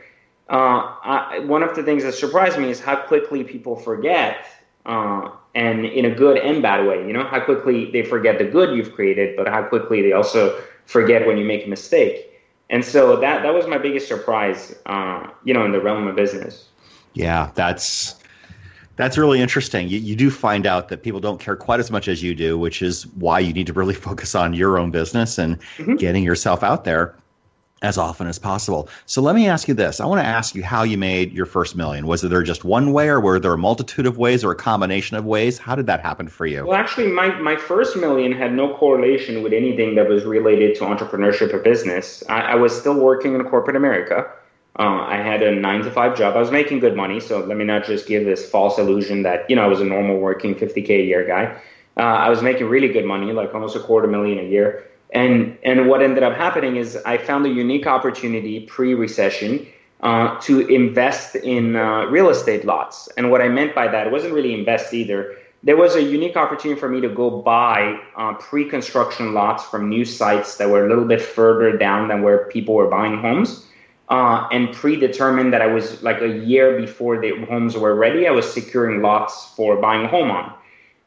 Uh, 0.49 0.95
I, 1.03 1.39
one 1.45 1.63
of 1.63 1.75
the 1.75 1.83
things 1.83 2.03
that 2.03 2.13
surprised 2.13 2.57
me 2.57 2.69
is 2.71 2.81
how 2.81 2.95
quickly 2.95 3.43
people 3.43 3.75
forget 3.75 4.45
uh, 4.85 5.29
and 5.53 5.85
in 5.85 6.05
a 6.05 6.11
good 6.13 6.37
and 6.37 6.61
bad 6.61 6.85
way. 6.87 7.05
You 7.05 7.13
know 7.13 7.23
how 7.23 7.39
quickly 7.39 7.91
they 7.91 8.03
forget 8.03 8.37
the 8.37 8.45
good 8.45 8.75
you've 8.75 8.93
created, 8.93 9.35
but 9.35 9.47
how 9.47 9.63
quickly 9.63 10.01
they 10.01 10.13
also 10.13 10.59
forget 10.85 11.25
when 11.25 11.37
you 11.37 11.45
make 11.45 11.65
a 11.65 11.69
mistake. 11.69 12.27
And 12.69 12.85
so 12.85 13.17
that 13.17 13.43
that 13.43 13.53
was 13.53 13.67
my 13.67 13.77
biggest 13.77 14.07
surprise, 14.07 14.75
uh, 14.85 15.27
you 15.43 15.53
know, 15.53 15.65
in 15.65 15.71
the 15.71 15.81
realm 15.81 16.07
of 16.07 16.15
business. 16.15 16.69
Yeah, 17.13 17.51
that's 17.55 18.15
that's 18.95 19.17
really 19.17 19.41
interesting. 19.41 19.89
You, 19.89 19.99
you 19.99 20.15
do 20.15 20.29
find 20.29 20.65
out 20.65 20.89
that 20.89 21.03
people 21.03 21.19
don't 21.19 21.39
care 21.39 21.55
quite 21.55 21.79
as 21.79 21.91
much 21.91 22.07
as 22.07 22.21
you 22.21 22.35
do, 22.35 22.57
which 22.57 22.81
is 22.81 23.07
why 23.07 23.39
you 23.39 23.51
need 23.51 23.67
to 23.67 23.73
really 23.73 23.93
focus 24.07 24.35
on 24.35 24.53
your 24.53 24.77
own 24.77 24.91
business 24.91 25.37
and 25.37 25.59
mm-hmm. 25.77 25.95
getting 25.95 26.23
yourself 26.23 26.63
out 26.63 26.83
there 26.85 27.15
as 27.81 27.97
often 27.97 28.27
as 28.27 28.37
possible. 28.37 28.87
So 29.05 29.21
let 29.21 29.35
me 29.35 29.47
ask 29.47 29.67
you 29.67 29.73
this. 29.73 29.99
I 29.99 30.05
want 30.05 30.21
to 30.21 30.25
ask 30.25 30.53
you 30.53 30.63
how 30.63 30.83
you 30.83 30.97
made 30.97 31.33
your 31.33 31.47
first 31.47 31.75
million. 31.75 32.05
Was 32.05 32.21
there 32.21 32.43
just 32.43 32.63
one 32.63 32.93
way 32.93 33.07
or 33.07 33.19
were 33.19 33.39
there 33.39 33.53
a 33.53 33.57
multitude 33.57 34.05
of 34.05 34.17
ways 34.17 34.43
or 34.43 34.51
a 34.51 34.55
combination 34.55 35.17
of 35.17 35.25
ways? 35.25 35.57
How 35.57 35.75
did 35.75 35.87
that 35.87 36.01
happen 36.01 36.27
for 36.27 36.45
you? 36.45 36.65
Well, 36.65 36.77
actually, 36.77 37.07
my, 37.07 37.29
my 37.39 37.55
first 37.55 37.97
million 37.97 38.31
had 38.31 38.53
no 38.53 38.75
correlation 38.75 39.41
with 39.41 39.51
anything 39.51 39.95
that 39.95 40.07
was 40.07 40.25
related 40.25 40.75
to 40.75 40.81
entrepreneurship 40.81 41.53
or 41.53 41.59
business. 41.59 42.23
I, 42.29 42.41
I 42.41 42.55
was 42.55 42.77
still 42.77 42.99
working 42.99 43.33
in 43.33 43.43
corporate 43.45 43.75
America. 43.75 44.31
Uh, 44.77 45.01
I 45.01 45.17
had 45.17 45.41
a 45.41 45.53
nine 45.53 45.81
to 45.81 45.91
five 45.91 46.15
job. 46.15 46.35
I 46.35 46.39
was 46.39 46.51
making 46.51 46.79
good 46.79 46.95
money. 46.95 47.19
So 47.19 47.39
let 47.39 47.57
me 47.57 47.65
not 47.65 47.83
just 47.83 48.07
give 48.07 48.25
this 48.25 48.47
false 48.47 48.77
illusion 48.77 49.23
that, 49.23 49.49
you 49.49 49.55
know, 49.55 49.63
I 49.63 49.67
was 49.67 49.81
a 49.81 49.85
normal 49.85 50.17
working 50.19 50.55
50K 50.55 50.89
a 50.89 51.03
year 51.03 51.25
guy. 51.27 51.59
Uh, 51.97 52.01
I 52.01 52.29
was 52.29 52.41
making 52.41 52.67
really 52.67 52.87
good 52.87 53.05
money, 53.05 53.33
like 53.33 53.53
almost 53.53 53.75
a 53.75 53.79
quarter 53.79 54.07
million 54.07 54.39
a 54.39 54.47
year. 54.47 54.87
And 55.11 55.57
and 55.63 55.89
what 55.89 56.01
ended 56.01 56.23
up 56.23 56.35
happening 56.35 56.77
is 56.77 56.97
I 57.05 57.17
found 57.17 57.45
a 57.45 57.49
unique 57.49 57.85
opportunity 57.85 58.61
pre-recession 58.61 59.67
uh, 60.01 60.39
to 60.41 60.61
invest 60.67 61.35
in 61.35 61.75
uh, 61.75 62.05
real 62.05 62.29
estate 62.29 62.65
lots. 62.65 63.07
And 63.17 63.29
what 63.29 63.41
I 63.41 63.49
meant 63.49 63.75
by 63.75 63.87
that, 63.89 64.11
wasn't 64.11 64.33
really 64.33 64.53
invest 64.53 64.93
either. 64.93 65.35
There 65.63 65.77
was 65.77 65.95
a 65.95 66.01
unique 66.01 66.35
opportunity 66.37 66.79
for 66.79 66.89
me 66.89 67.01
to 67.01 67.09
go 67.09 67.29
buy 67.29 67.99
uh, 68.15 68.33
pre-construction 68.33 69.33
lots 69.33 69.63
from 69.63 69.89
new 69.89 70.05
sites 70.05 70.57
that 70.57 70.69
were 70.69 70.85
a 70.85 70.89
little 70.89 71.05
bit 71.05 71.21
further 71.21 71.77
down 71.77 72.07
than 72.07 72.23
where 72.23 72.45
people 72.45 72.73
were 72.73 72.87
buying 72.87 73.19
homes. 73.19 73.67
Uh, 74.09 74.45
and 74.51 74.73
predetermined 74.73 75.53
that 75.53 75.61
I 75.61 75.67
was 75.67 76.03
like 76.03 76.19
a 76.21 76.27
year 76.27 76.81
before 76.81 77.21
the 77.21 77.45
homes 77.45 77.77
were 77.77 77.95
ready, 77.95 78.27
I 78.27 78.31
was 78.31 78.51
securing 78.51 79.01
lots 79.01 79.53
for 79.55 79.77
buying 79.79 80.03
a 80.03 80.07
home 80.09 80.31
on. 80.31 80.53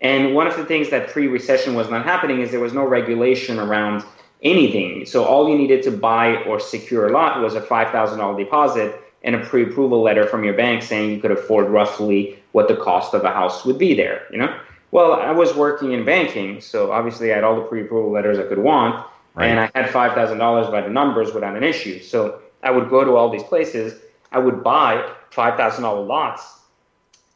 And 0.04 0.34
one 0.34 0.46
of 0.46 0.56
the 0.56 0.66
things 0.66 0.90
that 0.90 1.08
pre 1.08 1.26
recession 1.26 1.74
was 1.74 1.88
not 1.88 2.04
happening 2.04 2.42
is 2.42 2.50
there 2.50 2.60
was 2.60 2.74
no 2.74 2.84
regulation 2.84 3.58
around 3.58 4.04
anything. 4.42 5.06
So 5.06 5.24
all 5.24 5.48
you 5.48 5.56
needed 5.56 5.82
to 5.84 5.90
buy 5.90 6.36
or 6.44 6.60
secure 6.60 7.08
a 7.08 7.10
lot 7.10 7.40
was 7.40 7.54
a 7.54 7.60
$5,000 7.62 8.38
deposit 8.38 9.00
and 9.22 9.34
a 9.34 9.38
pre 9.38 9.62
approval 9.62 10.02
letter 10.02 10.26
from 10.26 10.44
your 10.44 10.52
bank 10.52 10.82
saying 10.82 11.10
you 11.10 11.20
could 11.20 11.30
afford 11.30 11.70
roughly 11.70 12.38
what 12.52 12.68
the 12.68 12.76
cost 12.76 13.14
of 13.14 13.24
a 13.24 13.30
house 13.30 13.64
would 13.64 13.78
be 13.78 13.94
there, 13.94 14.26
you 14.30 14.36
know? 14.36 14.54
Well, 14.90 15.14
I 15.14 15.32
was 15.32 15.56
working 15.56 15.92
in 15.92 16.04
banking, 16.04 16.60
so 16.60 16.92
obviously 16.92 17.32
I 17.32 17.36
had 17.36 17.44
all 17.44 17.56
the 17.56 17.62
pre-approval 17.62 18.12
letters 18.12 18.38
I 18.38 18.44
could 18.44 18.58
want, 18.58 19.04
right. 19.34 19.46
and 19.46 19.58
I 19.58 19.70
had 19.74 19.90
five 19.90 20.12
thousand 20.12 20.38
dollars 20.38 20.68
by 20.68 20.82
the 20.82 20.90
numbers 20.90 21.32
without 21.32 21.56
an 21.56 21.64
issue. 21.64 22.00
So 22.00 22.42
I 22.62 22.70
would 22.70 22.90
go 22.90 23.02
to 23.02 23.16
all 23.16 23.28
these 23.28 23.42
places. 23.42 24.00
I 24.30 24.38
would 24.38 24.62
buy 24.62 25.10
five 25.30 25.56
thousand 25.56 25.82
dollar 25.82 26.04
lots, 26.04 26.60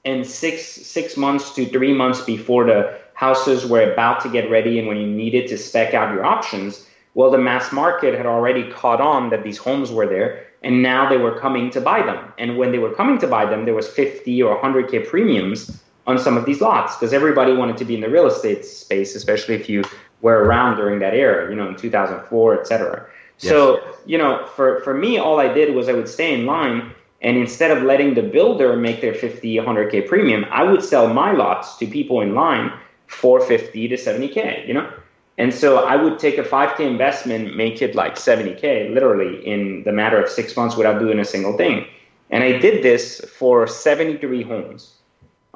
and 0.04 0.26
six 0.26 0.62
six 0.64 1.16
months 1.16 1.54
to 1.54 1.66
three 1.66 1.92
months 1.92 2.20
before 2.20 2.64
the 2.64 2.98
houses 3.14 3.66
were 3.66 3.92
about 3.92 4.20
to 4.20 4.28
get 4.28 4.50
ready, 4.50 4.78
and 4.78 4.86
when 4.86 4.96
you 4.96 5.06
needed 5.06 5.48
to 5.48 5.58
spec 5.58 5.92
out 5.94 6.14
your 6.14 6.24
options, 6.24 6.86
well, 7.14 7.30
the 7.30 7.38
mass 7.38 7.72
market 7.72 8.14
had 8.14 8.26
already 8.26 8.70
caught 8.70 9.00
on 9.00 9.30
that 9.30 9.42
these 9.42 9.58
homes 9.58 9.90
were 9.90 10.06
there, 10.06 10.46
and 10.62 10.82
now 10.82 11.08
they 11.08 11.16
were 11.16 11.38
coming 11.38 11.68
to 11.70 11.80
buy 11.80 12.00
them. 12.00 12.32
And 12.38 12.56
when 12.56 12.70
they 12.70 12.78
were 12.78 12.94
coming 12.94 13.18
to 13.18 13.26
buy 13.26 13.44
them, 13.44 13.64
there 13.64 13.74
was 13.74 13.88
50 13.88 14.40
or 14.42 14.60
100k 14.60 15.08
premiums 15.08 15.82
on 16.06 16.18
some 16.18 16.36
of 16.36 16.46
these 16.46 16.60
lots 16.60 16.96
because 16.96 17.12
everybody 17.12 17.52
wanted 17.52 17.76
to 17.78 17.84
be 17.84 17.94
in 17.96 18.00
the 18.00 18.08
real 18.08 18.26
estate 18.26 18.64
space, 18.64 19.16
especially 19.16 19.54
if 19.56 19.68
you 19.68 19.82
were 20.20 20.44
around 20.44 20.76
during 20.76 21.00
that 21.00 21.14
era, 21.14 21.50
you 21.50 21.56
know, 21.56 21.68
in 21.68 21.76
2004, 21.76 22.60
et 22.60 22.66
cetera. 22.66 23.06
Yes. 23.40 23.50
So, 23.50 23.96
you 24.06 24.18
know, 24.18 24.46
for, 24.56 24.80
for 24.80 24.94
me, 24.94 25.18
all 25.18 25.38
I 25.38 25.52
did 25.52 25.74
was 25.74 25.88
I 25.88 25.92
would 25.92 26.08
stay 26.08 26.34
in 26.34 26.46
line 26.46 26.92
and 27.20 27.36
instead 27.36 27.70
of 27.76 27.82
letting 27.82 28.14
the 28.14 28.22
builder 28.22 28.76
make 28.76 29.00
their 29.00 29.14
50, 29.14 29.56
100K 29.56 30.06
premium, 30.08 30.44
I 30.50 30.62
would 30.62 30.82
sell 30.82 31.12
my 31.12 31.32
lots 31.32 31.76
to 31.78 31.86
people 31.86 32.20
in 32.20 32.34
line 32.34 32.72
for 33.06 33.40
50 33.40 33.88
to 33.88 33.96
70K, 33.96 34.66
you 34.68 34.74
know? 34.74 34.92
And 35.36 35.54
so 35.54 35.84
I 35.84 35.96
would 35.96 36.18
take 36.18 36.38
a 36.38 36.42
5K 36.42 36.80
investment, 36.80 37.56
make 37.56 37.80
it 37.80 37.94
like 37.94 38.16
70K 38.16 38.92
literally 38.92 39.44
in 39.46 39.82
the 39.84 39.92
matter 39.92 40.22
of 40.22 40.28
six 40.28 40.56
months 40.56 40.76
without 40.76 40.98
doing 40.98 41.18
a 41.18 41.24
single 41.24 41.56
thing. 41.56 41.86
And 42.30 42.44
I 42.44 42.58
did 42.58 42.82
this 42.82 43.20
for 43.20 43.66
73 43.66 44.42
homes. 44.42 44.94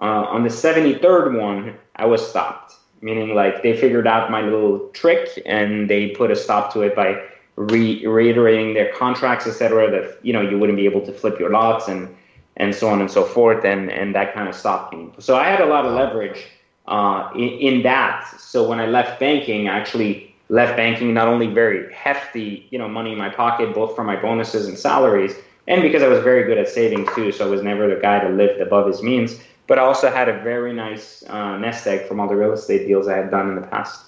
Uh, 0.00 0.24
on 0.30 0.42
the 0.42 0.48
73rd 0.48 1.40
one, 1.40 1.76
I 1.96 2.06
was 2.06 2.26
stopped, 2.26 2.74
meaning 3.02 3.34
like 3.34 3.62
they 3.62 3.76
figured 3.76 4.06
out 4.06 4.30
my 4.30 4.40
little 4.40 4.88
trick 4.88 5.28
and 5.46 5.88
they 5.90 6.08
put 6.10 6.30
a 6.30 6.36
stop 6.36 6.72
to 6.72 6.82
it 6.82 6.96
by 6.96 7.20
re- 7.56 8.06
reiterating 8.06 8.74
their 8.74 8.92
contracts, 8.92 9.46
etc. 9.46 9.90
That 9.90 10.18
you 10.22 10.32
know 10.32 10.40
you 10.40 10.58
wouldn't 10.58 10.76
be 10.76 10.84
able 10.86 11.04
to 11.06 11.12
flip 11.12 11.38
your 11.38 11.50
lots 11.50 11.88
and 11.88 12.14
and 12.56 12.74
so 12.74 12.88
on 12.88 13.00
and 13.00 13.10
so 13.10 13.24
forth, 13.24 13.64
and 13.64 13.90
and 13.90 14.14
that 14.14 14.34
kind 14.34 14.48
of 14.48 14.54
stopped 14.54 14.94
me. 14.94 15.10
So 15.18 15.36
I 15.36 15.48
had 15.48 15.60
a 15.60 15.66
lot 15.66 15.86
of 15.86 15.92
leverage 15.92 16.46
uh, 16.86 17.30
in, 17.34 17.48
in 17.48 17.82
that. 17.82 18.26
So 18.38 18.68
when 18.68 18.80
I 18.80 18.86
left 18.86 19.20
banking, 19.20 19.68
I 19.68 19.78
actually 19.78 20.34
left 20.48 20.76
banking 20.76 21.14
not 21.14 21.28
only 21.28 21.46
very 21.46 21.92
hefty, 21.94 22.68
you 22.70 22.78
know, 22.78 22.88
money 22.88 23.12
in 23.12 23.18
my 23.18 23.30
pocket, 23.30 23.74
both 23.74 23.94
for 23.96 24.04
my 24.04 24.16
bonuses 24.20 24.66
and 24.66 24.76
salaries, 24.76 25.34
and 25.66 25.80
because 25.82 26.02
I 26.02 26.08
was 26.08 26.20
very 26.20 26.44
good 26.44 26.58
at 26.58 26.68
saving 26.68 27.08
too. 27.14 27.32
So 27.32 27.46
I 27.46 27.50
was 27.50 27.62
never 27.62 27.92
the 27.92 28.00
guy 28.00 28.20
to 28.20 28.28
lived 28.28 28.60
above 28.60 28.86
his 28.86 29.02
means 29.02 29.38
but 29.66 29.78
I 29.78 29.82
also 29.82 30.10
had 30.10 30.28
a 30.28 30.38
very 30.42 30.72
nice 30.72 31.22
uh, 31.28 31.56
nest 31.56 31.86
egg 31.86 32.06
from 32.06 32.20
all 32.20 32.28
the 32.28 32.36
real 32.36 32.52
estate 32.52 32.86
deals 32.86 33.08
I 33.08 33.16
had 33.16 33.30
done 33.30 33.48
in 33.48 33.54
the 33.54 33.66
past. 33.66 34.04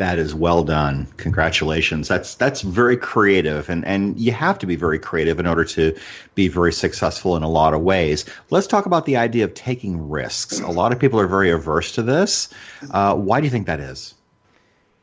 That 0.00 0.18
is 0.18 0.34
well 0.34 0.64
done. 0.64 1.08
Congratulations. 1.18 2.08
That's 2.08 2.34
that's 2.36 2.62
very 2.62 2.96
creative 2.96 3.68
and 3.68 3.84
and 3.84 4.18
you 4.18 4.32
have 4.32 4.58
to 4.60 4.66
be 4.66 4.74
very 4.74 4.98
creative 4.98 5.38
in 5.38 5.46
order 5.46 5.62
to 5.76 5.94
be 6.34 6.48
very 6.48 6.72
successful 6.72 7.36
in 7.36 7.42
a 7.42 7.48
lot 7.50 7.74
of 7.74 7.82
ways. 7.82 8.24
Let's 8.48 8.66
talk 8.66 8.86
about 8.86 9.04
the 9.04 9.18
idea 9.18 9.44
of 9.44 9.52
taking 9.52 10.08
risks. 10.08 10.58
A 10.58 10.68
lot 10.68 10.92
of 10.92 10.98
people 10.98 11.20
are 11.20 11.26
very 11.26 11.50
averse 11.50 11.92
to 11.96 12.02
this. 12.02 12.48
Uh, 12.90 13.14
why 13.14 13.40
do 13.40 13.44
you 13.44 13.50
think 13.50 13.66
that 13.66 13.78
is? 13.78 14.14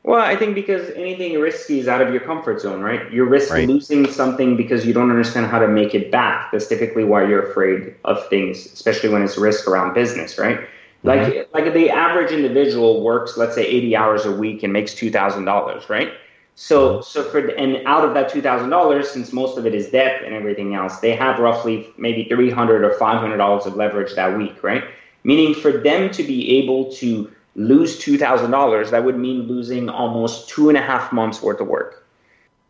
Well, 0.02 0.20
I 0.20 0.34
think 0.34 0.56
because 0.56 0.90
anything 0.96 1.38
risky 1.38 1.78
is 1.78 1.86
out 1.86 2.02
of 2.02 2.10
your 2.10 2.20
comfort 2.20 2.60
zone, 2.60 2.80
right? 2.80 3.08
You 3.12 3.22
risk 3.22 3.52
right. 3.52 3.68
losing 3.68 4.10
something 4.10 4.56
because 4.56 4.84
you 4.84 4.92
don't 4.92 5.10
understand 5.10 5.46
how 5.46 5.60
to 5.60 5.68
make 5.68 5.94
it 5.94 6.10
back. 6.10 6.50
That's 6.50 6.66
typically 6.66 7.04
why 7.04 7.28
you're 7.28 7.48
afraid 7.48 7.94
of 8.04 8.28
things, 8.28 8.66
especially 8.66 9.10
when 9.10 9.22
it's 9.22 9.38
risk 9.38 9.68
around 9.68 9.94
business, 9.94 10.38
right? 10.38 10.58
Mm-hmm. 11.04 11.08
Like 11.08 11.48
like 11.54 11.74
the 11.74 11.90
average 11.90 12.32
individual 12.32 13.02
works, 13.02 13.36
let's 13.36 13.54
say, 13.54 13.64
80 13.64 13.96
hours 13.96 14.24
a 14.24 14.32
week 14.32 14.62
and 14.62 14.72
makes 14.72 14.94
two 14.94 15.10
thousand 15.10 15.44
dollars, 15.44 15.88
right? 15.88 16.12
So 16.54 16.94
mm-hmm. 16.94 17.02
so 17.02 17.22
for 17.22 17.38
and 17.38 17.86
out 17.86 18.04
of 18.04 18.14
that 18.14 18.28
two 18.28 18.42
thousand 18.42 18.70
dollars, 18.70 19.08
since 19.08 19.32
most 19.32 19.58
of 19.58 19.66
it 19.66 19.74
is 19.74 19.90
debt 19.90 20.24
and 20.24 20.34
everything 20.34 20.74
else, 20.74 20.98
they 20.98 21.14
have 21.14 21.38
roughly 21.38 21.88
maybe 21.98 22.24
three 22.24 22.50
hundred 22.50 22.84
or 22.84 22.94
five 22.94 23.20
hundred 23.20 23.36
dollars 23.36 23.64
of 23.64 23.76
leverage 23.76 24.14
that 24.14 24.36
week, 24.36 24.62
right? 24.64 24.84
Meaning 25.22 25.54
for 25.54 25.70
them 25.70 26.10
to 26.10 26.22
be 26.24 26.58
able 26.58 26.90
to 26.94 27.30
lose 27.54 27.98
$2,000, 28.00 28.90
that 28.90 29.04
would 29.04 29.18
mean 29.18 29.42
losing 29.42 29.88
almost 29.88 30.48
two 30.48 30.68
and 30.68 30.78
a 30.78 30.80
half 30.80 31.12
months 31.12 31.42
worth 31.42 31.60
of 31.60 31.66
work. 31.66 32.06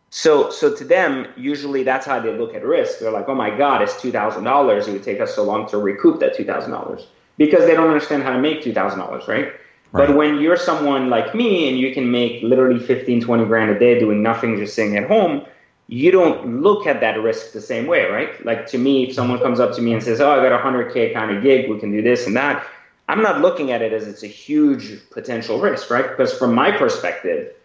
So, 0.09 0.49
so 0.49 0.75
to 0.75 0.83
them, 0.83 1.27
usually 1.37 1.83
that's 1.83 2.07
how 2.07 2.19
they 2.19 2.35
look 2.35 2.55
at 2.55 2.65
risk. 2.65 2.97
They're 2.97 3.11
like, 3.11 3.29
oh 3.29 3.35
my 3.35 3.55
God, 3.55 3.83
it's 3.83 3.93
$2,000. 3.93 4.87
It 4.87 4.91
would 4.91 5.03
take 5.03 5.21
us 5.21 5.35
so 5.35 5.43
long 5.43 5.69
to 5.69 5.77
recoup 5.77 6.19
that 6.21 6.35
$2,000 6.35 7.05
because 7.39 7.65
they 7.65 7.73
don't 7.73 7.87
understand 7.87 8.21
how 8.21 8.31
to 8.31 8.39
make 8.39 8.61
$2,000, 8.61 9.27
right? 9.27 9.27
right? 9.27 9.53
But 9.91 10.15
when 10.15 10.39
you're 10.39 10.57
someone 10.57 11.09
like 11.09 11.33
me 11.33 11.67
and 11.67 11.79
you 11.79 11.91
can 11.91 12.11
make 12.11 12.43
literally 12.43 12.79
15, 12.79 13.21
20 13.21 13.45
grand 13.45 13.71
a 13.71 13.79
day 13.79 13.97
doing 13.97 14.21
nothing, 14.21 14.57
just 14.57 14.75
sitting 14.75 14.95
at 14.97 15.07
home, 15.07 15.45
you 15.87 16.11
don't 16.11 16.61
look 16.61 16.85
at 16.85 16.99
that 16.99 17.19
risk 17.19 17.53
the 17.53 17.61
same 17.61 17.87
way, 17.87 18.05
right? 18.11 18.45
Like 18.45 18.67
to 18.67 18.77
me, 18.77 19.07
if 19.07 19.15
someone 19.15 19.39
comes 19.39 19.59
up 19.59 19.73
to 19.77 19.81
me 19.81 19.93
and 19.93 20.03
says, 20.03 20.21
oh, 20.21 20.29
I 20.29 20.47
got 20.47 20.51
a 20.51 20.63
100K 20.63 21.13
kind 21.13 21.35
of 21.35 21.41
gig, 21.41 21.67
we 21.67 21.79
can 21.79 21.91
do 21.91 22.03
this 22.03 22.27
and 22.27 22.35
that 22.35 22.63
I'm 23.09 23.23
not 23.23 23.41
looking 23.41 23.71
at 23.71 23.81
it 23.81 23.91
as 23.91 24.07
it's 24.07 24.21
a 24.21 24.27
huge 24.27 25.09
potential 25.09 25.59
risk, 25.59 25.89
right? 25.89 26.07
Because 26.07 26.31
from 26.31 26.53
my 26.53 26.69
perspective, 26.69 27.55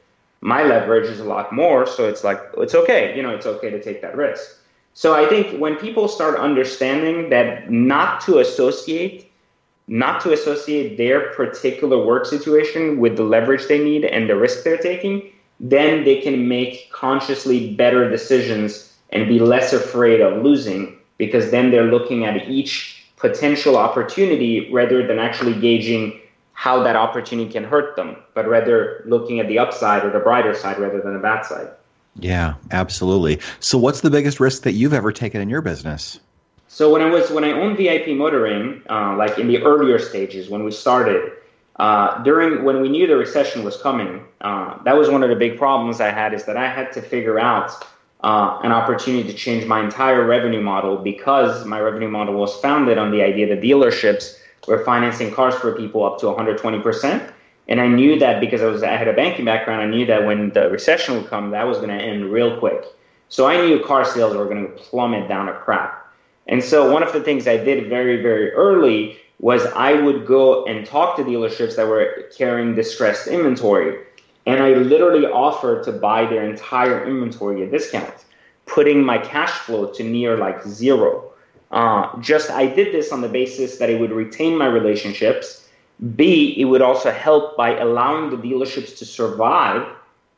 my 0.41 0.63
leverage 0.63 1.07
is 1.07 1.21
a 1.21 1.25
lot 1.25 1.53
more. 1.53 1.87
So 1.87 2.09
it's 2.09 2.25
like, 2.25 2.41
it's 2.57 2.75
okay. 2.75 3.15
You 3.15 3.23
know, 3.23 3.35
it's 3.35 3.45
okay 3.45 3.69
to 3.69 3.83
take 3.83 4.01
that 4.01 4.17
risk. 4.17 4.59
So 4.95 5.13
I 5.15 5.29
think 5.29 5.61
when 5.61 5.77
people 5.77 6.09
start 6.09 6.39
understanding 6.39 7.29
that 7.29 7.71
not 7.71 8.23
to 8.23 8.39
associate, 8.39 9.31
not 9.87 10.21
to 10.23 10.33
associate 10.33 10.97
their 10.97 11.33
particular 11.35 12.05
work 12.05 12.27
situation 12.27 12.99
with 12.99 13.17
the 13.17 13.23
leverage 13.23 13.67
they 13.69 13.83
need 13.83 14.05
and 14.05 14.29
the 14.29 14.37
risk 14.37 14.65
they're 14.65 14.79
taking, 14.79 15.31
then 15.61 16.05
they 16.05 16.21
can 16.21 16.49
make 16.49 16.91
consciously 16.91 17.75
better 17.75 18.11
decisions 18.11 18.95
and 19.11 19.29
be 19.29 19.39
less 19.39 19.73
afraid 19.73 20.21
of 20.21 20.43
losing 20.43 20.97
because 21.19 21.51
then 21.51 21.71
they're 21.71 21.91
looking 21.91 22.25
at 22.25 22.49
each 22.49 23.07
potential 23.17 23.77
opportunity 23.77 24.73
rather 24.73 25.07
than 25.07 25.19
actually 25.19 25.59
gauging 25.61 26.21
how 26.53 26.83
that 26.83 26.97
opportunity 26.97 27.51
can 27.51 27.65
hurt 27.65 27.97
them, 27.97 28.17
but 28.33 28.49
rather 28.49 29.03
looking 29.07 29.41
at 29.41 29.49
the 29.49 29.59
upside 29.59 30.05
or 30.05 30.11
the 30.11 30.21
brighter 30.21 30.55
side 30.55 30.79
rather 30.79 31.01
than 31.01 31.13
the 31.13 31.19
bad 31.19 31.45
side. 31.45 31.69
Yeah, 32.17 32.55
absolutely. 32.71 33.41
So, 33.59 33.77
what's 33.77 34.03
the 34.03 34.11
biggest 34.11 34.39
risk 34.39 34.63
that 34.63 34.73
you've 34.73 34.93
ever 34.93 35.11
taken 35.11 35.41
in 35.41 35.49
your 35.49 35.63
business? 35.63 36.21
So, 36.75 36.91
when 36.91 37.03
I 37.03 37.09
was 37.09 37.31
when 37.31 37.45
I 37.45 37.53
owned 37.53 37.77
VIP 37.77 38.09
Motoring, 38.09 38.83
uh, 38.91 39.15
like 39.17 39.39
in 39.39 39.47
the 39.47 39.63
earlier 39.63 39.97
stages 40.01 40.51
when 40.51 40.65
we 40.65 40.73
started, 40.73 41.31
uh, 41.77 42.21
during 42.25 42.65
when 42.65 42.81
we 42.83 42.89
knew 42.89 43.07
the 43.07 43.17
recession 43.17 43.63
was 43.63 43.77
coming, 43.77 44.25
uh, 44.41 44.83
that 44.83 44.97
was 44.97 45.09
one 45.09 45.23
of 45.23 45.31
the 45.31 45.37
big 45.37 45.57
problems 45.57 46.01
I 46.01 46.11
had 46.11 46.35
is 46.35 46.47
that 46.47 46.57
I 46.57 46.69
had 46.69 46.91
to 46.95 47.01
figure 47.01 47.39
out 47.39 47.71
uh, 48.25 48.59
an 48.65 48.73
opportunity 48.73 49.23
to 49.31 49.39
change 49.39 49.67
my 49.67 49.85
entire 49.85 50.27
revenue 50.27 50.61
model 50.61 50.97
because 50.97 51.65
my 51.65 51.79
revenue 51.79 52.09
model 52.09 52.35
was 52.35 52.57
founded 52.57 52.99
on 52.99 53.13
the 53.13 53.23
idea 53.23 53.47
that 53.51 53.63
dealerships 53.63 54.37
were 54.67 54.85
financing 54.85 55.33
cars 55.33 55.55
for 55.55 55.77
people 55.77 56.05
up 56.05 56.19
to 56.19 56.27
120%. 56.27 57.31
And 57.69 57.81
I 57.81 57.87
knew 57.87 58.19
that 58.19 58.41
because 58.41 58.63
I 58.63 58.67
was 58.67 58.83
I 58.83 58.97
had 58.97 59.07
a 59.07 59.13
banking 59.13 59.45
background, 59.45 59.81
I 59.81 59.87
knew 59.87 60.07
that 60.07 60.27
when 60.27 60.51
the 60.51 60.69
recession 60.71 61.15
would 61.15 61.29
come, 61.29 61.53
that 61.53 61.69
was 61.69 61.79
going 61.79 61.97
to 61.97 62.05
end 62.05 62.33
real 62.33 62.59
quick. 62.59 62.83
So 63.29 63.47
I 63.47 63.65
knew 63.65 63.79
car 63.79 64.05
sales 64.05 64.37
were 64.37 64.47
going 64.47 64.67
to 64.67 64.73
plummet 64.73 65.29
down 65.29 65.49
a 65.49 65.53
crap. 65.53 66.04
And 66.47 66.63
so 66.63 66.93
one 66.93 67.03
of 67.03 67.13
the 67.13 67.21
things 67.21 67.49
I 67.49 67.57
did 67.57 67.89
very, 67.89 68.21
very 68.23 68.53
early 68.53 69.17
was 69.41 69.65
I 69.67 69.95
would 69.95 70.27
go 70.27 70.65
and 70.65 70.87
talk 70.87 71.17
to 71.17 71.25
dealerships 71.25 71.77
that 71.77 71.87
were 71.89 72.25
carrying 72.37 72.75
distressed 72.75 73.27
inventory 73.27 73.99
and 74.47 74.63
I 74.63 74.75
literally 74.75 75.27
offered 75.27 75.85
to 75.85 75.93
buy 75.93 76.27
their 76.27 76.45
entire 76.45 77.07
inventory 77.07 77.63
at 77.63 77.71
discount, 77.71 78.15
putting 78.67 79.03
my 79.03 79.19
cash 79.19 79.51
flow 79.51 79.91
to 79.93 80.03
near 80.05 80.37
like 80.37 80.63
zero. 80.67 81.31
Uh, 81.71 82.21
just 82.21 82.51
I 82.51 82.67
did 82.67 82.95
this 82.95 83.11
on 83.11 83.21
the 83.21 83.29
basis 83.29 83.79
that 83.79 83.91
it 83.91 83.99
would 83.99 84.13
retain 84.13 84.57
my 84.57 84.67
relationships. 84.67 85.69
B, 86.15 86.55
it 86.59 86.67
would 86.67 86.83
also 86.83 87.11
help 87.11 87.57
by 87.57 87.79
allowing 87.79 88.31
the 88.31 88.37
dealerships 88.37 88.99
to 88.99 89.07
survive 89.07 89.87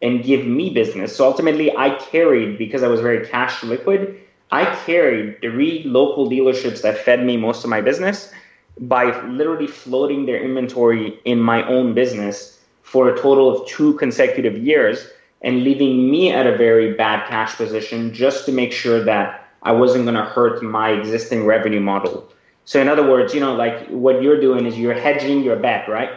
and 0.02 0.22
give 0.22 0.46
me 0.46 0.70
business. 0.70 1.16
So 1.16 1.26
ultimately, 1.26 1.74
I 1.76 1.90
carried 1.96 2.58
because 2.58 2.82
I 2.82 2.88
was 2.88 3.00
very 3.00 3.26
cash 3.26 3.62
liquid. 3.64 4.20
I 4.52 4.64
carried 4.84 5.40
three 5.40 5.82
local 5.84 6.30
dealerships 6.30 6.82
that 6.82 6.98
fed 6.98 7.24
me 7.24 7.36
most 7.36 7.64
of 7.64 7.70
my 7.70 7.80
business 7.80 8.32
by 8.78 9.24
literally 9.26 9.66
floating 9.66 10.26
their 10.26 10.42
inventory 10.42 11.18
in 11.24 11.40
my 11.40 11.66
own 11.66 11.94
business 11.94 12.60
for 12.82 13.08
a 13.08 13.20
total 13.20 13.50
of 13.50 13.66
two 13.66 13.94
consecutive 13.94 14.56
years 14.58 15.08
and 15.42 15.64
leaving 15.64 16.10
me 16.10 16.32
at 16.32 16.46
a 16.46 16.56
very 16.56 16.94
bad 16.94 17.26
cash 17.28 17.56
position 17.56 18.12
just 18.12 18.46
to 18.46 18.52
make 18.52 18.72
sure 18.72 19.02
that 19.02 19.48
I 19.62 19.72
wasn't 19.72 20.04
going 20.04 20.14
to 20.14 20.24
hurt 20.24 20.62
my 20.62 20.90
existing 20.90 21.44
revenue 21.44 21.80
model. 21.80 22.28
So, 22.64 22.80
in 22.80 22.88
other 22.88 23.08
words, 23.08 23.34
you 23.34 23.40
know, 23.40 23.54
like 23.54 23.86
what 23.88 24.22
you're 24.22 24.40
doing 24.40 24.66
is 24.66 24.78
you're 24.78 24.94
hedging 24.94 25.42
your 25.42 25.56
bet, 25.56 25.88
right? 25.88 26.10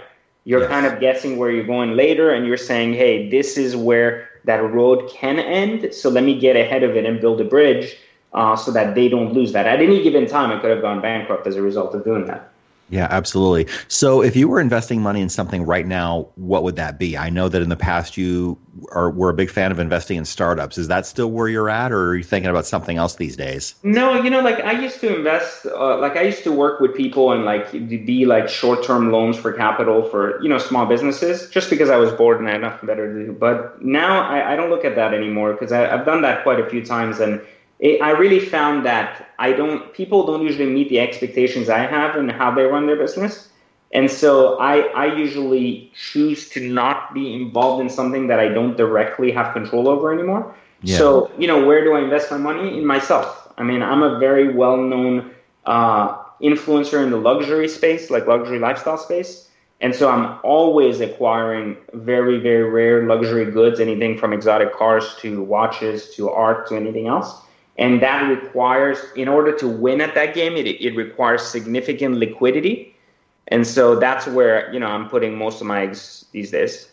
You're 0.45 0.61
yes. 0.61 0.69
kind 0.69 0.85
of 0.85 0.99
guessing 0.99 1.37
where 1.37 1.51
you're 1.51 1.65
going 1.65 1.95
later 1.95 2.31
and 2.31 2.45
you're 2.45 2.57
saying, 2.57 2.93
hey, 2.93 3.29
this 3.29 3.57
is 3.57 3.75
where 3.75 4.29
that 4.45 4.57
road 4.57 5.09
can 5.09 5.39
end. 5.39 5.93
So, 5.93 6.09
let 6.09 6.23
me 6.23 6.39
get 6.39 6.55
ahead 6.55 6.83
of 6.83 6.95
it 6.95 7.05
and 7.05 7.19
build 7.19 7.41
a 7.41 7.45
bridge 7.45 7.97
uh, 8.33 8.55
so 8.55 8.71
that 8.71 8.95
they 8.95 9.09
don't 9.09 9.33
lose 9.33 9.51
that. 9.53 9.65
At 9.65 9.81
any 9.81 10.03
given 10.03 10.27
time, 10.27 10.51
it 10.51 10.61
could 10.61 10.71
have 10.71 10.81
gone 10.81 11.01
bankrupt 11.01 11.47
as 11.47 11.55
a 11.55 11.61
result 11.61 11.95
of 11.95 12.03
doing 12.03 12.25
that. 12.27 12.51
Yeah, 12.89 13.07
absolutely. 13.09 13.67
So, 13.87 14.23
if 14.23 14.35
you 14.35 14.47
were 14.47 14.59
investing 14.59 15.01
money 15.01 15.21
in 15.21 15.29
something 15.29 15.63
right 15.63 15.85
now, 15.85 16.27
what 16.35 16.63
would 16.63 16.75
that 16.77 16.97
be? 16.97 17.17
I 17.17 17.29
know 17.29 17.47
that 17.47 17.61
in 17.61 17.69
the 17.69 17.75
past 17.75 18.17
you 18.17 18.57
are 18.91 19.11
were 19.11 19.29
a 19.29 19.33
big 19.33 19.51
fan 19.51 19.71
of 19.71 19.77
investing 19.77 20.17
in 20.17 20.25
startups. 20.25 20.77
Is 20.77 20.87
that 20.87 21.05
still 21.05 21.29
where 21.29 21.47
you're 21.47 21.69
at, 21.69 21.91
or 21.91 22.09
are 22.09 22.15
you 22.15 22.23
thinking 22.23 22.49
about 22.49 22.65
something 22.65 22.97
else 22.97 23.15
these 23.15 23.35
days? 23.35 23.75
No, 23.83 24.21
you 24.23 24.31
know, 24.31 24.41
like 24.41 24.59
I 24.61 24.71
used 24.71 24.99
to 25.01 25.15
invest, 25.15 25.67
uh, 25.67 25.97
like 25.99 26.15
I 26.15 26.23
used 26.23 26.43
to 26.45 26.51
work 26.51 26.79
with 26.79 26.95
people 26.95 27.31
and 27.31 27.45
like 27.45 27.71
be 27.71 28.25
like 28.25 28.49
short 28.49 28.83
term 28.83 29.11
loans 29.11 29.37
for 29.37 29.53
capital 29.53 30.09
for 30.09 30.41
you 30.41 30.49
know 30.49 30.57
small 30.57 30.87
businesses, 30.87 31.47
just 31.49 31.69
because 31.69 31.91
I 31.91 31.97
was 31.97 32.11
bored 32.13 32.39
and 32.39 32.49
I 32.49 32.53
had 32.53 32.61
nothing 32.61 32.87
better 32.87 33.13
to 33.13 33.25
do. 33.27 33.31
But 33.33 33.83
now 33.83 34.27
I, 34.27 34.53
I 34.53 34.55
don't 34.55 34.71
look 34.71 34.83
at 34.83 34.95
that 34.95 35.13
anymore 35.13 35.53
because 35.53 35.71
I've 35.71 36.05
done 36.05 36.23
that 36.23 36.41
quite 36.41 36.59
a 36.59 36.67
few 36.67 36.83
times 36.83 37.19
and 37.19 37.39
it, 37.79 38.01
I 38.01 38.11
really 38.11 38.39
found 38.39 38.85
that 38.85 39.29
I 39.39 39.53
don't 39.53 39.93
people 39.93 40.25
don't 40.25 40.41
usually 40.41 40.69
meet 40.69 40.89
the 40.89 40.99
expectations 40.99 41.69
I 41.69 41.79
have 41.79 42.15
and 42.15 42.31
how 42.31 42.51
they 42.51 42.63
run 42.63 42.87
their 42.87 42.97
business. 42.97 43.49
And 43.91 44.11
so 44.11 44.59
I, 44.59 44.81
I 44.89 45.15
usually 45.15 45.91
choose 45.95 46.49
to 46.49 46.59
not 46.59 47.11
be 47.13 47.33
involved 47.33 47.81
in 47.81 47.89
something 47.89 48.27
that 48.27 48.39
I 48.39 48.49
don't 48.49 48.77
directly 48.77 49.31
have 49.31 49.51
control 49.53 49.89
over 49.89 50.13
anymore. 50.13 50.53
Yeah. 50.83 50.97
So, 50.97 51.31
you 51.39 51.47
know, 51.47 51.65
where 51.65 51.83
do 51.83 51.93
I 51.95 52.01
invest 52.01 52.29
my 52.29 52.37
money? 52.37 52.77
In 52.77 52.85
myself. 52.85 53.51
I 53.57 53.63
mean, 53.63 53.81
I'm 53.81 54.03
a 54.03 54.19
very 54.19 54.53
well 54.53 54.77
known 54.77 55.31
uh, 55.65 56.17
influencer 56.41 57.03
in 57.03 57.09
the 57.09 57.17
luxury 57.17 57.67
space, 57.67 58.11
like 58.11 58.27
luxury 58.27 58.59
lifestyle 58.59 58.97
space. 58.97 59.49
And 59.81 59.95
so 59.95 60.09
I'm 60.09 60.37
always 60.43 60.99
acquiring 60.99 61.77
very, 61.93 62.37
very 62.39 62.69
rare 62.69 63.07
luxury 63.07 63.49
goods, 63.49 63.79
anything 63.79 64.17
from 64.17 64.33
exotic 64.33 64.73
cars 64.73 65.15
to 65.19 65.41
watches 65.41 66.13
to 66.15 66.29
art 66.29 66.67
to 66.67 66.75
anything 66.75 67.07
else 67.07 67.41
and 67.79 68.01
that 68.03 68.27
requires 68.29 68.99
in 69.15 69.27
order 69.27 69.57
to 69.57 69.67
win 69.67 70.01
at 70.01 70.13
that 70.13 70.35
game 70.35 70.55
it, 70.55 70.67
it 70.67 70.95
requires 70.95 71.41
significant 71.41 72.15
liquidity. 72.15 72.93
And 73.47 73.65
so 73.65 73.95
that's 73.95 74.27
where 74.27 74.71
you 74.71 74.79
know 74.79 74.87
i'm 74.87 75.09
putting 75.09 75.35
most 75.35 75.59
of 75.61 75.65
my 75.65 75.81
eggs 75.81 76.25
these 76.31 76.51
days. 76.51 76.87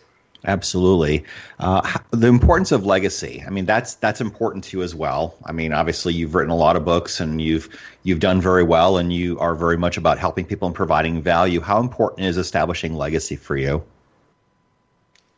Absolutely. 0.45 1.25
Uh, 1.59 1.99
the 2.13 2.29
importance 2.29 2.71
of 2.71 2.87
legacy. 2.87 3.43
I 3.47 3.51
mean 3.51 3.67
that's 3.67 3.97
that's 3.97 4.21
important 4.21 4.65
to 4.65 4.79
you 4.79 4.83
as 4.83 4.95
well. 4.95 5.35
I 5.45 5.53
mean 5.53 5.73
obviously 5.73 6.15
you've 6.15 6.35
written 6.35 6.53
a 6.53 6.57
lot 6.57 6.77
of 6.77 6.85
books 6.85 7.21
and 7.21 7.43
you've 7.43 7.69
you've 8.05 8.21
done 8.21 8.41
very 8.41 8.63
well 8.63 8.97
and 8.97 9.13
you 9.13 9.39
are 9.41 9.55
very 9.55 9.77
much 9.77 9.97
about 9.99 10.19
helping 10.19 10.47
people 10.47 10.67
and 10.67 10.75
providing 10.75 11.21
value. 11.21 11.61
How 11.61 11.81
important 11.81 12.27
is 12.27 12.39
establishing 12.39 12.95
legacy 12.95 13.37
for 13.37 13.57
you 13.57 13.85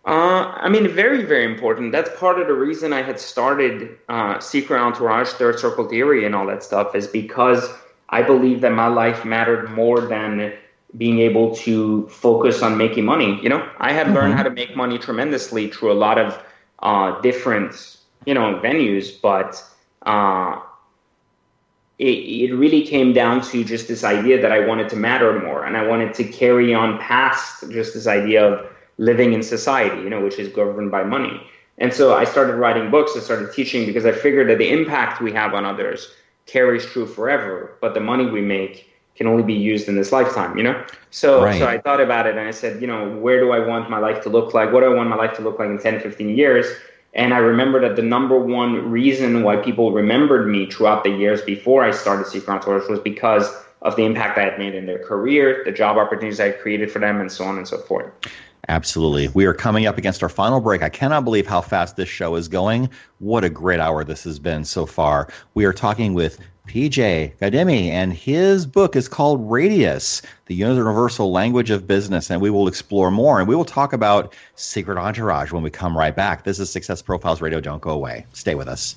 uh, 0.09 0.55
I 0.57 0.71
mean, 0.71 0.89
very, 0.89 1.23
very 1.23 1.45
important. 1.45 1.93
That's 1.93 2.09
part 2.19 2.41
of 2.41 2.47
the 2.47 2.55
reason 2.55 2.95
I 2.95 3.03
had 3.03 3.21
started 3.21 3.99
uh, 4.09 4.41
Secret 4.41 4.81
Entourage, 4.81 5.29
Third 5.33 5.61
Circle 5.61 5.87
Theory, 5.87 6.25
and 6.25 6.35
all 6.35 6.47
that 6.47 6.63
stuff, 6.63 6.95
is 6.95 7.07
because 7.07 7.69
I 8.09 8.23
believe 8.23 8.63
that 8.63 8.73
my 8.73 8.87
life 8.87 9.27
mattered 9.27 9.71
more 9.73 10.01
than 10.01 10.55
being 10.97 11.19
able 11.19 11.55
to 11.57 12.09
focus 12.09 12.63
on 12.63 12.79
making 12.79 13.05
money. 13.05 13.39
You 13.43 13.51
know, 13.51 13.69
I 13.81 13.93
had 13.93 14.07
mm-hmm. 14.07 14.15
learned 14.15 14.35
how 14.35 14.45
to 14.45 14.51
make 14.51 14.75
money 14.75 14.97
tremendously 14.97 15.69
through 15.69 15.93
a 15.93 16.01
lot 16.07 16.17
of 16.17 16.43
uh, 16.79 17.21
different, 17.21 17.99
you 18.25 18.33
know, 18.33 18.59
venues, 18.65 19.21
but 19.21 19.63
uh, 20.07 20.59
it, 21.99 22.17
it 22.49 22.55
really 22.55 22.81
came 22.81 23.13
down 23.13 23.43
to 23.43 23.63
just 23.63 23.89
this 23.89 24.05
idea 24.05 24.41
that 24.41 24.53
I 24.53 24.61
wanted 24.61 24.89
to 24.89 24.97
matter 24.97 25.39
more, 25.39 25.67
and 25.67 25.77
I 25.77 25.87
wanted 25.87 26.15
to 26.15 26.25
carry 26.25 26.73
on 26.73 26.99
past 26.99 27.71
just 27.71 27.93
this 27.93 28.07
idea 28.07 28.43
of 28.43 28.73
living 28.99 29.33
in 29.33 29.43
society, 29.43 30.03
you 30.03 30.11
know, 30.11 30.21
which 30.21 30.39
is 30.39 30.49
governed 30.49 30.91
by 30.91 31.03
money. 31.03 31.41
And 31.79 31.95
so 31.95 32.15
I 32.15 32.25
started 32.25 32.57
writing 32.57 32.91
books, 32.91 33.13
I 33.17 33.21
started 33.21 33.53
teaching 33.53 33.87
because 33.87 34.05
I 34.05 34.13
figured 34.13 34.49
that 34.51 34.59
the 34.59 34.69
impact 34.69 35.23
we 35.23 35.33
have 35.33 35.55
on 35.55 35.65
others 35.65 36.13
carries 36.47 36.85
true 36.85 37.07
forever, 37.07 37.77
but 37.81 37.95
the 37.95 38.01
money 38.01 38.29
we 38.29 38.41
make 38.41 38.91
can 39.15 39.27
only 39.27 39.43
be 39.43 39.55
used 39.55 39.89
in 39.89 39.97
this 39.97 40.13
lifetime, 40.13 40.57
you 40.57 40.63
know? 40.63 40.85
So 41.11 41.45
right. 41.45 41.59
so 41.59 41.67
I 41.67 41.79
thought 41.79 42.01
about 42.01 42.27
it 42.27 42.37
and 42.37 42.47
I 42.47 42.53
said, 42.53 42.81
you 42.81 42.87
know, 42.87 43.17
where 43.17 43.41
do 43.41 43.53
I 43.53 43.59
want 43.59 43.91
my 43.91 43.99
life 43.99 44.23
to 44.25 44.29
look 44.29 44.55
like? 44.55 44.73
What 44.73 44.81
do 44.81 44.87
I 44.87 44.95
want 44.95 45.09
my 45.09 45.17
life 45.17 45.35
to 45.37 45.43
look 45.43 45.59
like 45.59 45.69
in 45.69 45.79
10, 45.79 46.01
15 46.01 46.37
years? 46.37 46.67
And 47.15 47.35
I 47.35 47.39
remember 47.39 47.81
that 47.81 47.97
the 47.97 48.03
number 48.03 48.39
one 48.39 48.91
reason 48.91 49.43
why 49.43 49.57
people 49.57 49.93
remembered 49.93 50.49
me 50.49 50.71
throughout 50.71 51.05
the 51.05 51.11
years 51.11 51.43
before 51.43 51.83
I 51.83 51.91
started 51.91 52.27
Secret 52.27 52.53
Entourage 52.53 52.89
was 52.89 53.01
because 53.01 53.49
of 53.83 53.97
the 53.97 54.05
impact 54.05 54.39
I 54.39 54.43
had 54.43 54.59
made 54.59 54.75
in 54.75 54.87
their 54.87 55.03
career, 55.05 55.63
the 55.65 55.73
job 55.73 55.97
opportunities 55.97 56.41
I 56.41 56.47
had 56.47 56.61
created 56.61 56.91
for 56.91 56.99
them, 56.99 57.21
and 57.21 57.31
so 57.31 57.45
on 57.45 57.57
and 57.57 57.67
so 57.67 57.79
forth. 57.79 58.13
Absolutely. 58.69 59.29
We 59.29 59.47
are 59.47 59.55
coming 59.55 59.87
up 59.87 59.97
against 59.97 60.23
our 60.23 60.29
final 60.29 60.61
break. 60.61 60.83
I 60.83 60.91
cannot 60.91 61.25
believe 61.25 61.47
how 61.47 61.63
fast 61.63 61.97
this 61.97 62.09
show 62.09 62.35
is 62.35 62.49
going. 62.49 62.91
What 63.19 63.43
a 63.43 63.49
great 63.49 63.81
hour 63.81 64.05
this 64.05 64.25
has 64.25 64.39
been 64.39 64.65
so 64.65 64.85
far. 64.85 65.29
We 65.55 65.65
are 65.65 65.73
talking 65.73 66.13
with 66.13 66.39
PJ 66.69 67.39
Ghadimi, 67.39 67.89
and 67.89 68.13
his 68.13 68.67
book 68.67 68.95
is 68.95 69.09
called 69.09 69.51
Radius, 69.51 70.21
the 70.47 70.55
Universal 70.55 71.33
Language 71.33 71.71
of 71.71 71.87
Business, 71.87 72.31
and 72.31 72.43
we 72.43 72.51
will 72.51 72.69
explore 72.69 73.11
more. 73.11 73.41
And 73.41 73.49
we 73.49 73.57
will 73.57 73.65
talk 73.65 73.95
about 73.95 74.35
Secret 74.55 74.99
Entourage 74.99 75.51
when 75.51 75.63
we 75.63 75.71
come 75.71 75.97
right 75.97 76.15
back. 76.15 76.45
This 76.45 76.59
is 76.59 76.71
Success 76.71 77.01
Profiles 77.01 77.41
Radio. 77.41 77.61
Don't 77.61 77.81
go 77.81 77.91
away. 77.91 78.27
Stay 78.35 78.55
with 78.55 78.69
us. 78.69 78.97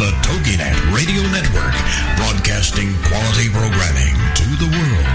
the 0.00 0.10
TogiNet 0.22 0.96
Radio 0.96 1.20
Network, 1.28 1.74
broadcasting 2.16 2.88
quality 3.04 3.50
programming 3.50 4.16
to 4.34 4.46
the 4.56 4.64
world. 4.72 5.06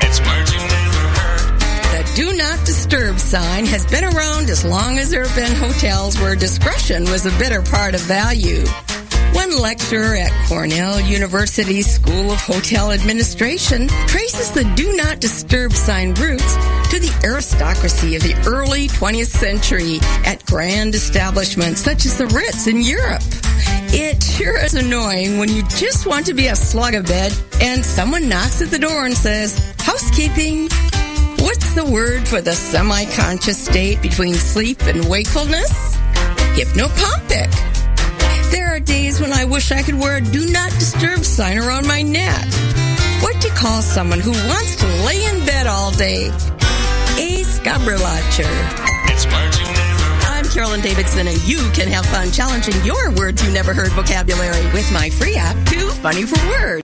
It's 0.00 0.18
words 0.24 0.50
you 0.54 0.60
never 0.60 1.04
heard. 1.20 1.60
The 1.92 2.12
Do 2.16 2.34
Not 2.38 2.58
Disturb 2.64 3.18
sign 3.18 3.66
has 3.66 3.84
been 3.84 4.04
around 4.04 4.48
as 4.48 4.64
long 4.64 4.96
as 4.96 5.10
there 5.10 5.26
have 5.26 5.36
been 5.36 5.54
hotels 5.54 6.18
where 6.18 6.34
discretion 6.34 7.04
was 7.10 7.26
a 7.26 7.38
bitter 7.38 7.60
part 7.60 7.94
of 7.94 8.00
value. 8.00 8.64
One 9.34 9.58
lecturer 9.58 10.16
at 10.16 10.32
Cornell 10.48 11.00
University 11.00 11.82
School 11.82 12.30
of 12.30 12.40
Hotel 12.40 12.92
Administration 12.92 13.88
traces 14.06 14.52
the 14.52 14.64
do 14.74 14.96
not 14.96 15.20
disturb 15.20 15.72
sign 15.72 16.14
roots 16.14 16.56
to 16.94 17.00
the 17.00 17.26
aristocracy 17.26 18.14
of 18.14 18.22
the 18.22 18.34
early 18.46 18.86
20th 18.86 19.26
century 19.26 19.98
at 20.24 20.44
grand 20.46 20.94
establishments 20.94 21.80
such 21.80 22.06
as 22.06 22.16
the 22.18 22.26
Ritz 22.26 22.68
in 22.68 22.80
Europe. 22.80 23.22
It 23.90 24.22
sure 24.22 24.62
is 24.64 24.74
annoying 24.74 25.38
when 25.38 25.48
you 25.48 25.64
just 25.70 26.06
want 26.06 26.24
to 26.26 26.34
be 26.34 26.46
a 26.46 26.54
slug 26.54 26.94
of 26.94 27.04
bed 27.06 27.32
and 27.60 27.84
someone 27.84 28.28
knocks 28.28 28.62
at 28.62 28.70
the 28.70 28.78
door 28.78 29.06
and 29.06 29.16
says, 29.16 29.58
housekeeping. 29.78 30.68
What's 31.42 31.74
the 31.74 31.84
word 31.84 32.28
for 32.28 32.40
the 32.40 32.52
semi-conscious 32.52 33.64
state 33.64 34.00
between 34.00 34.34
sleep 34.34 34.80
and 34.82 35.08
wakefulness? 35.08 35.96
Hypnopompic. 36.54 37.50
There 38.52 38.68
are 38.68 38.78
days 38.78 39.20
when 39.20 39.32
I 39.32 39.44
wish 39.46 39.72
I 39.72 39.82
could 39.82 39.98
wear 39.98 40.18
a 40.18 40.20
do 40.20 40.48
not 40.52 40.70
disturb 40.70 41.24
sign 41.24 41.58
around 41.58 41.88
my 41.88 42.02
neck. 42.02 42.46
What 43.20 43.40
to 43.40 43.48
call 43.48 43.82
someone 43.82 44.20
who 44.20 44.30
wants 44.30 44.76
to 44.76 44.86
lay 45.04 45.24
in 45.24 45.44
bed 45.44 45.66
all 45.66 45.90
day? 45.90 46.30
A 47.64 47.66
scabrelacher. 47.66 48.44
It's 49.08 49.24
words 49.24 49.58
you 49.58 49.66
never 49.66 50.04
I'm 50.28 50.44
Carolyn 50.44 50.82
Davidson, 50.82 51.28
and 51.28 51.48
you 51.48 51.58
can 51.72 51.88
have 51.88 52.04
fun 52.06 52.30
challenging 52.30 52.74
your 52.84 53.10
words 53.12 53.42
you 53.42 53.50
never 53.52 53.72
heard 53.72 53.90
vocabulary 53.92 54.64
with 54.72 54.90
my 54.92 55.08
free 55.08 55.36
app, 55.36 55.56
Too 55.66 55.88
Funny 56.04 56.24
for 56.26 56.36
Words. 56.48 56.82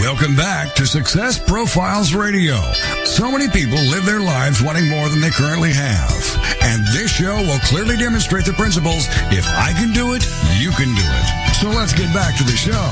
Welcome 0.00 0.34
back 0.34 0.74
to 0.74 0.86
Success 0.86 1.38
Profiles 1.38 2.14
Radio. 2.14 2.56
So 3.04 3.30
many 3.30 3.48
people 3.48 3.78
live 3.78 4.04
their 4.04 4.20
lives 4.20 4.60
wanting 4.62 4.88
more 4.88 5.08
than 5.08 5.20
they 5.20 5.30
currently 5.30 5.72
have. 5.72 6.10
And 6.62 6.82
this 6.88 7.12
show 7.12 7.36
will 7.36 7.60
clearly 7.60 7.96
demonstrate 7.96 8.44
the 8.44 8.54
principles 8.54 9.06
if 9.30 9.46
I 9.46 9.72
can 9.78 9.92
do 9.92 10.14
it, 10.14 10.26
you 10.58 10.70
can 10.72 10.88
do 10.94 11.04
it. 11.04 11.54
So 11.54 11.68
let's 11.68 11.92
get 11.92 12.12
back 12.12 12.36
to 12.38 12.44
the 12.44 12.56
show. 12.56 12.90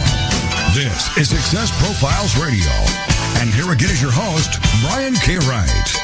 This 0.75 1.17
is 1.17 1.29
Success 1.31 1.71
Profiles 1.83 2.37
Radio. 2.37 3.16
And 3.39 3.51
here 3.51 3.71
again 3.71 3.91
is 3.91 4.01
your 4.01 4.11
host, 4.11 4.59
Brian 4.83 5.15
K. 5.15 5.37
Wright. 5.37 5.97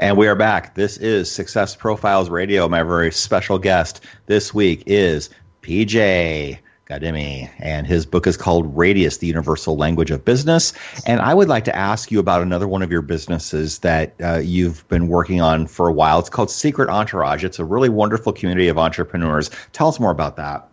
And 0.00 0.16
we 0.16 0.26
are 0.26 0.34
back. 0.34 0.74
This 0.74 0.96
is 0.96 1.30
Success 1.30 1.76
Profiles 1.76 2.28
Radio. 2.28 2.68
My 2.68 2.82
very 2.82 3.12
special 3.12 3.60
guest 3.60 4.04
this 4.26 4.52
week 4.52 4.82
is 4.86 5.30
PJ. 5.62 6.58
Ghadimi, 6.90 7.48
and 7.60 7.86
his 7.86 8.04
book 8.04 8.26
is 8.26 8.36
called 8.36 8.76
Radius, 8.76 9.18
the 9.18 9.28
Universal 9.28 9.76
Language 9.76 10.10
of 10.10 10.24
Business. 10.24 10.72
And 11.06 11.20
I 11.20 11.32
would 11.32 11.48
like 11.48 11.64
to 11.64 11.76
ask 11.76 12.10
you 12.10 12.18
about 12.18 12.42
another 12.42 12.66
one 12.66 12.82
of 12.82 12.90
your 12.90 13.00
businesses 13.00 13.78
that 13.78 14.14
uh, 14.22 14.38
you've 14.38 14.86
been 14.88 15.06
working 15.06 15.40
on 15.40 15.68
for 15.68 15.88
a 15.88 15.92
while. 15.92 16.18
It's 16.18 16.28
called 16.28 16.50
Secret 16.50 16.90
Entourage. 16.90 17.44
It's 17.44 17.60
a 17.60 17.64
really 17.64 17.88
wonderful 17.88 18.32
community 18.32 18.66
of 18.66 18.76
entrepreneurs. 18.76 19.50
Tell 19.72 19.86
us 19.88 20.00
more 20.00 20.10
about 20.10 20.36
that. 20.36 20.68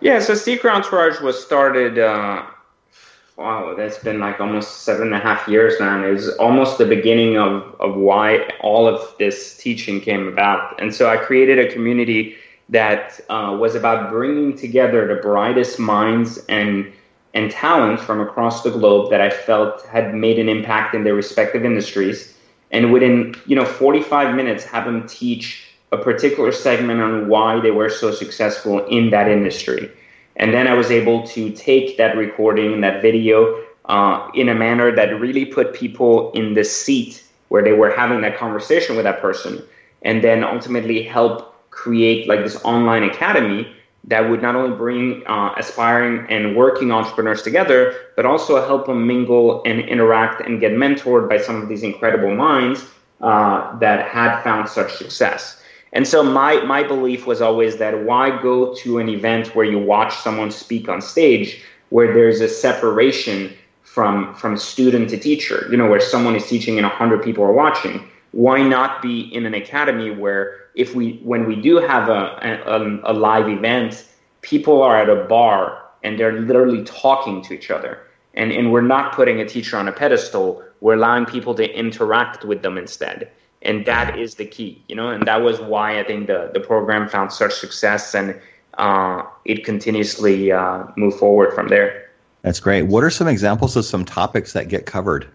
Yeah, 0.00 0.20
so 0.20 0.34
Secret 0.36 0.70
Entourage 0.70 1.20
was 1.20 1.44
started. 1.44 1.98
Uh, 1.98 2.46
wow, 3.38 3.72
that's 3.76 3.98
been 3.98 4.18
like 4.18 4.40
almost 4.40 4.82
seven 4.82 5.06
and 5.06 5.14
a 5.14 5.18
half 5.20 5.46
years 5.46 5.78
now. 5.78 5.96
And 5.96 6.04
it 6.04 6.10
was 6.10 6.28
almost 6.36 6.76
the 6.76 6.84
beginning 6.84 7.38
of, 7.38 7.62
of 7.80 7.94
why 7.94 8.48
all 8.60 8.88
of 8.88 9.00
this 9.18 9.56
teaching 9.56 10.00
came 10.00 10.26
about. 10.26 10.78
And 10.80 10.92
so 10.92 11.08
I 11.08 11.16
created 11.16 11.60
a 11.60 11.72
community 11.72 12.36
that 12.68 13.20
uh, 13.30 13.56
was 13.58 13.76
about 13.76 14.10
bringing 14.10 14.56
together 14.56 15.06
the 15.06 15.22
brightest 15.22 15.78
minds 15.78 16.38
and 16.48 16.92
and 17.34 17.50
talents 17.50 18.02
from 18.02 18.20
across 18.20 18.62
the 18.62 18.70
globe 18.70 19.10
that 19.10 19.20
I 19.20 19.30
felt 19.30 19.86
had 19.86 20.14
made 20.14 20.38
an 20.38 20.48
impact 20.48 20.94
in 20.94 21.04
their 21.04 21.14
respective 21.14 21.64
industries, 21.64 22.34
and 22.70 22.92
within 22.92 23.34
you 23.46 23.54
know 23.54 23.64
45 23.64 24.34
minutes 24.34 24.64
have 24.64 24.86
them 24.86 25.06
teach 25.06 25.64
a 25.92 25.98
particular 25.98 26.50
segment 26.50 27.00
on 27.00 27.28
why 27.28 27.60
they 27.60 27.70
were 27.70 27.90
so 27.90 28.10
successful 28.10 28.84
in 28.86 29.10
that 29.10 29.28
industry, 29.28 29.90
and 30.38 30.54
then 30.54 30.66
I 30.66 30.74
was 30.74 30.90
able 30.90 31.26
to 31.28 31.50
take 31.50 31.96
that 31.98 32.16
recording, 32.16 32.80
that 32.80 33.02
video, 33.02 33.62
uh, 33.86 34.28
in 34.34 34.48
a 34.48 34.54
manner 34.54 34.94
that 34.94 35.18
really 35.20 35.44
put 35.44 35.74
people 35.74 36.30
in 36.32 36.54
the 36.54 36.64
seat 36.64 37.24
where 37.48 37.62
they 37.62 37.72
were 37.72 37.90
having 37.90 38.20
that 38.20 38.36
conversation 38.36 38.96
with 38.96 39.04
that 39.04 39.20
person, 39.20 39.62
and 40.02 40.22
then 40.22 40.44
ultimately 40.44 41.02
help 41.02 41.54
create 41.70 42.28
like 42.28 42.40
this 42.40 42.56
online 42.64 43.02
academy 43.02 43.72
that 44.04 44.28
would 44.28 44.40
not 44.40 44.54
only 44.54 44.76
bring 44.76 45.26
uh, 45.26 45.52
aspiring 45.56 46.26
and 46.30 46.56
working 46.56 46.90
entrepreneurs 46.92 47.42
together, 47.42 47.94
but 48.16 48.24
also 48.24 48.64
help 48.66 48.86
them 48.86 49.06
mingle 49.06 49.62
and 49.64 49.80
interact 49.80 50.40
and 50.46 50.60
get 50.60 50.72
mentored 50.72 51.28
by 51.28 51.36
some 51.36 51.60
of 51.60 51.68
these 51.68 51.82
incredible 51.82 52.34
minds 52.34 52.86
uh, 53.20 53.76
that 53.78 54.08
had 54.08 54.40
found 54.42 54.68
such 54.68 54.92
success. 54.94 55.57
And 55.92 56.06
so 56.06 56.22
my 56.22 56.60
my 56.64 56.82
belief 56.82 57.26
was 57.26 57.40
always 57.40 57.76
that 57.78 58.04
why 58.04 58.40
go 58.42 58.74
to 58.74 58.98
an 58.98 59.08
event 59.08 59.54
where 59.54 59.64
you 59.64 59.78
watch 59.78 60.14
someone 60.16 60.50
speak 60.50 60.88
on 60.88 61.00
stage 61.00 61.62
where 61.90 62.12
there's 62.12 62.40
a 62.40 62.48
separation 62.48 63.54
from 63.82 64.34
from 64.34 64.56
student 64.56 65.10
to 65.10 65.16
teacher, 65.16 65.66
you 65.70 65.76
know, 65.76 65.88
where 65.88 66.00
someone 66.00 66.36
is 66.36 66.46
teaching 66.46 66.78
and 66.78 66.86
100 66.86 67.22
people 67.22 67.42
are 67.42 67.52
watching. 67.52 68.06
Why 68.32 68.62
not 68.62 69.00
be 69.00 69.20
in 69.34 69.46
an 69.46 69.54
academy 69.54 70.10
where 70.10 70.66
if 70.74 70.94
we 70.94 71.20
when 71.24 71.46
we 71.46 71.56
do 71.56 71.76
have 71.76 72.08
a, 72.08 72.38
a, 72.66 72.76
um, 72.76 73.00
a 73.04 73.12
live 73.12 73.48
event, 73.48 74.06
people 74.42 74.82
are 74.82 74.96
at 74.96 75.08
a 75.08 75.24
bar 75.24 75.82
and 76.02 76.18
they're 76.18 76.40
literally 76.40 76.84
talking 76.84 77.42
to 77.42 77.54
each 77.54 77.70
other. 77.70 77.98
And, 78.34 78.52
and 78.52 78.72
we're 78.72 78.82
not 78.82 79.14
putting 79.14 79.40
a 79.40 79.48
teacher 79.48 79.76
on 79.76 79.88
a 79.88 79.92
pedestal. 79.92 80.62
We're 80.80 80.94
allowing 80.94 81.26
people 81.26 81.54
to 81.56 81.68
interact 81.76 82.44
with 82.44 82.62
them 82.62 82.78
instead. 82.78 83.30
And 83.62 83.84
that 83.86 84.18
is 84.18 84.36
the 84.36 84.46
key, 84.46 84.82
you 84.88 84.94
know, 84.94 85.08
and 85.08 85.26
that 85.26 85.42
was 85.42 85.60
why 85.60 85.98
I 85.98 86.04
think 86.04 86.28
the, 86.28 86.50
the 86.54 86.60
program 86.60 87.08
found 87.08 87.32
such 87.32 87.52
success 87.54 88.14
and 88.14 88.40
uh, 88.78 89.24
it 89.44 89.64
continuously 89.64 90.52
uh, 90.52 90.84
moved 90.96 91.18
forward 91.18 91.52
from 91.52 91.68
there. 91.68 92.08
That's 92.42 92.60
great. 92.60 92.82
What 92.82 93.02
are 93.02 93.10
some 93.10 93.26
examples 93.26 93.76
of 93.76 93.84
some 93.84 94.04
topics 94.04 94.52
that 94.52 94.68
get 94.68 94.86
covered? 94.86 95.28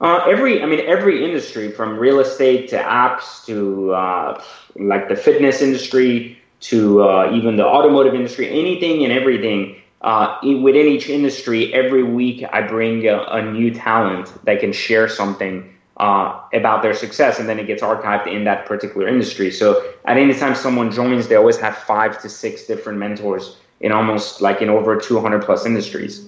Uh, 0.00 0.24
every, 0.26 0.62
I 0.62 0.66
mean, 0.66 0.80
every 0.86 1.24
industry 1.24 1.70
from 1.70 1.98
real 1.98 2.20
estate 2.20 2.68
to 2.70 2.78
apps 2.78 3.44
to 3.46 3.92
uh, 3.92 4.42
like 4.76 5.08
the 5.08 5.16
fitness 5.16 5.60
industry 5.60 6.38
to 6.60 7.02
uh, 7.02 7.32
even 7.34 7.56
the 7.56 7.66
automotive 7.66 8.14
industry, 8.14 8.48
anything 8.48 9.04
and 9.04 9.12
everything. 9.12 9.76
Uh, 10.00 10.38
within 10.42 10.86
each 10.86 11.08
industry, 11.08 11.74
every 11.74 12.04
week 12.04 12.44
I 12.52 12.62
bring 12.62 13.08
a, 13.08 13.18
a 13.24 13.42
new 13.42 13.74
talent 13.74 14.32
that 14.44 14.60
can 14.60 14.72
share 14.72 15.08
something 15.08 15.74
uh, 15.98 16.40
about 16.52 16.82
their 16.82 16.94
success, 16.94 17.38
and 17.38 17.48
then 17.48 17.58
it 17.58 17.66
gets 17.66 17.82
archived 17.82 18.26
in 18.26 18.44
that 18.44 18.66
particular 18.66 19.08
industry. 19.08 19.50
So 19.50 19.92
at 20.04 20.16
any 20.16 20.34
time 20.34 20.54
someone 20.54 20.90
joins, 20.90 21.28
they 21.28 21.34
always 21.34 21.58
have 21.58 21.76
five 21.76 22.20
to 22.22 22.28
six 22.28 22.64
different 22.64 22.98
mentors 22.98 23.56
in 23.80 23.92
almost 23.92 24.40
like 24.40 24.62
in 24.62 24.68
over 24.68 24.96
200 24.96 25.42
plus 25.42 25.66
industries. 25.66 26.26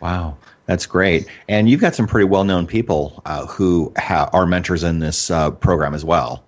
Wow. 0.00 0.36
That's 0.66 0.86
great. 0.86 1.26
And 1.48 1.68
you've 1.68 1.80
got 1.80 1.96
some 1.96 2.06
pretty 2.06 2.26
well 2.26 2.44
known 2.44 2.66
people 2.66 3.20
uh, 3.26 3.46
who 3.46 3.92
ha- 3.98 4.30
are 4.32 4.46
mentors 4.46 4.84
in 4.84 5.00
this 5.00 5.30
uh, 5.30 5.50
program 5.50 5.94
as 5.94 6.04
well. 6.04 6.44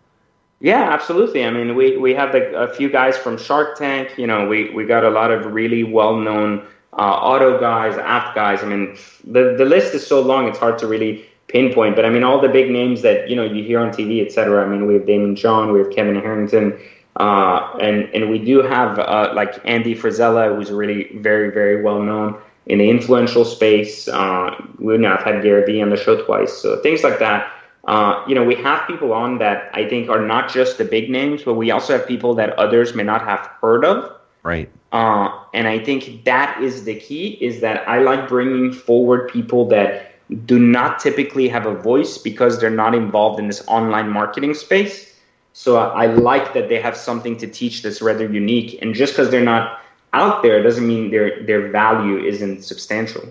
Yeah, 0.60 0.92
absolutely. 0.92 1.44
I 1.44 1.50
mean, 1.50 1.74
we, 1.74 1.96
we 1.96 2.14
have 2.14 2.30
the, 2.30 2.56
a 2.56 2.72
few 2.72 2.88
guys 2.88 3.18
from 3.18 3.36
Shark 3.36 3.76
Tank. 3.76 4.16
You 4.16 4.28
know, 4.28 4.46
we, 4.46 4.70
we 4.70 4.86
got 4.86 5.02
a 5.02 5.10
lot 5.10 5.32
of 5.32 5.52
really 5.52 5.82
well 5.82 6.14
known 6.14 6.64
uh, 6.92 7.02
auto 7.02 7.58
guys, 7.58 7.98
app 7.98 8.34
guys. 8.36 8.62
I 8.62 8.66
mean, 8.66 8.96
the, 9.24 9.56
the 9.58 9.64
list 9.64 9.92
is 9.92 10.06
so 10.06 10.20
long, 10.20 10.46
it's 10.46 10.58
hard 10.58 10.78
to 10.78 10.86
really 10.86 11.28
pinpoint. 11.52 11.94
But 11.94 12.04
I 12.04 12.10
mean, 12.10 12.24
all 12.24 12.40
the 12.40 12.48
big 12.48 12.70
names 12.70 13.02
that, 13.02 13.28
you 13.28 13.36
know, 13.36 13.44
you 13.44 13.62
hear 13.62 13.78
on 13.80 13.90
TV, 13.90 14.24
et 14.24 14.32
cetera. 14.32 14.64
I 14.64 14.68
mean, 14.68 14.86
we 14.86 14.94
have 14.94 15.02
Daymond 15.02 15.36
John, 15.36 15.72
we 15.72 15.78
have 15.78 15.90
Kevin 15.90 16.16
Harrington. 16.16 16.78
Uh, 17.16 17.76
and, 17.80 18.08
and 18.14 18.30
we 18.30 18.38
do 18.38 18.62
have 18.62 18.98
uh, 18.98 19.32
like 19.34 19.60
Andy 19.64 19.94
Frisella, 19.94 20.56
who's 20.56 20.70
really 20.70 21.10
very, 21.18 21.50
very 21.50 21.82
well 21.82 22.00
known 22.00 22.40
in 22.66 22.78
the 22.78 22.88
influential 22.88 23.44
space. 23.44 24.08
Uh, 24.08 24.54
we 24.78 24.96
now 24.96 25.16
have 25.16 25.24
had 25.24 25.42
Gary 25.42 25.64
Vee 25.64 25.82
on 25.82 25.90
the 25.90 25.96
show 25.96 26.24
twice, 26.24 26.52
so 26.52 26.80
things 26.80 27.02
like 27.04 27.18
that. 27.18 27.52
Uh, 27.84 28.24
you 28.28 28.34
know, 28.34 28.44
we 28.44 28.54
have 28.54 28.86
people 28.86 29.12
on 29.12 29.38
that 29.38 29.68
I 29.74 29.88
think 29.88 30.08
are 30.08 30.24
not 30.24 30.50
just 30.50 30.78
the 30.78 30.84
big 30.84 31.10
names, 31.10 31.42
but 31.42 31.54
we 31.54 31.70
also 31.70 31.98
have 31.98 32.06
people 32.06 32.34
that 32.36 32.56
others 32.58 32.94
may 32.94 33.02
not 33.02 33.22
have 33.22 33.50
heard 33.60 33.84
of. 33.84 34.16
Right. 34.44 34.70
Uh, 34.92 35.40
and 35.52 35.66
I 35.66 35.78
think 35.80 36.24
that 36.24 36.62
is 36.62 36.84
the 36.84 36.94
key. 36.94 37.38
Is 37.40 37.60
that 37.60 37.86
I 37.88 37.98
like 37.98 38.28
bringing 38.28 38.72
forward 38.72 39.28
people 39.28 39.66
that 39.68 40.11
do 40.44 40.58
not 40.58 40.98
typically 40.98 41.48
have 41.48 41.66
a 41.66 41.74
voice 41.74 42.18
because 42.18 42.60
they're 42.60 42.70
not 42.70 42.94
involved 42.94 43.38
in 43.38 43.46
this 43.46 43.62
online 43.66 44.08
marketing 44.08 44.54
space. 44.54 45.14
So 45.52 45.76
I 45.76 46.06
like 46.06 46.54
that 46.54 46.68
they 46.68 46.80
have 46.80 46.96
something 46.96 47.36
to 47.38 47.46
teach 47.46 47.82
that's 47.82 48.00
rather 48.00 48.26
unique. 48.26 48.78
And 48.80 48.94
just 48.94 49.12
because 49.12 49.30
they're 49.30 49.44
not 49.44 49.80
out 50.12 50.42
there 50.42 50.62
doesn't 50.62 50.86
mean 50.86 51.10
their 51.10 51.42
their 51.44 51.68
value 51.68 52.18
isn't 52.18 52.62
substantial. 52.62 53.22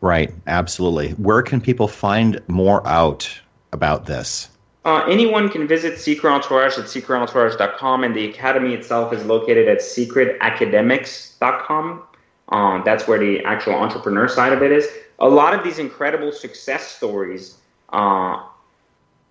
Right, 0.00 0.32
absolutely. 0.46 1.10
Where 1.12 1.42
can 1.42 1.60
people 1.60 1.88
find 1.88 2.40
more 2.48 2.86
out 2.86 3.28
about 3.72 4.06
this? 4.06 4.48
Uh, 4.84 5.04
anyone 5.08 5.48
can 5.48 5.66
visit 5.66 5.98
Secret 5.98 6.30
Entourage 6.30 6.78
at 6.78 6.84
secretentourage.com, 6.84 8.04
and 8.04 8.14
the 8.14 8.28
academy 8.28 8.74
itself 8.74 9.14
is 9.14 9.24
located 9.24 9.66
at 9.66 9.78
secretacademics.com. 9.78 12.02
Um, 12.48 12.82
that's 12.84 13.08
where 13.08 13.18
the 13.18 13.42
actual 13.44 13.74
entrepreneur 13.74 14.28
side 14.28 14.52
of 14.52 14.62
it 14.62 14.72
is. 14.72 14.88
A 15.18 15.28
lot 15.28 15.54
of 15.54 15.64
these 15.64 15.78
incredible 15.78 16.32
success 16.32 16.86
stories, 16.86 17.58
uh, 17.92 18.42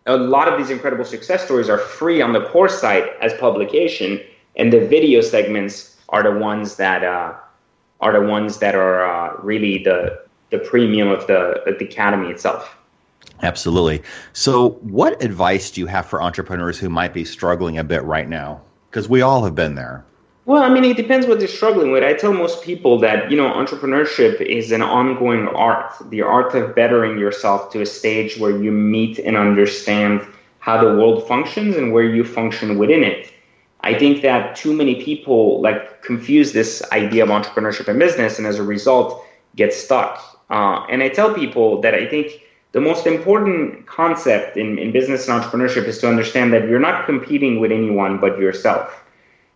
a 0.06 0.18
lot 0.18 0.48
of 0.48 0.58
these 0.58 0.70
incredible 0.70 1.06
success 1.06 1.44
stories 1.44 1.70
are 1.70 1.78
free 1.78 2.22
on 2.22 2.34
the 2.34 2.46
course 2.48 2.80
site 2.80 3.06
as 3.22 3.34
publication, 3.36 4.20
and 4.56 4.72
the 4.72 4.86
video 4.88 5.22
segments 5.22 5.98
are 6.10 6.24
the 6.24 6.38
ones 6.38 6.76
that 6.78 7.04
uh, 7.04 7.34
are 8.02 8.14
the 8.14 8.28
ones 8.28 8.58
that 8.60 8.76
are 8.76 9.06
uh, 9.06 9.38
really 9.42 9.84
the 9.84 10.24
the 10.50 10.60
premium 10.60 11.10
of 11.10 11.26
the 11.28 11.62
of 11.70 11.80
the 11.80 11.86
academy 11.86 12.30
itself. 12.30 12.76
Absolutely. 13.42 14.02
So, 14.34 14.72
what 14.82 15.22
advice 15.22 15.72
do 15.72 15.82
you 15.82 15.88
have 15.88 16.06
for 16.06 16.22
entrepreneurs 16.22 16.80
who 16.80 16.90
might 16.90 17.14
be 17.14 17.26
struggling 17.26 17.78
a 17.78 17.84
bit 17.84 18.04
right 18.04 18.28
now? 18.28 18.62
Because 18.90 19.10
we 19.10 19.22
all 19.22 19.44
have 19.44 19.56
been 19.56 19.76
there. 19.76 20.06
Well, 20.46 20.62
I 20.62 20.68
mean, 20.68 20.84
it 20.84 20.98
depends 20.98 21.26
what 21.26 21.40
they're 21.40 21.48
struggling 21.48 21.92
with. 21.92 22.04
I 22.04 22.14
tell 22.14 22.34
most 22.34 22.64
people 22.64 23.00
that, 23.00 23.32
you 23.32 23.38
know, 23.38 23.50
entrepreneurship 23.54 24.42
is 24.42 24.74
an 24.74 24.82
ongoing 24.82 25.48
art, 25.48 25.94
the 26.10 26.22
art 26.22 26.54
of 26.54 26.76
bettering 26.76 27.18
yourself 27.18 27.72
to 27.72 27.82
a 27.82 27.86
stage 27.86 28.38
where 28.38 28.52
you 28.62 28.70
meet 28.70 29.20
and 29.20 29.38
understand 29.38 30.22
how 30.60 30.84
the 30.84 30.98
world 30.98 31.26
functions 31.30 31.78
and 31.78 31.94
where 31.94 32.04
you 32.04 32.26
function 32.26 32.78
within 32.78 33.04
it. 33.04 33.32
I 33.82 33.98
think 33.98 34.22
that 34.24 34.58
too 34.58 34.74
many 34.74 35.02
people 35.02 35.62
like 35.62 36.02
confuse 36.04 36.52
this 36.52 36.84
idea 36.92 37.24
of 37.24 37.30
entrepreneurship 37.30 37.88
and 37.88 37.98
business, 37.98 38.38
and 38.38 38.46
as 38.46 38.60
a 38.60 38.64
result, 38.64 39.24
get 39.56 39.74
stuck. 39.74 40.42
Uh, 40.50 40.86
and 40.90 41.02
I 41.02 41.08
tell 41.08 41.34
people 41.34 41.80
that 41.82 41.94
I 41.94 42.06
think 42.06 42.42
the 42.74 42.82
most 42.82 43.08
important 43.08 43.86
concept 43.88 44.58
in, 44.58 44.78
in 44.78 44.92
business 44.92 45.30
and 45.30 45.42
entrepreneurship 45.42 45.86
is 45.86 46.00
to 46.00 46.10
understand 46.10 46.52
that 46.52 46.68
you're 46.68 46.80
not 46.80 47.06
competing 47.06 47.62
with 47.62 47.72
anyone 47.72 48.20
but 48.20 48.38
yourself. 48.38 49.03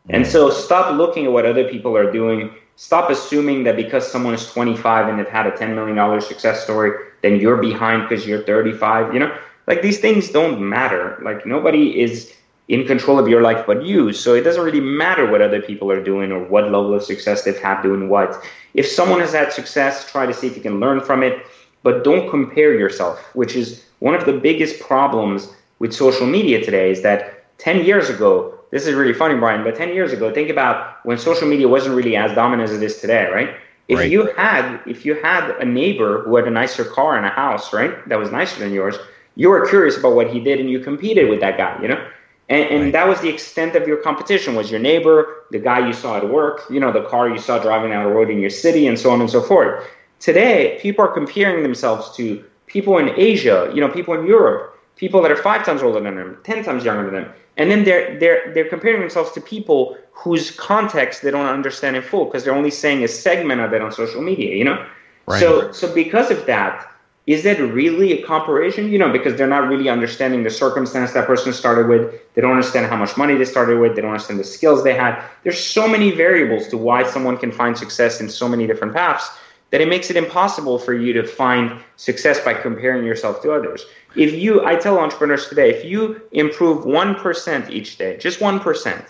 And 0.10 0.26
so 0.26 0.49
stop 0.49 0.95
looking 0.95 1.26
at 1.26 1.32
what 1.32 1.45
other 1.45 1.68
people 1.70 1.95
are 1.95 2.12
doing 2.12 2.51
stop 2.78 3.10
assuming 3.10 3.64
that 3.66 3.76
because 3.76 4.10
someone 4.10 4.34
is 4.34 4.47
25 4.47 5.10
and 5.10 5.20
they've 5.20 5.28
had 5.28 5.45
a 5.45 5.51
$10 5.51 5.76
million 5.76 6.22
success 6.22 6.64
story, 6.64 6.91
then 7.24 7.39
you're 7.39 7.58
behind 7.58 8.08
because 8.08 8.26
you're 8.26 8.43
35. 8.43 9.14
You 9.14 9.20
know, 9.20 9.38
like 9.66 9.82
these 9.82 9.99
things 9.99 10.30
don't 10.30 10.62
matter. 10.62 11.20
Like 11.22 11.45
nobody 11.45 11.99
is 11.99 12.34
in 12.70 12.86
control 12.86 13.18
of 13.18 13.28
your 13.28 13.41
life 13.41 13.66
but 13.66 13.84
you. 13.84 14.14
So 14.14 14.36
it 14.36 14.41
doesn't 14.41 14.64
really 14.64 14.80
matter 14.80 15.30
what 15.30 15.41
other 15.41 15.62
people 15.62 15.91
are 15.91 16.03
doing 16.03 16.32
or 16.32 16.43
what 16.43 16.66
level 16.66 16.93
of 16.93 17.03
success 17.03 17.43
they've 17.43 17.60
had 17.60 17.82
doing 17.82 18.10
what. 18.10 18.41
If 18.76 18.88
someone 18.88 19.20
has 19.22 19.34
had 19.34 19.51
success, 19.51 20.10
try 20.10 20.26
to 20.26 20.34
see 20.34 20.47
if 20.47 20.55
you 20.55 20.62
can 20.62 20.80
learn 20.80 21.01
from 21.01 21.24
it, 21.24 21.45
but 21.82 22.03
don't 22.03 22.30
compare 22.30 22.78
yourself, 22.78 23.20
which 23.36 23.55
is 23.55 23.84
one 23.99 24.14
of 24.14 24.26
the 24.26 24.34
biggest 24.34 24.80
problems 24.80 25.49
with 25.80 25.93
social 25.93 26.28
media 26.28 26.64
today 26.64 26.91
is 26.91 27.01
that 27.01 27.58
10 27.58 27.86
years 27.86 28.10
ago, 28.10 28.57
this 28.72 28.86
is 28.86 28.95
really 28.95 29.13
funny, 29.13 29.36
Brian, 29.36 29.63
but 29.63 29.76
10 29.76 29.93
years 29.93 30.11
ago, 30.11 30.34
think 30.34 30.49
about 30.49 31.05
when 31.05 31.18
social 31.18 31.47
media 31.47 31.68
wasn't 31.68 31.95
really 31.95 32.15
as 32.15 32.34
dominant 32.34 32.70
as 32.70 32.76
it 32.76 32.84
is 32.84 32.99
today, 32.99 33.30
right? 33.32 33.55
If 33.88 33.99
right. 33.99 34.11
you 34.11 34.34
had 34.34 34.82
if 34.86 35.05
you 35.05 35.15
had 35.15 35.49
a 35.61 35.65
neighbor 35.65 36.24
who 36.24 36.36
had 36.36 36.45
a 36.45 36.51
nicer 36.51 36.84
car 36.84 37.15
and 37.15 37.26
a 37.26 37.30
house, 37.30 37.72
right, 37.72 38.07
that 38.09 38.20
was 38.20 38.32
nicer 38.32 38.59
than 38.59 38.74
yours, 38.74 38.95
you 39.36 39.49
were 39.49 39.65
curious 39.68 39.97
about 39.97 40.15
what 40.15 40.30
he 40.30 40.41
did 40.41 40.59
and 40.59 40.70
you 40.70 40.80
competed 40.80 41.30
with 41.30 41.39
that 41.39 41.57
guy, 41.57 41.82
you 41.82 41.88
know? 41.88 42.05
And, 42.49 42.70
and 42.70 42.84
right. 42.84 42.93
that 42.93 43.07
was 43.07 43.22
the 43.22 43.30
extent 43.30 43.76
of 43.76 43.88
your 43.88 43.97
competition 43.97 44.55
was 44.55 44.72
your 44.72 44.80
neighbor, 44.80 45.45
the 45.51 45.59
guy 45.59 45.86
you 45.86 45.93
saw 45.93 46.18
at 46.18 46.28
work, 46.30 46.63
you 46.70 46.80
know, 46.80 46.91
the 46.91 47.03
car 47.03 47.30
you 47.30 47.39
saw 47.39 47.59
driving 47.59 47.91
down 47.91 48.05
the 48.05 48.11
road 48.11 48.30
in 48.30 48.39
your 48.39 48.49
city, 48.49 48.88
and 48.88 48.97
so 48.97 49.11
on 49.11 49.22
and 49.22 49.30
so 49.30 49.41
forth. 49.41 49.86
Today, 50.20 50.80
people 50.82 51.03
are 51.05 51.13
comparing 51.13 51.61
themselves 51.61 52.15
to 52.18 52.43
people 52.65 52.97
in 52.97 53.09
Asia, 53.18 53.72
you 53.74 53.82
know, 53.82 53.89
people 53.89 54.13
in 54.13 54.26
Europe, 54.26 54.77
people 54.98 55.22
that 55.22 55.32
are 55.32 55.38
five 55.38 55.66
times 55.66 55.82
older 55.82 56.00
than 56.00 56.16
them, 56.16 56.38
ten 56.43 56.64
times 56.64 56.84
younger 56.84 57.10
than 57.10 57.24
them, 57.24 57.34
and 57.56 57.72
then 57.72 57.84
they're 57.84 58.20
they're 58.20 58.52
they're 58.54 58.70
comparing 58.70 59.00
themselves 59.00 59.32
to 59.32 59.41
people 59.41 59.98
whose 60.12 60.52
context 60.52 61.22
they 61.22 61.32
don't 61.32 61.45
understand 61.45 61.95
in 61.95 62.02
full 62.02 62.26
because 62.26 62.43
they're 62.43 62.56
only 62.56 62.72
saying 62.72 63.04
a 63.04 63.08
segment 63.08 63.62
of 63.62 63.74
it 63.74 63.82
on 63.82 63.91
social 63.91 64.22
media, 64.22 64.56
you 64.56 64.64
know. 64.64 64.86
Right. 65.28 65.39
So 65.39 65.72
so 65.72 65.93
because 65.93 66.32
of 66.32 66.45
that, 66.48 66.91
is 67.28 67.43
that 67.43 67.60
really 67.60 68.14
a 68.14 68.26
comparison? 68.26 68.91
You 68.91 68.98
know, 68.98 69.12
because 69.12 69.38
they're 69.38 69.48
not 69.48 69.68
really 69.68 69.89
understanding 69.89 70.43
the 70.43 70.50
circumstance 70.50 71.14
that 71.14 71.28
person 71.28 71.54
started 71.54 71.88
with. 71.88 72.20
They 72.34 72.41
don't 72.41 72.52
understand 72.52 72.88
how 72.88 72.98
much 72.98 73.16
money 73.18 73.36
they 73.36 73.45
started 73.45 73.80
with. 73.80 73.95
They 73.95 74.02
don't 74.02 74.12
understand 74.12 74.39
the 74.39 74.45
skills 74.45 74.84
they 74.84 74.95
had. 74.95 75.22
There's 75.43 75.64
so 75.64 75.88
many 75.88 76.12
variables 76.12 76.68
to 76.70 76.78
why 76.78 77.04
someone 77.04 77.38
can 77.38 77.52
find 77.52 77.78
success 77.78 78.20
in 78.20 78.30
so 78.30 78.48
many 78.48 78.66
different 78.66 78.93
paths 78.93 79.30
that 79.72 79.82
it 79.82 79.88
makes 79.88 80.09
it 80.09 80.15
impossible 80.15 80.80
for 80.80 80.93
you 80.93 81.13
to 81.13 81.26
find 81.26 81.80
success 81.97 82.39
by 82.39 82.53
comparing 82.53 83.05
yourself 83.05 83.41
to 83.41 83.51
others. 83.51 83.86
If 84.15 84.34
you, 84.34 84.65
I 84.65 84.76
tell 84.76 84.99
entrepreneurs 84.99 85.47
today, 85.49 85.72
if 85.72 85.86
you 85.86 86.22
improve 86.32 86.86
1% 86.86 87.70
each 87.70 87.97
day, 87.97 88.18
just 88.18 88.39
1%, 88.39 89.05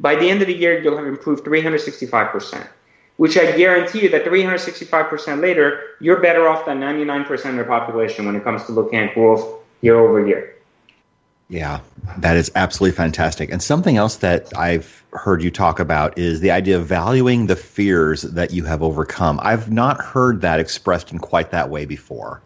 by 0.00 0.16
the 0.16 0.28
end 0.28 0.40
of 0.42 0.48
the 0.48 0.54
year, 0.54 0.82
you'll 0.82 0.96
have 0.96 1.06
improved 1.06 1.44
365% 1.44 2.68
which 3.20 3.36
I 3.36 3.54
guarantee 3.54 4.04
you 4.04 4.08
that 4.08 4.24
365% 4.24 5.42
later, 5.42 5.82
you're 6.00 6.22
better 6.22 6.48
off 6.48 6.64
than 6.64 6.80
99% 6.80 7.50
of 7.50 7.56
the 7.56 7.64
population 7.64 8.24
when 8.24 8.34
it 8.34 8.42
comes 8.42 8.64
to 8.64 8.72
looking 8.72 8.98
at 8.98 9.12
growth 9.12 9.62
year 9.82 9.98
over 9.98 10.26
year. 10.26 10.54
Yeah, 11.50 11.80
that 12.18 12.36
is 12.36 12.50
absolutely 12.54 12.96
fantastic. 12.96 13.50
And 13.50 13.60
something 13.60 13.96
else 13.96 14.16
that 14.18 14.56
I've 14.56 15.02
heard 15.12 15.42
you 15.42 15.50
talk 15.50 15.80
about 15.80 16.16
is 16.16 16.38
the 16.38 16.52
idea 16.52 16.78
of 16.78 16.86
valuing 16.86 17.48
the 17.48 17.56
fears 17.56 18.22
that 18.22 18.52
you 18.52 18.64
have 18.64 18.84
overcome. 18.84 19.40
I've 19.42 19.70
not 19.70 20.00
heard 20.00 20.42
that 20.42 20.60
expressed 20.60 21.10
in 21.10 21.18
quite 21.18 21.50
that 21.50 21.68
way 21.68 21.86
before. 21.86 22.40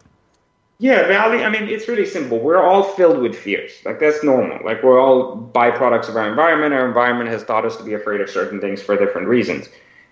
Yeah, 0.79 1.07
value. 1.07 1.43
I 1.43 1.49
mean, 1.49 1.69
it's 1.69 1.87
really 1.87 2.07
simple. 2.07 2.39
We're 2.39 2.61
all 2.61 2.81
filled 2.81 3.19
with 3.19 3.35
fears. 3.35 3.71
Like 3.85 3.99
that's 3.99 4.23
normal. 4.23 4.65
Like 4.65 4.81
we're 4.81 4.99
all 4.99 5.37
byproducts 5.53 6.09
of 6.09 6.17
our 6.17 6.27
environment. 6.27 6.73
Our 6.73 6.87
environment 6.87 7.29
has 7.29 7.45
taught 7.45 7.63
us 7.63 7.77
to 7.77 7.83
be 7.83 7.93
afraid 7.93 8.21
of 8.21 8.29
certain 8.29 8.59
things 8.59 8.81
for 8.81 8.97
different 8.97 9.27
reasons 9.27 9.69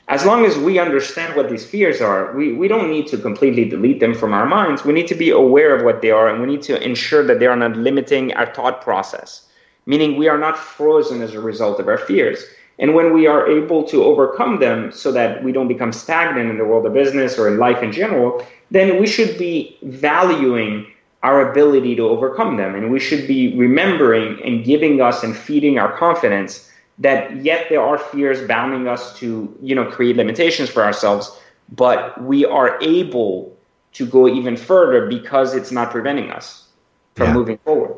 as 0.10 0.26
long 0.26 0.46
as 0.46 0.58
we 0.58 0.80
understand 0.80 1.36
what 1.36 1.50
these 1.50 1.66
fears 1.66 2.02
are, 2.02 2.36
we, 2.36 2.54
we 2.54 2.68
don't 2.68 2.92
need 2.92 3.08
to 3.08 3.18
completely 3.18 3.64
delete 3.66 4.00
them 4.02 4.14
from 4.14 4.34
our 4.34 4.46
minds. 4.46 4.84
We 4.84 4.94
need 4.94 5.08
to 5.08 5.16
be 5.16 5.30
aware 5.30 5.74
of 5.76 5.84
what 5.84 6.02
they 6.02 6.12
are 6.12 6.30
and 6.30 6.42
we 6.42 6.48
need 6.48 6.62
to 6.64 6.84
ensure 6.84 7.26
that 7.26 7.40
they 7.40 7.48
are 7.48 7.56
not 7.56 7.78
limiting 7.78 8.34
our 8.34 8.54
thought 8.54 8.82
process, 8.82 9.48
meaning 9.86 10.18
we 10.18 10.28
are 10.28 10.38
not 10.38 10.58
frozen 10.58 11.22
as 11.22 11.34
a 11.34 11.40
result 11.40 11.80
of 11.80 11.88
our 11.88 11.98
fears. 11.98 12.44
And 12.80 12.96
when 12.96 13.14
we 13.14 13.28
are 13.28 13.48
able 13.48 13.84
to 13.86 14.04
overcome 14.04 14.60
them 14.60 14.92
so 14.92 15.12
that 15.14 15.42
we 15.44 15.54
don't 15.54 15.68
become 15.68 15.94
stagnant 15.94 16.50
in 16.50 16.58
the 16.58 16.66
world 16.66 16.86
of 16.86 16.94
business 16.94 17.38
or 17.38 17.48
in 17.48 17.58
life 17.58 17.82
in 17.82 17.92
general, 17.94 18.46
then 18.72 19.00
we 19.00 19.08
should 19.08 19.38
be 19.38 19.78
valuing 19.84 20.88
our 21.22 21.50
ability 21.50 21.96
to 21.96 22.10
overcome 22.10 22.58
them. 22.58 22.76
And 22.76 22.92
we 22.92 23.00
should 23.00 23.26
be 23.26 23.56
remembering 23.56 24.42
and 24.44 24.66
giving 24.66 25.00
us 25.00 25.24
and 25.24 25.38
feeding 25.38 25.80
our 25.80 25.96
confidence 25.98 26.70
that 27.04 27.36
yet 27.44 27.68
there 27.70 27.82
are 27.82 27.98
fears 27.98 28.46
bounding 28.48 28.88
us 28.88 29.18
to 29.20 29.56
you 29.62 29.76
know 29.76 29.86
create 29.86 30.16
limitations 30.18 30.70
for 30.70 30.84
ourselves 30.84 31.40
but 31.72 32.22
we 32.24 32.46
are 32.46 32.78
able 32.82 33.56
to 33.94 34.06
go 34.06 34.28
even 34.28 34.58
further 34.58 35.08
because 35.08 35.54
it's 35.54 35.72
not 35.72 35.92
preventing 35.92 36.32
us 36.32 36.68
from 37.16 37.28
yeah. 37.28 37.34
moving 37.34 37.58
forward. 37.60 37.96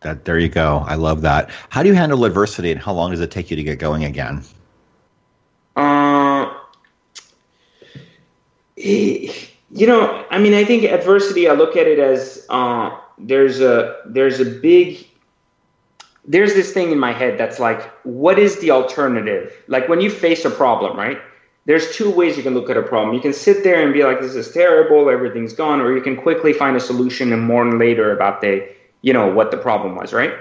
That 0.00 0.24
there 0.24 0.38
you 0.38 0.48
go. 0.48 0.84
I 0.86 0.96
love 0.96 1.22
that. 1.22 1.50
How 1.68 1.82
do 1.82 1.88
you 1.88 1.94
handle 1.94 2.24
adversity 2.24 2.72
and 2.72 2.80
how 2.80 2.92
long 2.92 3.10
does 3.10 3.20
it 3.20 3.30
take 3.30 3.50
you 3.50 3.56
to 3.56 3.62
get 3.62 3.78
going 3.78 4.04
again? 4.04 4.42
Uh, 5.76 6.52
you 9.74 9.86
know 9.86 10.26
i 10.30 10.38
mean 10.38 10.52
i 10.52 10.64
think 10.64 10.84
adversity 10.84 11.48
i 11.48 11.52
look 11.52 11.76
at 11.76 11.86
it 11.86 11.98
as 11.98 12.44
uh, 12.50 12.90
there's 13.18 13.60
a 13.60 14.02
there's 14.06 14.40
a 14.40 14.44
big 14.44 15.06
there's 16.24 16.54
this 16.54 16.72
thing 16.72 16.92
in 16.92 16.98
my 16.98 17.12
head 17.12 17.38
that's 17.38 17.58
like, 17.58 17.82
what 18.04 18.38
is 18.38 18.58
the 18.60 18.70
alternative? 18.70 19.52
Like 19.68 19.88
when 19.88 20.00
you 20.00 20.10
face 20.10 20.44
a 20.44 20.50
problem, 20.50 20.96
right? 20.96 21.18
There's 21.64 21.94
two 21.94 22.10
ways 22.10 22.36
you 22.36 22.42
can 22.42 22.54
look 22.54 22.70
at 22.70 22.76
a 22.76 22.82
problem. 22.82 23.14
You 23.14 23.20
can 23.20 23.32
sit 23.32 23.62
there 23.62 23.82
and 23.82 23.92
be 23.92 24.04
like, 24.04 24.20
this 24.20 24.34
is 24.34 24.50
terrible, 24.50 25.08
everything's 25.08 25.52
gone, 25.52 25.80
or 25.80 25.94
you 25.94 26.02
can 26.02 26.16
quickly 26.16 26.52
find 26.52 26.76
a 26.76 26.80
solution 26.80 27.32
and 27.32 27.42
mourn 27.42 27.78
later 27.78 28.12
about 28.12 28.40
the, 28.40 28.68
you 29.02 29.12
know, 29.12 29.32
what 29.32 29.52
the 29.52 29.56
problem 29.56 29.94
was, 29.94 30.12
right? 30.12 30.32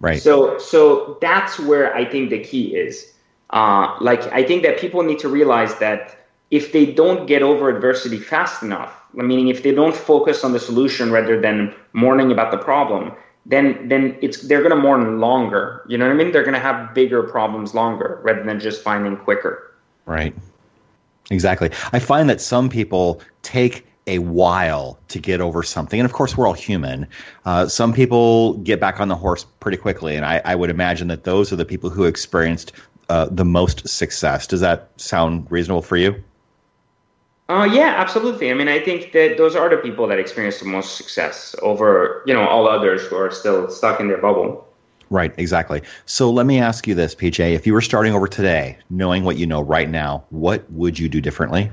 Right. 0.00 0.20
So, 0.20 0.58
so 0.58 1.16
that's 1.20 1.60
where 1.60 1.94
I 1.94 2.04
think 2.04 2.30
the 2.30 2.40
key 2.40 2.74
is. 2.74 3.12
Uh, 3.50 3.96
like, 4.00 4.22
I 4.32 4.42
think 4.42 4.64
that 4.64 4.78
people 4.78 5.02
need 5.02 5.20
to 5.20 5.28
realize 5.28 5.76
that 5.76 6.26
if 6.50 6.72
they 6.72 6.86
don't 6.86 7.26
get 7.26 7.42
over 7.42 7.68
adversity 7.68 8.18
fast 8.18 8.62
enough, 8.62 9.00
meaning 9.14 9.48
if 9.48 9.62
they 9.62 9.72
don't 9.72 9.94
focus 9.94 10.42
on 10.42 10.52
the 10.52 10.60
solution 10.60 11.12
rather 11.12 11.40
than 11.40 11.72
mourning 11.92 12.32
about 12.32 12.50
the 12.50 12.58
problem, 12.58 13.12
then 13.46 13.88
then 13.88 14.16
it's 14.22 14.42
they're 14.42 14.62
going 14.62 14.74
to 14.74 14.80
mourn 14.80 15.20
longer. 15.20 15.84
You 15.88 15.98
know 15.98 16.06
what 16.06 16.14
I 16.14 16.16
mean? 16.16 16.32
They're 16.32 16.42
going 16.42 16.54
to 16.54 16.60
have 16.60 16.94
bigger 16.94 17.22
problems 17.22 17.74
longer 17.74 18.20
rather 18.22 18.42
than 18.42 18.58
just 18.60 18.82
finding 18.82 19.16
quicker. 19.16 19.74
Right. 20.06 20.34
Exactly. 21.30 21.70
I 21.92 21.98
find 21.98 22.28
that 22.28 22.40
some 22.40 22.68
people 22.68 23.20
take 23.42 23.86
a 24.06 24.18
while 24.18 24.98
to 25.08 25.18
get 25.18 25.40
over 25.40 25.62
something, 25.62 25.98
and 25.98 26.04
of 26.04 26.12
course 26.12 26.36
we're 26.36 26.46
all 26.46 26.52
human. 26.52 27.06
Uh, 27.46 27.66
some 27.66 27.92
people 27.92 28.54
get 28.58 28.78
back 28.78 29.00
on 29.00 29.08
the 29.08 29.16
horse 29.16 29.44
pretty 29.60 29.78
quickly, 29.78 30.16
and 30.16 30.26
I, 30.26 30.42
I 30.44 30.54
would 30.54 30.68
imagine 30.68 31.08
that 31.08 31.24
those 31.24 31.52
are 31.52 31.56
the 31.56 31.64
people 31.64 31.88
who 31.88 32.04
experienced 32.04 32.72
uh, 33.08 33.28
the 33.30 33.44
most 33.44 33.88
success. 33.88 34.46
Does 34.46 34.60
that 34.60 34.90
sound 34.96 35.50
reasonable 35.50 35.80
for 35.80 35.96
you? 35.96 36.22
Uh, 37.48 37.68
yeah, 37.70 37.94
absolutely. 37.98 38.50
I 38.50 38.54
mean, 38.54 38.68
I 38.68 38.80
think 38.80 39.12
that 39.12 39.36
those 39.36 39.54
are 39.54 39.68
the 39.68 39.76
people 39.76 40.06
that 40.06 40.18
experience 40.18 40.60
the 40.60 40.66
most 40.66 40.96
success 40.96 41.54
over, 41.60 42.22
you 42.26 42.32
know, 42.32 42.46
all 42.46 42.66
others 42.66 43.02
who 43.02 43.16
are 43.16 43.30
still 43.30 43.70
stuck 43.70 44.00
in 44.00 44.08
their 44.08 44.18
bubble. 44.18 44.66
Right, 45.10 45.32
exactly. 45.36 45.82
So 46.06 46.30
let 46.30 46.46
me 46.46 46.58
ask 46.58 46.86
you 46.86 46.94
this, 46.94 47.14
PJ. 47.14 47.54
If 47.54 47.66
you 47.66 47.74
were 47.74 47.82
starting 47.82 48.14
over 48.14 48.26
today, 48.26 48.78
knowing 48.88 49.24
what 49.24 49.36
you 49.36 49.46
know 49.46 49.60
right 49.60 49.88
now, 49.88 50.24
what 50.30 50.70
would 50.72 50.98
you 50.98 51.08
do 51.08 51.20
differently? 51.20 51.70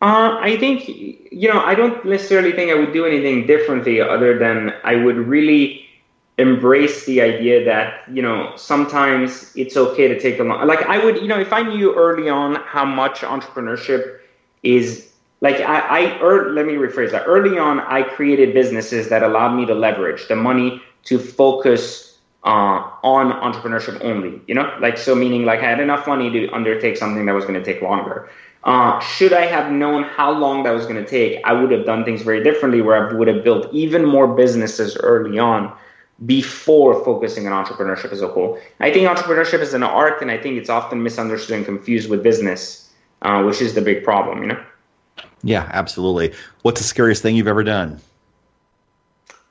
Uh, 0.00 0.38
I 0.40 0.56
think, 0.58 0.88
you 0.88 1.48
know, 1.52 1.60
I 1.60 1.74
don't 1.74 2.04
necessarily 2.04 2.52
think 2.52 2.70
I 2.70 2.74
would 2.74 2.92
do 2.92 3.04
anything 3.04 3.46
differently 3.46 4.00
other 4.00 4.38
than 4.38 4.72
I 4.84 4.96
would 4.96 5.16
really 5.16 5.86
embrace 6.38 7.06
the 7.06 7.22
idea 7.22 7.64
that, 7.64 8.02
you 8.10 8.22
know, 8.22 8.52
sometimes 8.56 9.52
it's 9.54 9.76
okay 9.76 10.08
to 10.08 10.18
take 10.18 10.38
a 10.38 10.44
long, 10.44 10.66
like 10.66 10.82
I 10.82 11.02
would, 11.02 11.16
you 11.16 11.28
know, 11.28 11.38
if 11.38 11.52
I 11.52 11.62
knew 11.62 11.94
early 11.94 12.28
on 12.28 12.56
how 12.56 12.84
much 12.84 13.20
entrepreneurship 13.20 14.18
is 14.66 15.06
like 15.40 15.60
I, 15.60 15.80
I 15.80 16.20
er, 16.22 16.50
let 16.52 16.66
me 16.66 16.74
rephrase 16.74 17.12
that. 17.12 17.24
Early 17.26 17.58
on, 17.58 17.80
I 17.80 18.02
created 18.02 18.54
businesses 18.54 19.08
that 19.10 19.22
allowed 19.22 19.54
me 19.54 19.66
to 19.66 19.74
leverage 19.74 20.28
the 20.28 20.36
money 20.36 20.82
to 21.04 21.18
focus 21.18 22.18
uh, 22.44 22.90
on 23.02 23.32
entrepreneurship 23.32 24.02
only. 24.04 24.40
You 24.46 24.54
know, 24.54 24.76
like 24.80 24.96
so 24.98 25.14
meaning 25.14 25.44
like 25.44 25.60
I 25.60 25.70
had 25.70 25.80
enough 25.80 26.06
money 26.06 26.30
to 26.30 26.50
undertake 26.52 26.96
something 26.96 27.26
that 27.26 27.32
was 27.32 27.44
going 27.44 27.62
to 27.62 27.64
take 27.64 27.82
longer. 27.82 28.30
Uh, 28.64 28.98
should 28.98 29.32
I 29.32 29.46
have 29.46 29.70
known 29.70 30.02
how 30.02 30.32
long 30.32 30.64
that 30.64 30.72
was 30.72 30.86
going 30.86 30.96
to 30.96 31.08
take, 31.08 31.40
I 31.44 31.52
would 31.52 31.70
have 31.70 31.86
done 31.86 32.04
things 32.04 32.22
very 32.22 32.42
differently. 32.42 32.80
Where 32.80 33.08
I 33.08 33.12
would 33.12 33.28
have 33.28 33.44
built 33.44 33.72
even 33.72 34.04
more 34.04 34.26
businesses 34.26 34.96
early 34.96 35.38
on 35.38 35.72
before 36.24 37.04
focusing 37.04 37.46
on 37.46 37.64
entrepreneurship 37.64 38.10
as 38.10 38.22
a 38.22 38.28
whole. 38.28 38.58
I 38.80 38.90
think 38.90 39.06
entrepreneurship 39.06 39.60
is 39.60 39.74
an 39.74 39.82
art, 39.82 40.22
and 40.22 40.30
I 40.30 40.38
think 40.38 40.56
it's 40.56 40.70
often 40.70 41.02
misunderstood 41.02 41.56
and 41.58 41.64
confused 41.66 42.08
with 42.08 42.22
business 42.22 42.85
uh, 43.22 43.42
which 43.42 43.60
is 43.60 43.74
the 43.74 43.82
big 43.82 44.04
problem, 44.04 44.42
you 44.42 44.48
know? 44.48 44.62
Yeah, 45.42 45.68
absolutely. 45.72 46.34
What's 46.62 46.80
the 46.80 46.86
scariest 46.86 47.22
thing 47.22 47.36
you've 47.36 47.48
ever 47.48 47.62
done? 47.62 48.00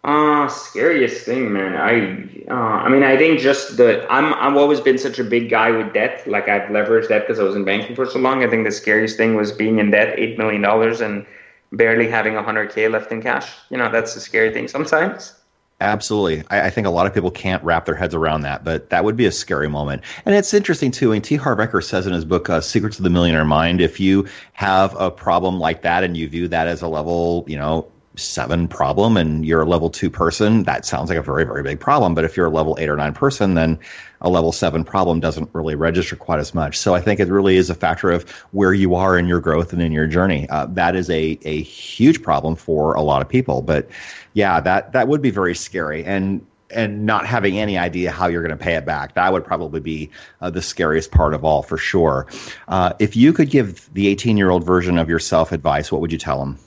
Uh, 0.03 0.47
scariest 0.47 1.25
thing, 1.25 1.51
man. 1.51 1.75
I, 1.75 2.29
uh, 2.51 2.53
I 2.53 2.89
mean, 2.89 3.01
I 3.01 3.17
think 3.17 3.39
just 3.39 3.77
the 3.77 4.05
I'm 4.07 4.35
I've 4.35 4.55
always 4.55 4.79
been 4.79 4.99
such 4.99 5.17
a 5.17 5.23
big 5.23 5.49
guy 5.49 5.71
with 5.71 5.93
debt. 5.93 6.27
Like 6.27 6.47
I've 6.47 6.69
leveraged 6.69 7.07
debt 7.07 7.23
because 7.23 7.39
I 7.39 7.43
was 7.43 7.55
in 7.55 7.65
banking 7.65 7.95
for 7.95 8.05
so 8.05 8.19
long. 8.19 8.43
I 8.43 8.47
think 8.47 8.65
the 8.65 8.71
scariest 8.71 9.17
thing 9.17 9.33
was 9.33 9.51
being 9.51 9.79
in 9.79 9.89
debt, 9.89 10.13
eight 10.19 10.37
million 10.37 10.61
dollars, 10.61 11.01
and 11.01 11.25
barely 11.71 12.07
having 12.07 12.35
hundred 12.35 12.71
k 12.71 12.87
left 12.87 13.11
in 13.11 13.19
cash. 13.19 13.51
You 13.71 13.77
know, 13.77 13.91
that's 13.91 14.15
a 14.15 14.19
scary 14.19 14.53
thing 14.53 14.67
sometimes. 14.67 15.33
Absolutely. 15.81 16.43
I, 16.49 16.67
I, 16.67 16.69
think 16.69 16.87
a 16.87 16.89
lot 16.89 17.05
of 17.05 17.13
people 17.13 17.29
can't 17.29 17.61
wrap 17.61 17.85
their 17.85 17.95
heads 17.95 18.15
around 18.15 18.41
that, 18.41 18.63
but 18.63 18.89
that 18.91 19.03
would 19.03 19.17
be 19.17 19.25
a 19.25 19.31
scary 19.31 19.67
moment. 19.67 20.03
And 20.25 20.33
it's 20.33 20.53
interesting, 20.53 20.89
too. 20.89 21.11
Mean, 21.11 21.21
T. 21.21 21.35
Harv 21.35 21.59
Eker 21.59 21.83
says 21.83 22.07
in 22.07 22.13
his 22.13 22.23
book, 22.23 22.49
uh, 22.49 22.61
Secrets 22.61 22.97
of 22.97 23.03
the 23.03 23.09
Millionaire 23.09 23.43
Mind, 23.43 23.81
if 23.81 23.99
you 23.99 24.25
have 24.53 24.95
a 24.97 25.11
problem 25.11 25.59
like 25.59 25.81
that 25.81 26.03
and 26.05 26.15
you 26.15 26.29
view 26.29 26.47
that 26.47 26.67
as 26.67 26.81
a 26.81 26.87
level, 26.87 27.43
you 27.47 27.57
know, 27.57 27.91
seven 28.15 28.69
problem 28.69 29.17
and 29.17 29.45
you're 29.45 29.61
a 29.61 29.65
level 29.65 29.89
two 29.89 30.09
person, 30.09 30.63
that 30.63 30.85
sounds 30.85 31.09
like 31.09 31.17
a 31.17 31.21
very, 31.21 31.43
very 31.43 31.63
big 31.63 31.79
problem. 31.79 32.15
But 32.15 32.23
if 32.23 32.37
you're 32.37 32.45
a 32.45 32.51
level 32.51 32.77
eight 32.79 32.89
or 32.89 32.95
nine 32.95 33.13
person, 33.13 33.55
then 33.55 33.77
a 34.21 34.29
level 34.29 34.53
seven 34.53 34.83
problem 34.83 35.19
doesn't 35.19 35.49
really 35.53 35.75
register 35.75 36.15
quite 36.15 36.39
as 36.39 36.53
much. 36.53 36.77
So 36.77 36.95
I 36.95 37.01
think 37.01 37.19
it 37.19 37.27
really 37.27 37.57
is 37.57 37.69
a 37.69 37.75
factor 37.75 38.11
of 38.11 38.29
where 38.51 38.73
you 38.73 38.95
are 38.95 39.17
in 39.17 39.27
your 39.27 39.39
growth 39.41 39.73
and 39.73 39.81
in 39.81 39.91
your 39.91 40.07
journey. 40.07 40.47
Uh, 40.49 40.67
that 40.67 40.95
is 40.95 41.09
a, 41.09 41.37
a 41.43 41.61
huge 41.63 42.21
problem 42.23 42.55
for 42.55 42.93
a 42.93 43.01
lot 43.01 43.21
of 43.21 43.29
people. 43.29 43.61
But 43.61 43.89
yeah, 44.35 44.59
that, 44.59 44.91
that 44.91 45.07
would 45.07 45.23
be 45.23 45.31
very 45.31 45.55
scary. 45.55 46.05
And 46.05 46.45
and 46.71 47.05
not 47.05 47.25
having 47.25 47.59
any 47.59 47.77
idea 47.77 48.11
how 48.11 48.27
you're 48.27 48.41
going 48.41 48.57
to 48.57 48.63
pay 48.63 48.73
it 48.73 48.85
back. 48.85 49.13
That 49.13 49.31
would 49.31 49.45
probably 49.45 49.79
be 49.79 50.09
uh, 50.41 50.49
the 50.49 50.61
scariest 50.61 51.11
part 51.11 51.33
of 51.33 51.45
all, 51.45 51.61
for 51.61 51.77
sure. 51.77 52.27
Uh, 52.67 52.93
if 52.99 53.15
you 53.15 53.33
could 53.33 53.49
give 53.49 53.91
the 53.93 54.07
18 54.07 54.35
year 54.35 54.49
old 54.49 54.63
version 54.63 54.97
of 54.97 55.07
yourself 55.07 55.51
advice, 55.51 55.91
what 55.91 56.01
would 56.01 56.11
you 56.11 56.17
tell 56.17 56.41
him? 56.41 56.57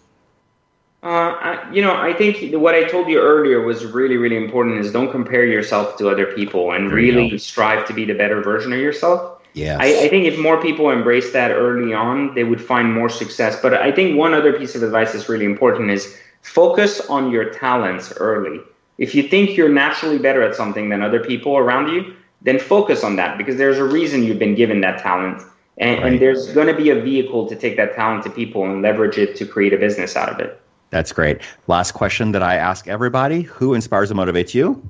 Uh, 1.02 1.06
I, 1.08 1.70
you 1.72 1.80
know, 1.82 1.94
I 1.94 2.12
think 2.12 2.54
what 2.54 2.74
I 2.74 2.84
told 2.84 3.08
you 3.08 3.20
earlier 3.20 3.60
was 3.60 3.84
really, 3.84 4.16
really 4.16 4.36
important. 4.36 4.78
Is 4.78 4.92
don't 4.92 5.10
compare 5.10 5.44
yourself 5.44 5.96
to 5.98 6.08
other 6.08 6.26
people, 6.26 6.72
and 6.72 6.90
really 6.90 7.38
strive 7.38 7.86
to 7.86 7.92
be 7.92 8.04
the 8.04 8.14
better 8.14 8.40
version 8.40 8.72
of 8.72 8.80
yourself. 8.80 9.40
Yeah. 9.54 9.78
I, 9.80 10.04
I, 10.04 10.08
think 10.08 10.26
if 10.26 10.38
more 10.38 10.60
people 10.60 10.90
embrace 10.90 11.32
that 11.32 11.50
early 11.50 11.92
on, 11.94 12.34
they 12.34 12.44
would 12.44 12.60
find 12.60 12.92
more 12.92 13.08
success. 13.08 13.58
But 13.60 13.74
I 13.74 13.90
think 13.90 14.16
one 14.16 14.34
other 14.34 14.52
piece 14.52 14.74
of 14.76 14.82
advice 14.82 15.12
that's 15.12 15.28
really 15.28 15.46
important 15.46 15.90
is 15.90 16.16
focus 16.48 17.00
on 17.08 17.30
your 17.30 17.50
talents 17.50 18.12
early. 18.16 18.60
If 18.96 19.14
you 19.14 19.22
think 19.22 19.56
you're 19.56 19.68
naturally 19.68 20.18
better 20.18 20.42
at 20.42 20.54
something 20.56 20.88
than 20.88 21.02
other 21.02 21.20
people 21.20 21.56
around 21.56 21.92
you, 21.92 22.14
then 22.42 22.58
focus 22.58 23.04
on 23.04 23.16
that 23.16 23.38
because 23.38 23.56
there's 23.56 23.78
a 23.78 23.84
reason 23.84 24.24
you've 24.24 24.38
been 24.38 24.54
given 24.54 24.80
that 24.80 25.00
talent. 25.00 25.42
And, 25.76 26.02
right. 26.02 26.12
and 26.12 26.22
there's 26.22 26.52
going 26.52 26.66
to 26.66 26.74
be 26.74 26.90
a 26.90 27.00
vehicle 27.00 27.46
to 27.48 27.54
take 27.54 27.76
that 27.76 27.94
talent 27.94 28.24
to 28.24 28.30
people 28.30 28.64
and 28.64 28.82
leverage 28.82 29.18
it 29.18 29.36
to 29.36 29.46
create 29.46 29.72
a 29.72 29.76
business 29.76 30.16
out 30.16 30.28
of 30.28 30.40
it. 30.40 30.60
That's 30.90 31.12
great. 31.12 31.42
Last 31.66 31.92
question 31.92 32.32
that 32.32 32.42
I 32.42 32.56
ask 32.56 32.88
everybody 32.88 33.42
Who 33.42 33.74
inspires 33.74 34.10
and 34.10 34.18
motivates 34.18 34.54
you? 34.54 34.82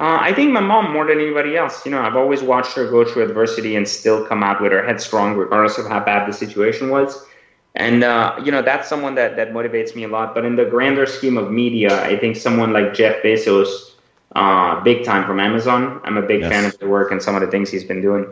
Uh, 0.00 0.18
I 0.20 0.32
think 0.32 0.50
my 0.50 0.60
mom 0.60 0.92
more 0.92 1.06
than 1.06 1.20
anybody 1.20 1.56
else. 1.56 1.84
You 1.84 1.92
know, 1.92 2.00
I've 2.00 2.16
always 2.16 2.42
watched 2.42 2.72
her 2.72 2.90
go 2.90 3.04
through 3.04 3.24
adversity 3.24 3.76
and 3.76 3.86
still 3.86 4.26
come 4.26 4.42
out 4.42 4.60
with 4.60 4.72
her 4.72 4.84
head 4.84 5.00
strong, 5.00 5.36
regardless 5.36 5.78
of 5.78 5.86
how 5.86 6.00
bad 6.00 6.26
the 6.26 6.32
situation 6.32 6.90
was. 6.90 7.26
And 7.74 8.02
uh, 8.02 8.40
you 8.44 8.50
know, 8.50 8.62
that's 8.62 8.88
someone 8.88 9.14
that 9.14 9.36
that 9.36 9.52
motivates 9.52 9.94
me 9.94 10.04
a 10.04 10.08
lot. 10.08 10.34
But 10.34 10.44
in 10.44 10.56
the 10.56 10.64
grander 10.64 11.06
scheme 11.06 11.38
of 11.38 11.50
media, 11.50 12.02
I 12.02 12.16
think 12.16 12.36
someone 12.36 12.72
like 12.72 12.94
Jeff 12.94 13.22
Bezos, 13.22 13.92
uh, 14.34 14.80
big 14.80 15.04
time 15.04 15.24
from 15.24 15.38
Amazon. 15.38 16.00
I'm 16.04 16.16
a 16.16 16.22
big 16.22 16.40
yes. 16.40 16.50
fan 16.50 16.64
of 16.64 16.78
the 16.78 16.88
work 16.88 17.12
and 17.12 17.22
some 17.22 17.34
of 17.34 17.42
the 17.42 17.46
things 17.46 17.70
he's 17.70 17.84
been 17.84 18.02
doing. 18.02 18.26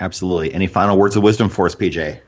Absolutely. 0.00 0.52
Any 0.52 0.66
final 0.66 0.98
words 0.98 1.16
of 1.16 1.22
wisdom 1.22 1.48
for 1.48 1.66
us, 1.66 1.74
PJ? 1.74 2.20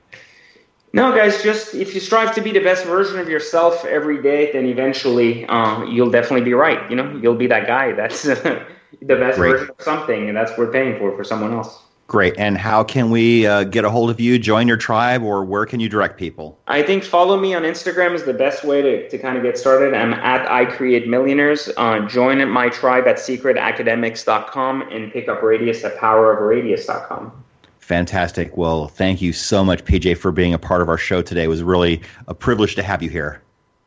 No, 0.95 1.15
guys, 1.15 1.43
just 1.43 1.75
if 1.75 1.95
you 1.95 2.01
strive 2.01 2.35
to 2.35 2.41
be 2.41 2.51
the 2.51 2.61
best 2.61 2.87
version 2.87 3.19
of 3.19 3.29
yourself 3.29 3.85
every 3.85 4.23
day, 4.23 4.51
then 4.53 4.65
eventually 4.65 5.45
uh, 5.47 5.85
you'll 5.85 6.11
definitely 6.11 6.45
be 6.45 6.55
right. 6.55 6.91
You 6.91 6.97
know, 6.97 7.15
you'll 7.23 7.35
be 7.35 7.47
that 7.49 7.67
guy 7.67 7.93
that's 7.93 8.23
the 8.23 8.65
best 9.03 9.37
Great. 9.37 9.51
version 9.51 9.71
of 9.71 9.85
something, 9.85 10.29
and 10.29 10.37
that's 10.37 10.57
worth 10.57 10.73
paying 10.73 10.99
for 10.99 11.15
for 11.15 11.25
someone 11.25 11.53
else. 11.53 11.83
Great. 12.09 12.35
And 12.39 12.57
how 12.57 12.83
can 12.83 13.11
we 13.11 13.47
uh, 13.47 13.65
get 13.65 13.85
a 13.85 13.91
hold 13.91 14.09
of 14.09 14.19
you, 14.19 14.39
join 14.39 14.67
your 14.67 14.79
tribe, 14.79 15.23
or 15.23 15.45
where 15.45 15.67
can 15.67 15.79
you 15.79 15.91
direct 15.91 16.17
people? 16.17 16.59
I 16.67 16.83
think 16.83 17.05
follow 17.05 17.39
me 17.39 17.55
on 17.55 17.65
Instagram 17.65 18.15
is 18.15 18.25
the 18.25 18.33
best 18.33 18.65
way 18.65 18.81
to, 18.81 19.09
to 19.11 19.19
kind 19.19 19.37
of 19.37 19.43
get 19.43 19.59
started. 19.59 19.93
I'm 19.93 20.15
at 20.15 20.51
I 20.51 20.65
Create 20.65 21.07
Millionaires. 21.07 21.69
Uh, 21.77 22.01
join 22.09 22.49
my 22.49 22.71
tribe 22.71 23.07
at 23.07 23.17
secretacademics.com 23.17 24.83
and 24.91 25.13
pick 25.13 25.29
up 25.29 25.43
Radius 25.43 25.85
at 25.85 25.99
powerofradius.com. 25.99 27.45
Fantastic. 27.79 28.57
Well, 28.57 28.89
thank 28.89 29.21
you 29.21 29.35
so 29.35 29.63
much, 29.63 29.85
PJ, 29.85 30.17
for 30.17 30.33
being 30.33 30.55
a 30.55 30.59
part 30.59 30.81
of 30.81 30.89
our 30.89 30.99
show 30.99 31.21
today. 31.21 31.45
It 31.45 31.49
was 31.49 31.63
really 31.63 32.01
a 32.27 32.35
privilege 32.35 32.75
to 32.77 32.83
have 32.83 33.03
you 33.03 33.11
here. 33.11 33.43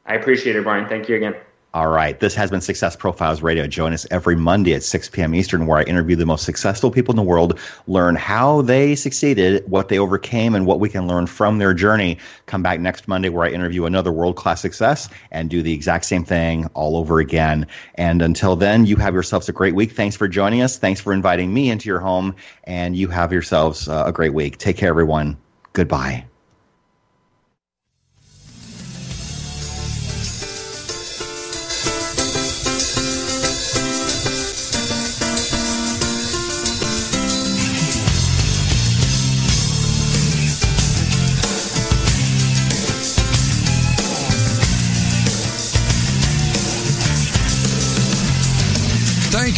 I 0.05 0.13
appreciate 0.13 0.55
it, 0.55 0.63
Brian. 0.63 0.87
Thank 0.87 1.09
you 1.09 1.15
again. 1.15 1.33
All 1.73 1.87
right. 1.87 2.19
This 2.19 2.35
has 2.35 2.51
been 2.51 2.59
Success 2.59 2.97
Profiles 2.97 3.41
Radio. 3.41 3.65
Join 3.65 3.93
us 3.93 4.05
every 4.11 4.35
Monday 4.35 4.73
at 4.73 4.83
6 4.83 5.07
p.m. 5.07 5.33
Eastern, 5.33 5.67
where 5.67 5.77
I 5.77 5.83
interview 5.83 6.17
the 6.17 6.25
most 6.25 6.43
successful 6.43 6.91
people 6.91 7.13
in 7.13 7.15
the 7.15 7.23
world, 7.23 7.57
learn 7.87 8.17
how 8.17 8.61
they 8.61 8.93
succeeded, 8.95 9.63
what 9.71 9.87
they 9.87 9.97
overcame, 9.97 10.53
and 10.53 10.65
what 10.65 10.81
we 10.81 10.89
can 10.89 11.07
learn 11.07 11.27
from 11.27 11.59
their 11.59 11.73
journey. 11.73 12.17
Come 12.45 12.61
back 12.61 12.81
next 12.81 13.07
Monday, 13.07 13.29
where 13.29 13.45
I 13.45 13.51
interview 13.51 13.85
another 13.85 14.11
world 14.11 14.35
class 14.35 14.59
success 14.59 15.07
and 15.31 15.49
do 15.49 15.61
the 15.61 15.73
exact 15.73 16.03
same 16.03 16.25
thing 16.25 16.65
all 16.73 16.97
over 16.97 17.21
again. 17.21 17.67
And 17.95 18.21
until 18.21 18.57
then, 18.57 18.85
you 18.85 18.97
have 18.97 19.13
yourselves 19.13 19.47
a 19.47 19.53
great 19.53 19.73
week. 19.73 19.93
Thanks 19.93 20.17
for 20.17 20.27
joining 20.27 20.61
us. 20.61 20.77
Thanks 20.77 20.99
for 20.99 21.13
inviting 21.13 21.53
me 21.53 21.69
into 21.69 21.87
your 21.87 22.01
home. 22.01 22.35
And 22.65 22.97
you 22.97 23.07
have 23.07 23.31
yourselves 23.31 23.87
uh, 23.87 24.03
a 24.07 24.11
great 24.11 24.33
week. 24.33 24.57
Take 24.57 24.75
care, 24.75 24.89
everyone. 24.89 25.37
Goodbye. 25.71 26.25